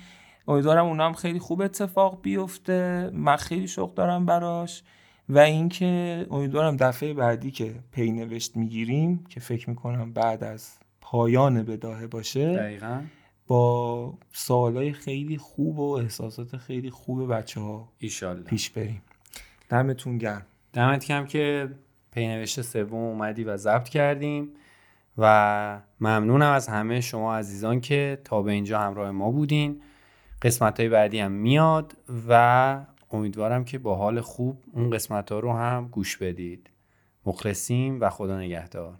امیدوارم 0.48 0.86
اونا 0.86 1.06
هم 1.06 1.14
خیلی 1.14 1.40
خوب 1.40 1.62
اتفاق 1.62 2.22
بیفته. 2.22 3.10
من 3.14 3.36
خیلی 3.36 3.68
شوق 3.68 3.94
دارم 3.94 4.26
براش. 4.26 4.84
و 5.30 5.40
اینکه 5.40 6.26
امیدوارم 6.32 6.78
دفعه 6.78 7.14
بعدی 7.14 7.52
که 7.52 7.76
پی 7.92 8.12
نوشت 8.12 8.58
می‌گیریم 8.58 9.26
که 9.30 9.40
فکر 9.40 9.70
می‌کنم 9.70 10.14
بعد 10.14 10.44
از 10.44 10.78
پایان 11.02 11.64
بداهه 11.64 12.08
باشه 12.08 12.56
دقیقا. 12.56 13.02
با 13.48 14.14
سوالای 14.32 14.94
خیلی 14.94 15.38
خوب 15.38 15.80
و 15.80 15.92
احساسات 15.92 16.58
خیلی 16.58 16.90
خوب 16.90 17.34
بچه 17.34 17.60
ها 17.60 17.92
پیش 18.46 18.70
بریم. 18.70 19.02
دمتون 19.70 20.18
گرم. 20.18 20.46
دمت 20.74 21.06
کم 21.06 21.26
که 21.26 21.70
پینوشت 22.12 22.62
سوم 22.62 22.94
اومدی 22.94 23.44
و 23.44 23.58
ضبط 23.58 23.90
کردیم 23.90 24.50
و 25.18 25.82
ممنونم 26.00 26.52
از 26.52 26.68
همه 26.68 27.02
شما 27.02 27.36
عزیزان 27.36 27.82
که 27.82 28.22
تا 28.24 28.42
به 28.42 28.52
اینجا 28.52 28.80
همراه 28.80 29.12
ما 29.12 29.32
بودین. 29.32 29.82
قسمت 30.42 30.80
های 30.80 30.90
بعدی 30.90 31.20
هم 31.20 31.32
میاد 31.32 31.94
و 32.30 32.86
امیدوارم 33.12 33.66
که 33.66 33.80
با 33.80 33.96
حال 33.96 34.22
خوب 34.22 34.64
اون 34.72 34.90
قسمت 34.90 35.32
ها 35.32 35.40
رو 35.40 35.54
هم 35.54 35.88
گوش 35.88 36.18
بدید. 36.18 36.70
مخلصیم 37.26 38.02
و 38.02 38.10
خدا 38.10 38.40
نگهدار. 38.40 38.98